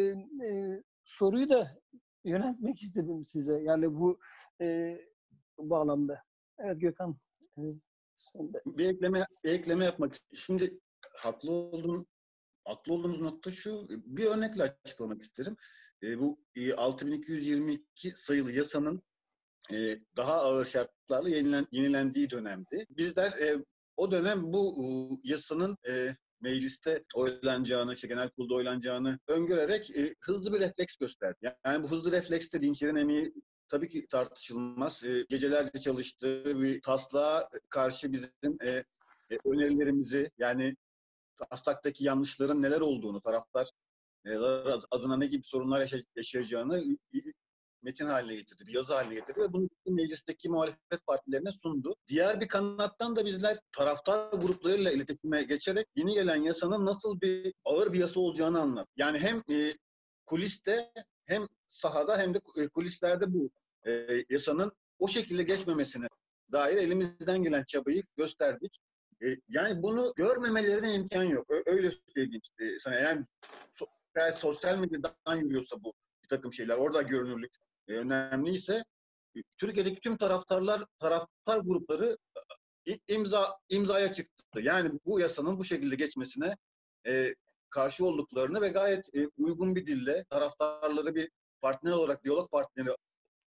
e, 0.46 0.82
soruyu 1.04 1.48
da 1.48 1.80
yöneltmek 2.24 2.82
istedim 2.82 3.24
size. 3.24 3.62
Yani 3.62 3.94
bu 3.94 4.18
e, 4.60 4.98
bağlamda. 5.58 6.22
Evet 6.58 6.80
Gökhan. 6.80 7.18
e, 7.58 7.62
sen. 8.16 8.52
Bir 8.66 8.84
ekleme 8.84 9.24
bir 9.44 9.50
ekleme 9.50 9.84
yapmak. 9.84 10.16
Şimdi 10.34 10.80
haklı 11.16 11.50
olduğum 11.50 12.06
haklı 12.64 12.92
olduğumuz 12.92 13.20
nokta 13.20 13.50
şu. 13.50 13.88
Bir 13.88 14.24
örnekle 14.24 14.62
açıklamak 14.62 15.22
isterim. 15.22 15.56
E, 16.02 16.18
bu 16.18 16.40
e, 16.56 16.74
6222 16.74 18.10
sayılı 18.10 18.52
yasanın 18.52 19.02
e, 19.72 19.98
daha 20.16 20.34
ağır 20.34 20.66
şartlarla 20.66 21.28
yenilen, 21.28 21.66
yenilendiği 21.72 22.30
dönemdi. 22.30 22.86
Bizler 22.90 23.32
e, 23.32 23.64
o 23.96 24.10
dönem 24.10 24.52
bu 24.52 24.84
e, 24.84 24.86
yasanın 25.24 25.76
e, 25.88 26.16
mecliste 26.40 27.04
oylanacağını, 27.14 27.94
işte 27.94 28.08
genel 28.08 28.30
kurulda 28.30 28.54
oylanacağını 28.54 29.18
öngörerek 29.28 29.90
e, 29.96 30.14
hızlı 30.20 30.52
bir 30.52 30.60
refleks 30.60 30.96
gösterdi. 30.96 31.54
Yani 31.66 31.84
bu 31.84 31.90
hızlı 31.90 32.12
refleks 32.12 32.52
de 32.52 32.62
Dinçer'in 32.62 32.96
emeği 32.96 33.34
tabii 33.68 33.88
ki 33.88 34.06
tartışılmaz. 34.10 35.04
E, 35.04 35.24
gecelerce 35.28 35.80
çalıştığı 35.80 36.60
bir 36.62 36.82
taslağa 36.82 37.48
karşı 37.68 38.12
bizim 38.12 38.56
e, 38.62 38.68
e, 39.30 39.38
önerilerimizi 39.44 40.30
yani 40.38 40.76
taslaktaki 41.50 42.04
yanlışların 42.04 42.62
neler 42.62 42.80
olduğunu, 42.80 43.20
taraftar 43.20 43.70
e, 44.26 44.36
adına 44.90 45.16
ne 45.16 45.26
gibi 45.26 45.42
sorunlar 45.44 45.80
yaşa- 45.80 45.98
yaşayacağını 46.16 46.84
metin 47.82 48.06
haline 48.06 48.34
getirdi, 48.34 48.66
bir 48.66 48.72
yazı 48.72 48.94
haline 48.94 49.14
getirdi 49.14 49.40
ve 49.40 49.52
bunu 49.52 49.68
meclisteki 49.86 50.48
muhalefet 50.48 51.06
partilerine 51.06 51.52
sundu. 51.52 51.94
Diğer 52.08 52.40
bir 52.40 52.48
kanattan 52.48 53.16
da 53.16 53.24
bizler 53.26 53.58
taraftar 53.76 54.32
gruplarıyla 54.32 54.90
iletişime 54.90 55.42
geçerek 55.42 55.86
yeni 55.96 56.14
gelen 56.14 56.36
yasanın 56.36 56.86
nasıl 56.86 57.20
bir 57.20 57.54
ağır 57.64 57.92
bir 57.92 57.98
yasa 57.98 58.20
olacağını 58.20 58.60
anlattık. 58.60 58.98
Yani 58.98 59.18
hem 59.18 59.42
e, 59.50 59.74
kuliste 60.26 60.92
hem 61.26 61.46
sahada 61.68 62.18
hem 62.18 62.34
de 62.34 62.40
e, 62.56 62.68
kulislerde 62.68 63.34
bu 63.34 63.50
e, 63.86 64.06
yasanın 64.30 64.72
o 64.98 65.08
şekilde 65.08 65.42
geçmemesine 65.42 66.06
dair 66.52 66.76
elimizden 66.76 67.42
gelen 67.42 67.64
çabayı 67.64 68.02
gösterdik. 68.16 68.78
E, 69.22 69.36
yani 69.48 69.82
bunu 69.82 70.12
görmemelerine 70.16 70.94
imkan 70.94 71.24
yok. 71.24 71.46
Öyle 71.66 71.92
söyleyeyim 72.14 72.40
işte 72.42 72.78
sana. 72.78 72.94
Yani 72.94 73.26
so- 73.72 74.32
sosyal 74.32 74.78
medyadan 74.78 75.36
yürüyorsa 75.36 75.84
bu 75.84 75.92
bir 76.22 76.28
takım 76.28 76.52
şeyler, 76.52 76.76
orada 76.76 77.02
görünürlük 77.02 77.52
e, 77.90 77.92
önemliyse 77.92 78.84
e, 79.36 79.40
Türkiye'deki 79.58 80.00
tüm 80.00 80.16
taraftarlar, 80.16 80.84
taraftar 80.98 81.58
grupları 81.58 82.18
e, 82.88 82.98
imza 83.08 83.58
imzaya 83.68 84.12
çıktı. 84.12 84.60
Yani 84.60 84.90
bu 85.06 85.20
yasanın 85.20 85.58
bu 85.58 85.64
şekilde 85.64 85.94
geçmesine 85.94 86.56
e, 87.06 87.34
karşı 87.70 88.04
olduklarını 88.04 88.60
ve 88.60 88.68
gayet 88.68 89.14
e, 89.14 89.28
uygun 89.36 89.76
bir 89.76 89.86
dille 89.86 90.24
taraftarları 90.30 91.14
bir 91.14 91.30
partner 91.60 91.90
olarak, 91.92 92.24
diyalog 92.24 92.50
partneri 92.50 92.88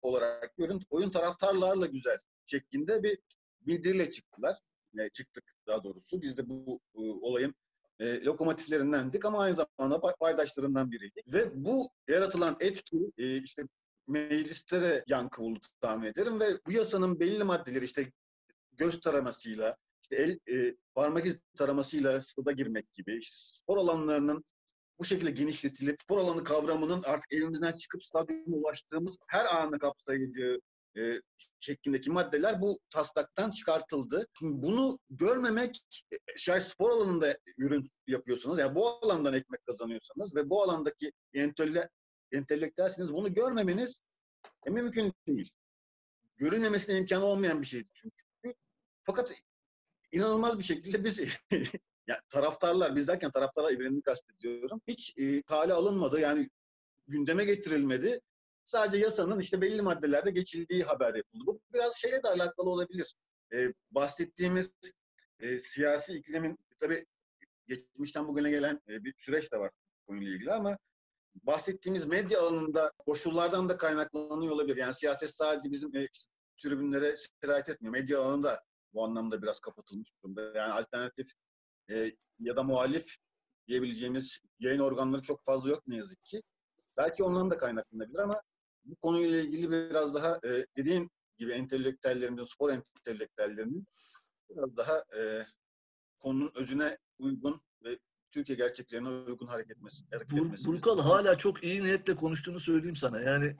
olarak 0.03 0.57
görün, 0.57 0.83
oyun 0.91 1.11
taraftarlarla 1.11 1.87
güzel 1.87 2.19
şeklinde 2.47 3.03
bir 3.03 3.19
bildiriyle 3.61 4.11
çıktılar. 4.11 4.57
E, 4.99 5.09
çıktık 5.09 5.45
daha 5.67 5.85
doğrusu. 5.85 6.23
Biz 6.23 6.37
de 6.37 6.49
bu 6.49 6.81
e, 6.95 7.01
olayın 7.01 7.55
e, 7.99 8.25
lokomotiflerindendik 8.25 9.25
ama 9.25 9.41
aynı 9.41 9.55
zamanda 9.55 10.01
pay- 10.01 10.17
paydaşlarından 10.21 10.91
biriydik. 10.91 11.33
Ve 11.33 11.65
bu 11.65 11.91
yaratılan 12.09 12.57
etki 12.61 13.13
e, 13.19 13.37
işte 13.37 13.63
mecliste 14.11 14.81
de 14.83 15.05
yankı 15.09 15.43
buldu 15.43 15.67
tahmin 15.81 16.07
ederim 16.07 16.41
ve 16.41 16.59
bu 16.67 16.73
yasanın 16.73 17.21
belli 17.21 17.45
maddeleri 17.45 17.85
işte 17.85 18.13
göz 18.73 19.01
taramasıyla, 19.01 19.77
işte 20.03 20.17
el 20.17 20.39
e, 20.57 20.77
parmak 20.95 21.27
izi 21.27 21.41
taramasıyla 21.57 22.23
stada 22.23 22.53
girmek 22.53 22.93
gibi, 22.93 23.19
işte 23.19 23.37
spor 23.63 23.77
alanlarının 23.77 24.45
bu 24.99 25.05
şekilde 25.05 25.31
genişletilip 25.31 26.03
spor 26.03 26.19
alanı 26.19 26.45
kavramının 26.45 27.03
artık 27.03 27.33
elimizden 27.33 27.73
çıkıp 27.73 28.05
stadyuma 28.05 28.57
ulaştığımız 28.57 29.17
her 29.29 29.57
anı 29.57 29.79
kapsayacağı 29.79 30.61
e, 30.97 31.21
şeklindeki 31.61 32.11
maddeler 32.11 32.61
bu 32.61 32.79
taslaktan 32.91 33.51
çıkartıldı. 33.51 34.27
Şimdi 34.39 34.63
bunu 34.63 34.99
görmemek, 35.11 35.81
e, 36.13 36.17
şayet 36.37 36.65
spor 36.65 36.91
alanında 36.91 37.39
ürün 37.59 37.91
yapıyorsanız, 38.07 38.59
yani 38.59 38.75
bu 38.75 38.89
alandan 38.89 39.35
ekmek 39.35 39.67
kazanıyorsanız 39.67 40.35
ve 40.35 40.51
bu 40.51 40.63
alandaki 40.63 41.13
entele, 41.35 41.89
entelektüelsiniz, 42.33 43.13
bunu 43.13 43.35
görmemeniz 43.35 44.01
e, 44.67 44.71
mümkün 44.71 45.13
değil. 45.27 45.51
Görünmemesine 46.37 46.99
imkanı 46.99 47.25
olmayan 47.25 47.61
bir 47.61 47.67
şeydi 47.67 47.89
çünkü. 47.93 48.25
Fakat 49.05 49.33
inanılmaz 50.13 50.59
bir 50.59 50.65
şekilde 50.65 51.05
biz 51.05 51.19
yani 52.07 52.21
taraftarlar, 52.31 52.97
biz 52.97 53.09
derken 53.09 53.31
taraftarlar 53.31 53.73
evrenini 53.73 54.03
kastediyorum. 54.03 54.81
Hiç 54.89 55.15
e, 55.17 55.43
kale 55.43 55.73
alınmadı 55.73 56.21
yani 56.21 56.51
gündeme 57.07 57.45
getirilmedi. 57.45 58.21
Sadece 58.65 59.05
yasanın 59.05 59.41
işte 59.41 59.61
belli 59.61 59.83
maddelerde 59.83 60.31
geçildiği 60.31 60.83
haber 60.83 61.15
yapıldı. 61.15 61.45
Bu 61.47 61.61
biraz 61.75 61.97
şeyle 61.97 62.23
de 62.23 62.29
alakalı 62.29 62.71
olabilir. 62.71 63.15
E, 63.53 63.73
bahsettiğimiz 63.91 64.71
e, 65.41 65.59
siyasi 65.59 66.13
iklimin 66.13 66.59
tabii 66.79 67.07
geçmişten 67.69 68.29
bugüne 68.29 68.51
gelen 68.51 68.81
e, 68.89 69.05
bir 69.05 69.15
süreç 69.19 69.53
de 69.53 69.59
var 69.59 69.71
konuyla 70.07 70.33
ilgili 70.33 70.53
ama 70.53 70.79
bahsettiğimiz 71.35 72.07
medya 72.07 72.41
alanında 72.41 72.93
koşullardan 73.07 73.69
da 73.69 73.77
kaynaklanıyor 73.77 74.53
olabilir. 74.53 74.77
Yani 74.77 74.95
siyaset 74.95 75.35
sadece 75.35 75.73
bizim 75.73 75.97
e, 75.97 76.09
işte, 76.13 76.31
tribünlere 76.63 77.17
sirayet 77.43 77.69
etmiyor. 77.69 77.93
Medya 77.93 78.21
alanında 78.21 78.63
bu 78.95 79.05
anlamda 79.05 79.43
biraz 79.43 79.61
kapatılmış 79.61 80.11
durumda. 80.23 80.43
Yani 80.43 80.73
alternatif 80.73 81.33
e, 81.91 82.13
ya 82.39 82.57
da 82.57 82.63
muhalif 82.63 83.17
diyebileceğimiz 83.69 84.41
yayın 84.59 84.81
organları 84.81 85.23
çok 85.23 85.45
fazla 85.45 85.69
yok 85.69 85.83
ne 85.87 85.97
yazık 85.97 86.23
ki. 86.23 86.43
Belki 86.99 87.23
ondan 87.23 87.51
da 87.51 87.57
kaynaklanabilir 87.57 88.19
ama 88.19 88.43
bu 88.85 88.97
konuyla 88.97 89.41
ilgili 89.41 89.71
biraz 89.71 90.15
daha 90.15 90.41
e, 90.45 90.67
dediğin 90.77 91.11
gibi 91.39 91.53
entelektüellerimizin, 91.53 92.55
spor 92.55 92.71
entelektüellerinin 92.71 93.87
biraz 94.51 94.77
daha 94.77 95.05
e, 95.19 95.47
konunun 96.23 96.53
özüne 96.55 96.99
uygun 97.21 97.61
Türkiye 98.31 98.59
gerçeklerine 98.59 99.09
uygun 99.09 99.47
hareket 99.47 99.77
etmesi. 99.77 100.05
Hareket 100.11 100.39
Bur, 100.39 100.47
etmesi. 100.47 100.65
Burkal 100.67 100.99
hala 100.99 101.39
çok 101.39 101.65
iyi 101.65 101.83
niyetle 101.83 102.17
konuştuğunu 102.17 102.61
söyleyeyim 102.61 102.97
sana. 102.97 103.21
Yani 103.21 103.57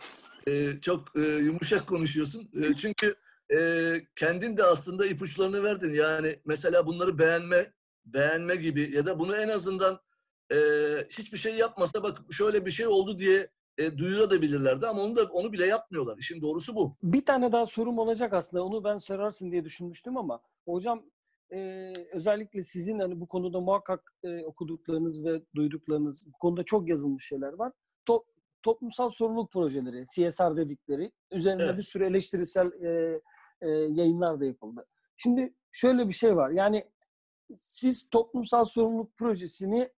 e, 0.47 0.81
çok 0.81 1.17
e, 1.17 1.21
yumuşak 1.21 1.87
konuşuyorsun. 1.87 2.51
E, 2.63 2.75
çünkü 2.77 3.17
e, 3.55 3.93
kendin 4.17 4.57
de 4.57 4.65
aslında 4.65 5.07
ipuçlarını 5.07 5.63
verdin. 5.63 5.93
Yani 5.95 6.41
mesela 6.45 6.87
bunları 6.87 7.19
beğenme, 7.19 7.73
beğenme 8.05 8.57
gibi 8.57 8.97
ya 8.97 9.07
da 9.07 9.19
bunu 9.19 9.37
en 9.37 9.49
azından 9.49 10.01
e, 10.53 10.57
hiçbir 11.11 11.39
şey 11.39 11.57
yapmasa 11.57 12.03
bak 12.03 12.19
şöyle 12.31 12.67
bir 12.67 12.71
şey 12.71 12.87
oldu 12.87 13.19
diye 13.19 13.51
e, 13.79 13.99
duyurabilirlerdi 13.99 14.87
ama 14.87 15.03
onu 15.03 15.17
da 15.17 15.25
onu 15.25 15.53
bile 15.53 15.67
yapmıyorlar. 15.67 16.19
İşin 16.19 16.43
doğrusu 16.43 16.75
bu. 16.75 16.97
Bir 17.03 17.25
tane 17.25 17.53
daha 17.53 17.67
sorum 17.67 17.99
olacak 17.99 18.33
aslında. 18.33 18.65
Onu 18.65 18.85
ben 18.85 18.99
sorarsın 18.99 19.53
diye 19.53 19.65
düşünmüştüm 19.65 20.17
ama 20.17 20.41
hocam 20.65 21.05
e, 21.53 21.93
özellikle 22.13 22.63
sizin 22.63 22.99
hani 22.99 23.21
bu 23.21 23.29
konuda 23.29 23.61
muhakkak 23.61 24.13
e, 24.25 24.45
okuduklarınız 24.45 25.25
ve 25.25 25.43
duyduklarınız 25.55 26.27
bu 26.27 26.39
konuda 26.39 26.63
çok 26.63 26.89
yazılmış 26.89 27.27
şeyler 27.29 27.53
var. 27.53 27.73
To- 28.09 28.25
toplumsal 28.63 29.11
sorumluluk 29.11 29.53
projeleri, 29.53 30.05
CSR 30.07 30.57
dedikleri 30.57 31.13
üzerinde 31.31 31.63
Evet. 31.65 31.79
bir 31.79 31.83
sürü 31.83 32.05
eleştirisel 32.05 32.73
e, 32.73 33.21
e, 33.61 33.69
yayınlar 33.71 34.41
da 34.41 34.45
yapıldı. 34.45 34.87
Şimdi 35.17 35.55
şöyle 35.73 36.09
bir 36.09 36.13
şey 36.15 36.37
var. 36.37 36.51
Yani 36.51 36.91
siz 37.57 38.11
toplumsal 38.11 38.65
sorumluluk 38.65 39.17
projesini 39.17 39.93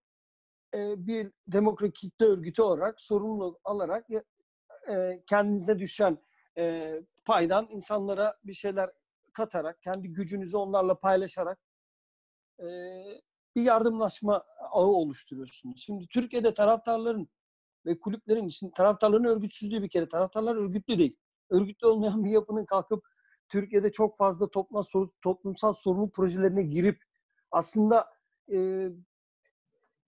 e, 0.73 1.07
bir 1.07 1.31
demokratik 1.47 1.95
kitle 1.95 2.25
örgütü 2.25 2.61
olarak 2.61 3.01
sorumluluk 3.01 3.59
alarak 3.63 4.05
e, 4.89 5.23
kendinize 5.29 5.79
düşen 5.79 6.17
e, 6.57 6.89
paydan 7.25 7.67
insanlara 7.71 8.37
bir 8.43 8.53
şeyler 8.53 8.89
katarak, 9.33 9.81
kendi 9.81 10.07
gücünüzü 10.13 10.57
onlarla 10.57 10.99
paylaşarak 10.99 11.59
e, 12.59 12.65
bir 13.55 13.61
yardımlaşma 13.61 14.43
ağı 14.71 14.87
oluşturuyorsunuz. 14.87 15.81
Şimdi 15.81 16.07
Türkiye'de 16.07 16.53
taraftarların 16.53 17.29
ve 17.85 17.99
kulüplerin 17.99 18.47
için 18.47 18.69
taraftarların 18.69 19.23
örgütsüzlüğü 19.23 19.83
bir 19.83 19.89
kere. 19.89 20.09
Taraftarlar 20.09 20.55
örgütlü 20.55 20.97
değil. 20.97 21.17
Örgütlü 21.49 21.87
olmayan 21.87 22.25
bir 22.25 22.31
yapının 22.31 22.65
kalkıp 22.65 23.05
Türkiye'de 23.49 23.91
çok 23.91 24.17
fazla 24.17 24.51
toplumsal, 24.51 25.07
toplumsal 25.21 25.73
sorumluluk 25.73 26.13
projelerine 26.13 26.63
girip 26.63 27.03
aslında 27.51 28.09
e, 28.53 28.89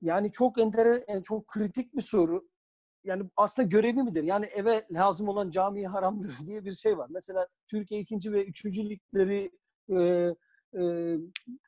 yani 0.01 0.31
çok 0.31 0.59
entere, 0.59 1.05
yani 1.07 1.23
çok 1.23 1.47
kritik 1.47 1.95
bir 1.95 2.01
soru. 2.01 2.47
Yani 3.05 3.23
aslında 3.37 3.67
görevi 3.67 4.03
midir? 4.03 4.23
Yani 4.23 4.45
eve 4.45 4.87
lazım 4.91 5.27
olan 5.27 5.49
camiye 5.49 5.87
haramdır 5.95 6.47
diye 6.47 6.65
bir 6.65 6.71
şey 6.71 6.97
var. 6.97 7.07
Mesela 7.09 7.47
Türkiye 7.67 8.01
ikinci 8.01 8.33
ve 8.33 8.45
üçüncü 8.45 8.89
ligleri 8.89 9.51
e, 9.89 9.99
e, 10.79 11.15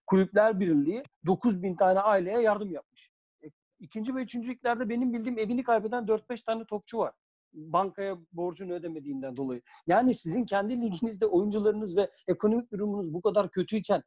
kulüpler 0.07 0.59
birliği 0.59 1.03
9 1.25 1.63
bin 1.63 1.75
tane 1.75 1.99
aileye 1.99 2.41
yardım 2.41 2.71
yapmış. 2.71 3.11
E, 3.43 3.47
İkinci 3.79 4.15
ve 4.15 4.21
üçüncü 4.21 4.49
liglerde 4.49 4.89
benim 4.89 5.13
bildiğim 5.13 5.39
evini 5.39 5.63
kaybeden 5.63 6.03
4-5 6.03 6.45
tane 6.45 6.65
topçu 6.65 6.97
var. 6.97 7.13
bankaya 7.53 8.17
borcunu 8.31 8.73
ödemediğinden 8.73 9.37
dolayı. 9.37 9.61
Yani 9.87 10.13
sizin 10.13 10.45
kendi 10.45 10.81
liginizde 10.81 11.25
oyuncularınız 11.25 11.97
ve 11.97 12.09
ekonomik 12.27 12.71
durumunuz 12.71 13.13
bu 13.13 13.21
kadar 13.21 13.51
kötüyken 13.51 14.03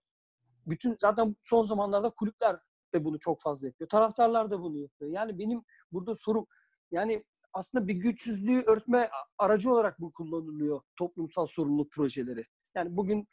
bütün 0.66 0.96
zaten 1.00 1.36
son 1.42 1.62
zamanlarda 1.62 2.10
kulüpler 2.10 2.56
de 2.94 3.04
bunu 3.04 3.18
çok 3.18 3.40
fazla 3.40 3.68
yapıyor. 3.68 3.88
Taraftarlar 3.88 4.50
da 4.50 4.60
bunu 4.60 4.78
yapıyor. 4.78 5.10
Yani 5.10 5.38
benim 5.38 5.62
burada 5.92 6.14
sorum 6.14 6.46
yani 6.90 7.24
aslında 7.52 7.88
bir 7.88 7.94
güçsüzlüğü 7.94 8.62
örtme 8.62 9.10
aracı 9.38 9.72
olarak 9.72 10.00
bu 10.00 10.12
kullanılıyor 10.12 10.80
toplumsal 10.96 11.46
sorumluluk 11.46 11.92
projeleri. 11.92 12.44
Yani 12.74 12.96
bugün 12.96 13.28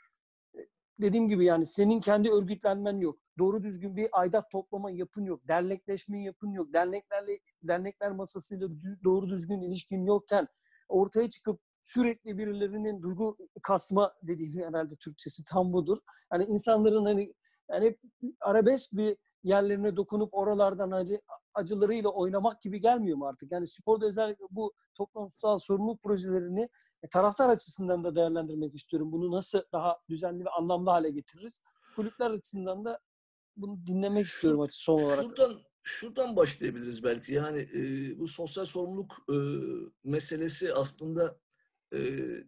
e, 0.55 0.59
dediğim 1.01 1.27
gibi 1.27 1.45
yani 1.45 1.65
senin 1.65 1.99
kendi 1.99 2.29
örgütlenmen 2.29 2.97
yok. 2.97 3.19
Doğru 3.37 3.63
düzgün 3.63 3.97
bir 3.97 4.09
aidat 4.11 4.51
toplama 4.51 4.91
yapın 4.91 5.25
yok. 5.25 5.47
Dernekleşme 5.47 6.23
yapın 6.23 6.51
yok. 6.51 6.73
Derneklerle 6.73 7.39
dernekler 7.63 8.11
masasıyla 8.11 8.67
doğru 9.03 9.29
düzgün 9.29 9.61
ilişkin 9.61 10.05
yokken 10.05 10.47
ortaya 10.87 11.29
çıkıp 11.29 11.59
sürekli 11.81 12.37
birilerinin 12.37 13.01
duygu 13.01 13.37
kasma 13.63 14.13
dediğim 14.23 14.63
herhalde 14.67 14.95
Türkçesi 14.95 15.43
tam 15.43 15.73
budur. 15.73 15.97
Yani 16.33 16.45
insanların 16.45 17.05
hani 17.05 17.33
yani 17.71 17.97
arabesk 18.41 18.93
bir 18.93 19.17
yerlerine 19.43 19.95
dokunup 19.95 20.33
oralardan 20.33 20.91
acı, 20.91 21.21
acılarıyla 21.57 22.09
oynamak 22.09 22.61
gibi 22.61 22.81
gelmiyor 22.81 23.17
mu 23.17 23.27
artık? 23.27 23.51
Yani 23.51 23.67
sporda 23.67 24.05
özellikle 24.05 24.45
bu 24.51 24.73
toplumsal 24.93 25.57
sorumluluk 25.57 26.03
projelerini 26.03 26.69
e, 27.03 27.07
taraftar 27.09 27.49
açısından 27.49 28.03
da 28.03 28.15
değerlendirmek 28.15 28.75
istiyorum. 28.75 29.11
Bunu 29.11 29.31
nasıl 29.31 29.61
daha 29.71 29.97
düzenli 30.09 30.45
ve 30.45 30.49
anlamlı 30.49 30.89
hale 30.89 31.09
getiririz? 31.09 31.61
Kulüpler 31.95 32.31
açısından 32.31 32.85
da 32.85 32.99
bunu 33.57 33.87
dinlemek 33.87 34.25
istiyorum 34.25 34.61
açı 34.61 34.83
son 34.83 34.99
olarak. 34.99 35.23
Şuradan 35.23 35.61
şuradan 35.81 36.35
başlayabiliriz 36.35 37.03
belki. 37.03 37.33
Yani 37.33 37.59
e, 37.73 38.19
bu 38.19 38.27
sosyal 38.27 38.65
sorumluluk 38.65 39.15
e, 39.29 39.37
meselesi 40.03 40.73
aslında 40.73 41.39
e, 41.93 41.99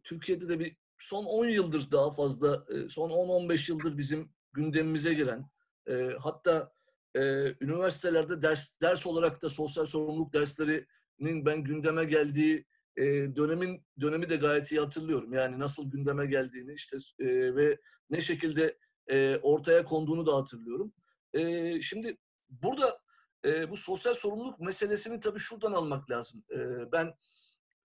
Türkiye'de 0.03 0.49
de 0.49 0.59
bir 0.59 0.77
son 0.97 1.25
10 1.25 1.45
yıldır 1.45 1.91
daha 1.91 2.11
fazla, 2.11 2.65
e, 2.69 2.89
son 2.89 3.09
10-15 3.09 3.71
yıldır 3.71 3.97
bizim 3.97 4.31
gündemimize 4.53 5.13
gelen, 5.13 5.49
e, 5.87 6.09
hatta 6.19 6.71
e, 7.15 7.21
üniversitelerde 7.61 8.41
ders 8.41 8.81
ders 8.81 9.07
olarak 9.07 9.41
da 9.41 9.49
sosyal 9.49 9.85
sorumluluk 9.85 10.33
derslerinin 10.33 11.45
ben 11.45 11.63
gündeme 11.63 12.05
geldiği 12.05 12.65
e, 12.97 13.03
dönemin 13.35 13.85
dönemi 14.01 14.29
de 14.29 14.35
gayet 14.35 14.71
iyi 14.71 14.79
hatırlıyorum. 14.79 15.33
Yani 15.33 15.59
nasıl 15.59 15.91
gündeme 15.91 16.25
geldiğini 16.25 16.73
işte 16.73 16.97
e, 17.19 17.55
ve 17.55 17.77
ne 18.09 18.21
şekilde 18.21 18.77
e, 19.11 19.39
ortaya 19.41 19.85
konduğunu 19.85 20.25
da 20.25 20.35
hatırlıyorum. 20.35 20.93
E, 21.33 21.81
şimdi 21.81 22.17
burada 22.49 22.99
e, 23.45 23.69
bu 23.69 23.77
sosyal 23.77 24.13
sorumluluk 24.13 24.59
meselesini 24.59 25.19
tabii 25.19 25.39
şuradan 25.39 25.73
almak 25.73 26.09
lazım. 26.09 26.43
E, 26.51 26.91
ben 26.91 27.13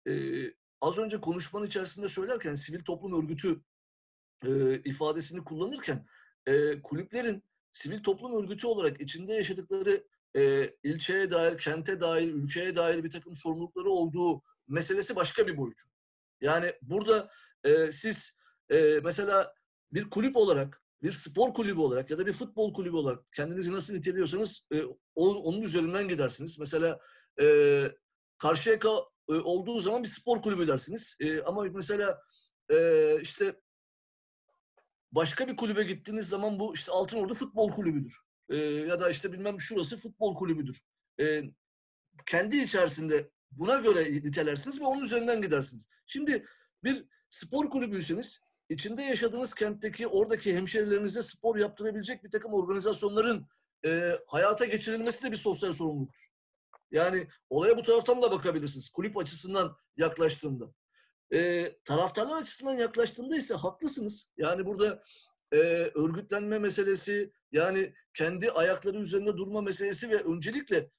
e, 0.08 0.12
az 0.80 0.98
önce 0.98 1.20
konuşmanın 1.20 1.66
içerisinde 1.66 2.08
söylerken 2.08 2.54
sivil 2.54 2.84
toplum 2.84 3.22
örgütü 3.22 3.60
e, 4.46 4.78
ifadesini 4.78 5.44
kullanırken 5.44 6.06
e, 6.46 6.82
kulüplerin 6.82 7.42
sivil 7.74 8.02
toplum 8.02 8.42
örgütü 8.42 8.66
olarak 8.66 9.00
içinde 9.00 9.32
yaşadıkları 9.32 10.04
e, 10.36 10.74
ilçeye 10.82 11.30
dair, 11.30 11.58
kente 11.58 12.00
dair, 12.00 12.28
ülkeye 12.28 12.76
dair 12.76 13.04
bir 13.04 13.10
takım 13.10 13.34
sorumlulukları 13.34 13.90
olduğu 13.90 14.42
meselesi 14.68 15.16
başka 15.16 15.46
bir 15.46 15.56
boyutu. 15.56 15.88
Yani 16.40 16.72
burada 16.82 17.30
e, 17.64 17.92
siz 17.92 18.38
e, 18.70 19.00
mesela 19.04 19.54
bir 19.92 20.10
kulüp 20.10 20.36
olarak, 20.36 20.82
bir 21.02 21.12
spor 21.12 21.54
kulübü 21.54 21.80
olarak 21.80 22.10
ya 22.10 22.18
da 22.18 22.26
bir 22.26 22.32
futbol 22.32 22.74
kulübü 22.74 22.96
olarak 22.96 23.32
kendinizi 23.36 23.72
nasıl 23.72 23.94
niteliyorsanız 23.94 24.66
e, 24.72 24.82
o- 25.14 25.34
onun 25.42 25.62
üzerinden 25.62 26.08
gidersiniz. 26.08 26.58
Mesela 26.58 27.00
e, 27.40 27.46
Karşıyaka 28.38 28.88
e, 29.28 29.32
olduğu 29.32 29.80
zaman 29.80 30.02
bir 30.02 30.08
spor 30.08 30.42
kulübü 30.42 30.68
dersiniz. 30.68 31.16
E, 31.20 31.42
ama 31.42 31.62
mesela 31.62 32.20
e, 32.70 33.18
işte 33.20 33.60
başka 35.14 35.48
bir 35.48 35.56
kulübe 35.56 35.82
gittiğiniz 35.82 36.28
zaman 36.28 36.58
bu 36.58 36.74
işte 36.74 36.92
Altınordu 36.92 37.34
Futbol 37.34 37.70
Kulübü'dür. 37.70 38.18
E, 38.48 38.56
ya 38.56 39.00
da 39.00 39.10
işte 39.10 39.32
bilmem 39.32 39.60
şurası 39.60 39.96
futbol 39.96 40.34
kulübüdür. 40.34 40.80
E, 41.20 41.42
kendi 42.26 42.56
içerisinde 42.56 43.30
buna 43.50 43.78
göre 43.78 44.12
nitelersiniz 44.12 44.80
ve 44.80 44.84
onun 44.84 45.02
üzerinden 45.02 45.42
gidersiniz. 45.42 45.88
Şimdi 46.06 46.46
bir 46.84 47.04
spor 47.28 47.70
kulübüyseniz 47.70 48.40
içinde 48.68 49.02
yaşadığınız 49.02 49.54
kentteki 49.54 50.06
oradaki 50.06 50.56
hemşerilerinize 50.56 51.22
spor 51.22 51.56
yaptırabilecek 51.56 52.24
bir 52.24 52.30
takım 52.30 52.54
organizasyonların 52.54 53.46
e, 53.86 54.18
hayata 54.26 54.64
geçirilmesi 54.64 55.22
de 55.22 55.32
bir 55.32 55.36
sosyal 55.36 55.72
sorumluluktur. 55.72 56.28
Yani 56.90 57.28
olaya 57.50 57.76
bu 57.76 57.82
taraftan 57.82 58.22
da 58.22 58.30
bakabilirsiniz. 58.30 58.88
Kulüp 58.88 59.16
açısından 59.16 59.76
yaklaştığında. 59.96 60.74
E, 61.34 61.72
taraftarlar 61.84 62.42
açısından 62.42 62.74
yaklaştığında 62.74 63.36
ise 63.36 63.54
haklısınız. 63.54 64.30
Yani 64.36 64.66
burada 64.66 65.02
e, 65.52 65.56
örgütlenme 65.94 66.58
meselesi, 66.58 67.32
yani 67.52 67.94
kendi 68.14 68.50
ayakları 68.50 68.98
üzerinde 68.98 69.36
durma 69.36 69.60
meselesi 69.60 70.10
ve 70.10 70.22
öncelikle 70.22 70.90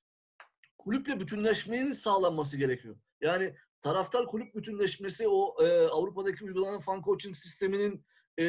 kulüple 0.77 1.19
bütünleşmenin 1.19 1.93
sağlanması 1.93 2.57
gerekiyor. 2.57 2.95
Yani 3.21 3.55
taraftar 3.81 4.25
kulüp 4.25 4.55
bütünleşmesi 4.55 5.27
o 5.27 5.63
e, 5.63 5.88
Avrupa'daki 5.88 6.43
uygulanan 6.43 6.79
fan 6.79 7.01
coaching 7.01 7.36
sisteminin 7.36 8.05
e, 8.39 8.45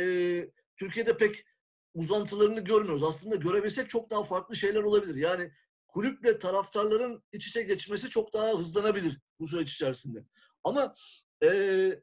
Türkiye'de 0.76 1.16
pek 1.16 1.44
uzantılarını 1.94 2.60
görmüyoruz. 2.60 3.02
Aslında 3.02 3.36
görebilsek 3.36 3.90
çok 3.90 4.10
daha 4.10 4.22
farklı 4.22 4.56
şeyler 4.56 4.82
olabilir. 4.82 5.16
Yani 5.16 5.52
kulüple 5.88 6.38
taraftarların 6.38 7.22
iç 7.32 7.46
içe 7.46 7.62
geçmesi 7.62 8.08
çok 8.08 8.32
daha 8.32 8.58
hızlanabilir 8.58 9.20
bu 9.40 9.46
süreç 9.46 9.72
içerisinde. 9.72 10.24
Ama 10.64 10.94
e, 11.42 12.00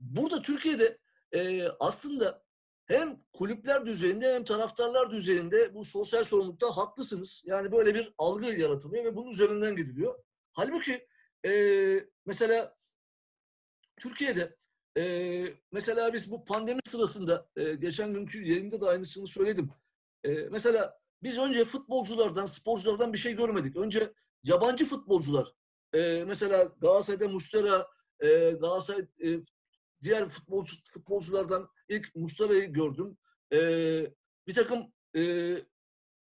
burada 0.00 0.42
Türkiye'de 0.42 0.98
e, 1.32 1.68
aslında 1.68 2.44
hem 2.86 3.18
kulüpler 3.32 3.86
düzeyinde 3.86 4.34
hem 4.34 4.44
taraftarlar 4.44 5.10
düzeyinde 5.10 5.74
bu 5.74 5.84
sosyal 5.84 6.24
sorumlulukta 6.24 6.76
haklısınız. 6.76 7.44
Yani 7.46 7.72
böyle 7.72 7.94
bir 7.94 8.14
algı 8.18 8.46
yaratılıyor 8.46 9.04
ve 9.04 9.16
bunun 9.16 9.30
üzerinden 9.30 9.76
gidiliyor. 9.76 10.18
Halbuki 10.52 11.08
e, 11.46 11.52
mesela 12.26 12.76
Türkiye'de 14.00 14.56
e, 14.98 15.44
mesela 15.72 16.12
biz 16.12 16.30
bu 16.30 16.44
pandemi 16.44 16.80
sırasında 16.88 17.48
e, 17.56 17.74
geçen 17.74 18.14
günkü 18.14 18.44
yerinde 18.44 18.80
de 18.80 18.86
aynısını 18.86 19.26
söyledim. 19.26 19.70
E, 20.24 20.30
mesela 20.30 21.00
biz 21.22 21.38
önce 21.38 21.64
futbolculardan, 21.64 22.46
sporculardan 22.46 23.12
bir 23.12 23.18
şey 23.18 23.36
görmedik. 23.36 23.76
Önce 23.76 24.12
yabancı 24.44 24.86
futbolcular, 24.86 25.52
e, 25.94 26.24
mesela 26.24 26.64
Galatasaray'da 26.64 27.28
Mustera, 27.28 27.86
e, 28.20 28.28
Galatasaray 28.50 29.06
e, 29.24 29.28
diğer 30.02 30.28
futbolcu 30.28 30.76
futbolculardan 30.92 31.68
ilk 31.88 32.14
Muslera'yı 32.14 32.72
gördüm. 32.72 33.18
E, 33.52 33.58
bir 34.46 34.54
takım 34.54 34.92
e, 35.16 35.54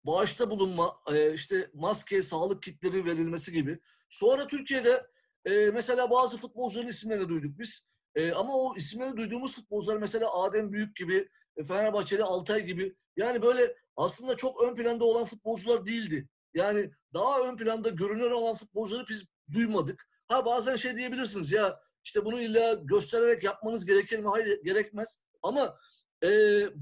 bağışta 0.04 0.50
bulunma, 0.50 1.00
e, 1.14 1.34
işte 1.34 1.72
maske, 1.74 2.22
sağlık 2.22 2.64
kitleri 2.64 3.06
verilmesi 3.06 3.52
gibi. 3.52 3.80
Sonra 4.10 4.48
Türkiye'de 4.48 5.08
e, 5.46 5.66
mesela 5.66 6.10
bazı 6.10 6.38
futbolcuların 6.38 6.88
isimlerini 6.88 7.30
duyduk 7.30 7.60
biz. 7.60 7.88
E, 8.16 8.32
ama 8.32 8.58
o 8.58 8.76
isimlerini 8.76 9.18
duyduğumuz 9.18 9.56
futbolcular 9.56 9.98
mesela 9.98 10.34
Adem 10.34 10.74
Büyük 10.74 10.96
gibi, 10.96 11.30
e, 11.58 11.64
Fenerbahçeli 11.64 12.24
Altay 12.24 12.66
gibi. 12.66 12.96
Yani 13.18 13.42
böyle 13.42 13.76
aslında 13.96 14.38
çok 14.38 14.64
ön 14.64 14.76
planda 14.76 15.06
olan 15.06 15.26
futbolcular 15.26 15.86
değildi. 15.86 16.30
Yani 16.54 16.92
daha 17.14 17.42
ön 17.42 17.58
planda 17.58 17.90
görünür 17.90 18.32
olan 18.32 18.56
futbolcuları 18.56 19.06
biz 19.10 19.26
duymadık. 19.54 20.08
Ha 20.28 20.46
bazen 20.46 20.76
şey 20.76 20.98
diyebilirsiniz 20.98 21.52
ya 21.52 21.82
işte 22.06 22.26
bunu 22.26 22.42
illa 22.42 22.74
göstererek 22.74 23.44
yapmanız 23.44 23.86
gerekir 23.86 24.20
mi? 24.20 24.30
Hayır 24.30 24.64
gerekmez. 24.64 25.24
Ama 25.44 25.80
e, 26.24 26.30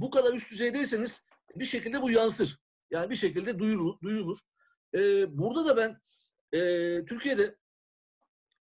bu 0.01 0.09
kadar 0.11 0.33
üst 0.33 0.51
düzeydeyseniz 0.51 1.25
bir 1.55 1.65
şekilde 1.65 2.01
bu 2.01 2.11
yansır. 2.11 2.59
Yani 2.91 3.09
bir 3.09 3.15
şekilde 3.15 3.59
duyurulur. 3.59 4.01
duyulur. 4.01 4.37
E, 4.95 4.99
burada 5.37 5.65
da 5.65 5.77
ben 5.77 6.01
e, 6.59 6.59
Türkiye'de 7.05 7.55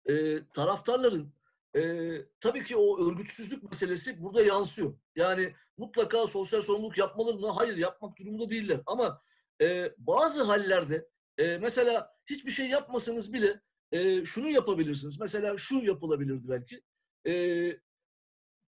e, 0.07 0.47
taraftarların 0.47 1.35
e, 1.77 2.13
tabii 2.41 2.65
ki 2.65 2.77
o 2.77 3.09
örgütsüzlük 3.09 3.63
meselesi 3.63 4.23
burada 4.23 4.43
yansıyor. 4.43 4.95
Yani 5.17 5.55
mutlaka 5.77 6.27
sosyal 6.27 6.61
sorumluluk 6.61 6.99
yapmalı 6.99 7.35
mı? 7.35 7.51
Hayır 7.51 7.77
yapmak 7.77 8.19
durumunda 8.19 8.49
değiller. 8.49 8.81
Ama 8.87 9.23
e, 9.61 9.93
bazı 9.99 10.43
hallerde 10.43 11.09
e, 11.39 11.59
mesela 11.59 12.17
hiçbir 12.27 12.51
şey 12.51 12.69
yapmasanız 12.69 13.33
bile 13.33 13.61
e, 13.93 14.25
şunu 14.25 14.49
yapabilirsiniz. 14.49 15.21
Mesela 15.21 15.57
şu 15.59 15.79
yapılabilirdi 15.79 16.49
belki. 16.49 16.83
E, 17.27 17.33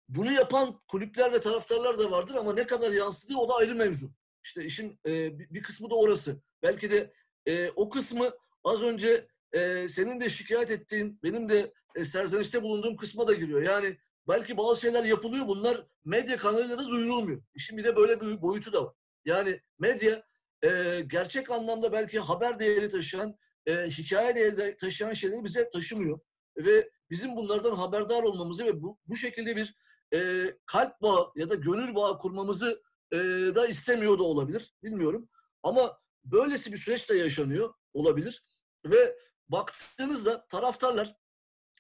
bunu 0.09 0.33
yapan 0.33 0.81
kulüpler 0.89 1.33
ve 1.33 1.41
taraftarlar 1.41 1.99
da 1.99 2.11
vardır 2.11 2.35
ama 2.35 2.55
ne 2.55 2.67
kadar 2.67 2.91
yansıdığı 2.91 3.37
o 3.37 3.49
da 3.49 3.55
ayrı 3.55 3.75
mevzu. 3.75 4.11
İşte 4.45 4.65
işin 4.65 5.01
e, 5.07 5.39
bir 5.39 5.63
kısmı 5.63 5.91
da 5.91 5.95
orası. 5.95 6.43
Belki 6.63 6.91
de 6.91 7.13
e, 7.47 7.71
o 7.71 7.91
kısmı 7.91 8.31
az 8.65 8.83
önce 8.83 9.29
e, 9.53 9.89
senin 9.89 10.21
de 10.21 10.31
şikayet 10.31 10.71
ettiğin, 10.71 11.19
benim 11.23 11.49
de 11.49 11.73
e, 11.95 12.05
serzenişte 12.05 12.63
bulunduğum 12.63 12.97
kısma 12.97 13.27
da 13.29 13.35
giriyor. 13.35 13.63
Yani 13.63 13.99
belki 14.29 14.57
bazı 14.57 14.81
şeyler 14.81 15.05
yapılıyor, 15.05 15.47
bunlar 15.47 15.87
medya 16.05 16.37
kanalıyla 16.37 16.79
da 16.79 16.89
duyurulmuyor. 16.89 17.43
İşin 17.55 17.77
bir 17.77 17.85
de 17.85 17.97
böyle 17.97 18.21
bir 18.21 18.43
boyutu 18.43 18.73
da 18.73 18.85
var. 18.85 18.95
Yani 19.25 19.61
medya 19.79 20.23
e, 20.63 21.01
gerçek 21.01 21.51
anlamda 21.51 21.93
belki 21.93 22.19
haber 22.19 22.59
değeri 22.59 22.89
taşıyan, 22.89 23.37
e, 23.67 23.87
hikaye 23.87 24.35
değeri 24.35 24.77
taşıyan 24.77 25.13
şeyleri 25.13 25.45
bize 25.45 25.71
taşımıyor. 25.71 26.21
ve 26.57 26.91
bizim 27.11 27.37
bunlardan 27.37 27.75
haberdar 27.75 28.23
olmamızı 28.23 28.67
ve 28.67 28.83
bu, 28.83 28.99
bu 29.07 29.17
şekilde 29.17 29.57
bir 29.57 29.75
e, 30.15 30.51
kalp 30.67 31.03
bağı 31.03 31.33
ya 31.37 31.51
da 31.51 31.55
gönül 31.55 31.95
bağı 31.95 32.19
kurmamızı 32.19 32.83
e, 33.13 33.17
da 33.55 33.67
istemiyor 33.67 34.19
da 34.19 34.23
olabilir. 34.23 34.75
Bilmiyorum. 34.83 35.29
Ama 35.63 36.01
böylesi 36.25 36.73
bir 36.73 36.77
süreç 36.77 37.11
de 37.11 37.17
yaşanıyor 37.17 37.75
olabilir. 37.93 38.45
Ve 38.87 39.17
baktığınızda 39.49 40.47
taraftarlar 40.47 41.17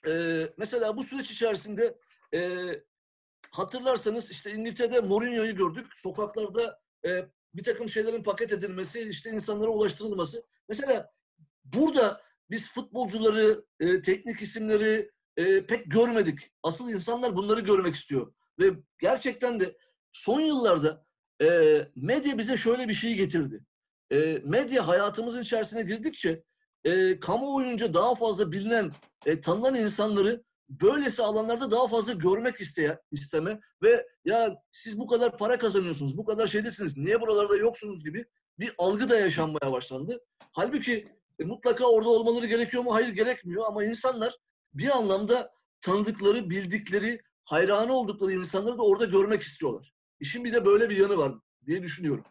e, 0.07 0.43
mesela 0.57 0.97
bu 0.97 1.03
süreç 1.03 1.31
içerisinde 1.31 1.99
e, 2.35 2.69
hatırlarsanız 3.51 4.31
işte 4.31 4.53
İngiltere'de 4.53 5.01
Mourinho'yu 5.01 5.57
gördük. 5.57 5.87
Sokaklarda 5.95 6.81
e, 7.07 7.29
bir 7.55 7.65
takım 7.65 7.89
şeylerin 7.89 8.23
paket 8.23 8.53
edilmesi, 8.53 9.09
işte 9.09 9.31
insanlara 9.31 9.71
ulaştırılması. 9.71 10.47
Mesela 10.69 11.13
burada 11.65 12.21
biz 12.51 12.69
futbolcuları, 12.69 13.65
e, 13.81 14.03
teknik 14.03 14.43
isimleri 14.43 15.11
e, 15.37 15.67
pek 15.67 15.91
görmedik. 15.91 16.51
Asıl 16.63 16.91
insanlar 16.91 17.37
bunları 17.37 17.61
görmek 17.61 17.95
istiyor. 17.95 18.33
Ve 18.59 18.71
gerçekten 18.99 19.61
de 19.61 19.77
son 20.13 20.41
yıllarda 20.41 21.07
e, 21.43 21.79
medya 21.97 22.39
bize 22.39 22.57
şöyle 22.57 22.89
bir 22.89 22.95
şey 22.95 23.15
getirdi. 23.15 23.65
E, 24.13 24.41
medya 24.45 24.89
hayatımızın 24.89 25.43
içerisine 25.43 25.83
girdikçe 25.83 26.43
e, 26.85 27.21
kamuoyunca 27.21 27.95
daha 27.95 28.15
fazla 28.15 28.53
bilinen, 28.53 28.93
e, 29.27 29.41
tanınan 29.41 29.75
insanları 29.75 30.45
böylesi 30.69 31.23
alanlarda 31.23 31.71
daha 31.71 31.89
fazla 31.89 32.13
görmek 32.13 32.61
isteye, 32.61 32.99
isteme 33.11 33.61
ve 33.83 34.07
ya 34.25 34.57
siz 34.71 34.99
bu 34.99 35.07
kadar 35.07 35.39
para 35.39 35.59
kazanıyorsunuz, 35.59 36.17
bu 36.17 36.25
kadar 36.25 36.47
şeydesiniz, 36.47 36.97
niye 36.97 37.21
buralarda 37.21 37.57
yoksunuz 37.57 38.05
gibi 38.05 38.25
bir 38.59 38.73
algı 38.79 39.09
da 39.09 39.19
yaşanmaya 39.19 39.73
başlandı. 39.73 40.21
Halbuki 40.53 41.09
e, 41.39 41.45
mutlaka 41.45 41.85
orada 41.85 42.09
olmaları 42.09 42.47
gerekiyor 42.47 42.83
mu? 42.83 42.95
Hayır 42.95 43.09
gerekmiyor 43.09 43.67
ama 43.67 43.85
insanlar 43.85 44.37
bir 44.75 44.97
anlamda 44.97 45.53
tanıdıkları, 45.81 46.51
bildikleri, 46.51 47.21
hayranı 47.45 47.93
oldukları 47.93 48.33
insanları 48.33 48.79
da 48.79 48.83
orada 48.83 49.05
görmek 49.05 49.43
istiyorlar. 49.43 49.93
İşin 50.21 50.45
bir 50.45 50.53
de 50.53 50.65
böyle 50.65 50.91
bir 50.91 50.97
yanı 50.97 51.17
var 51.17 51.33
diye 51.67 51.83
düşünüyorum. 51.83 52.25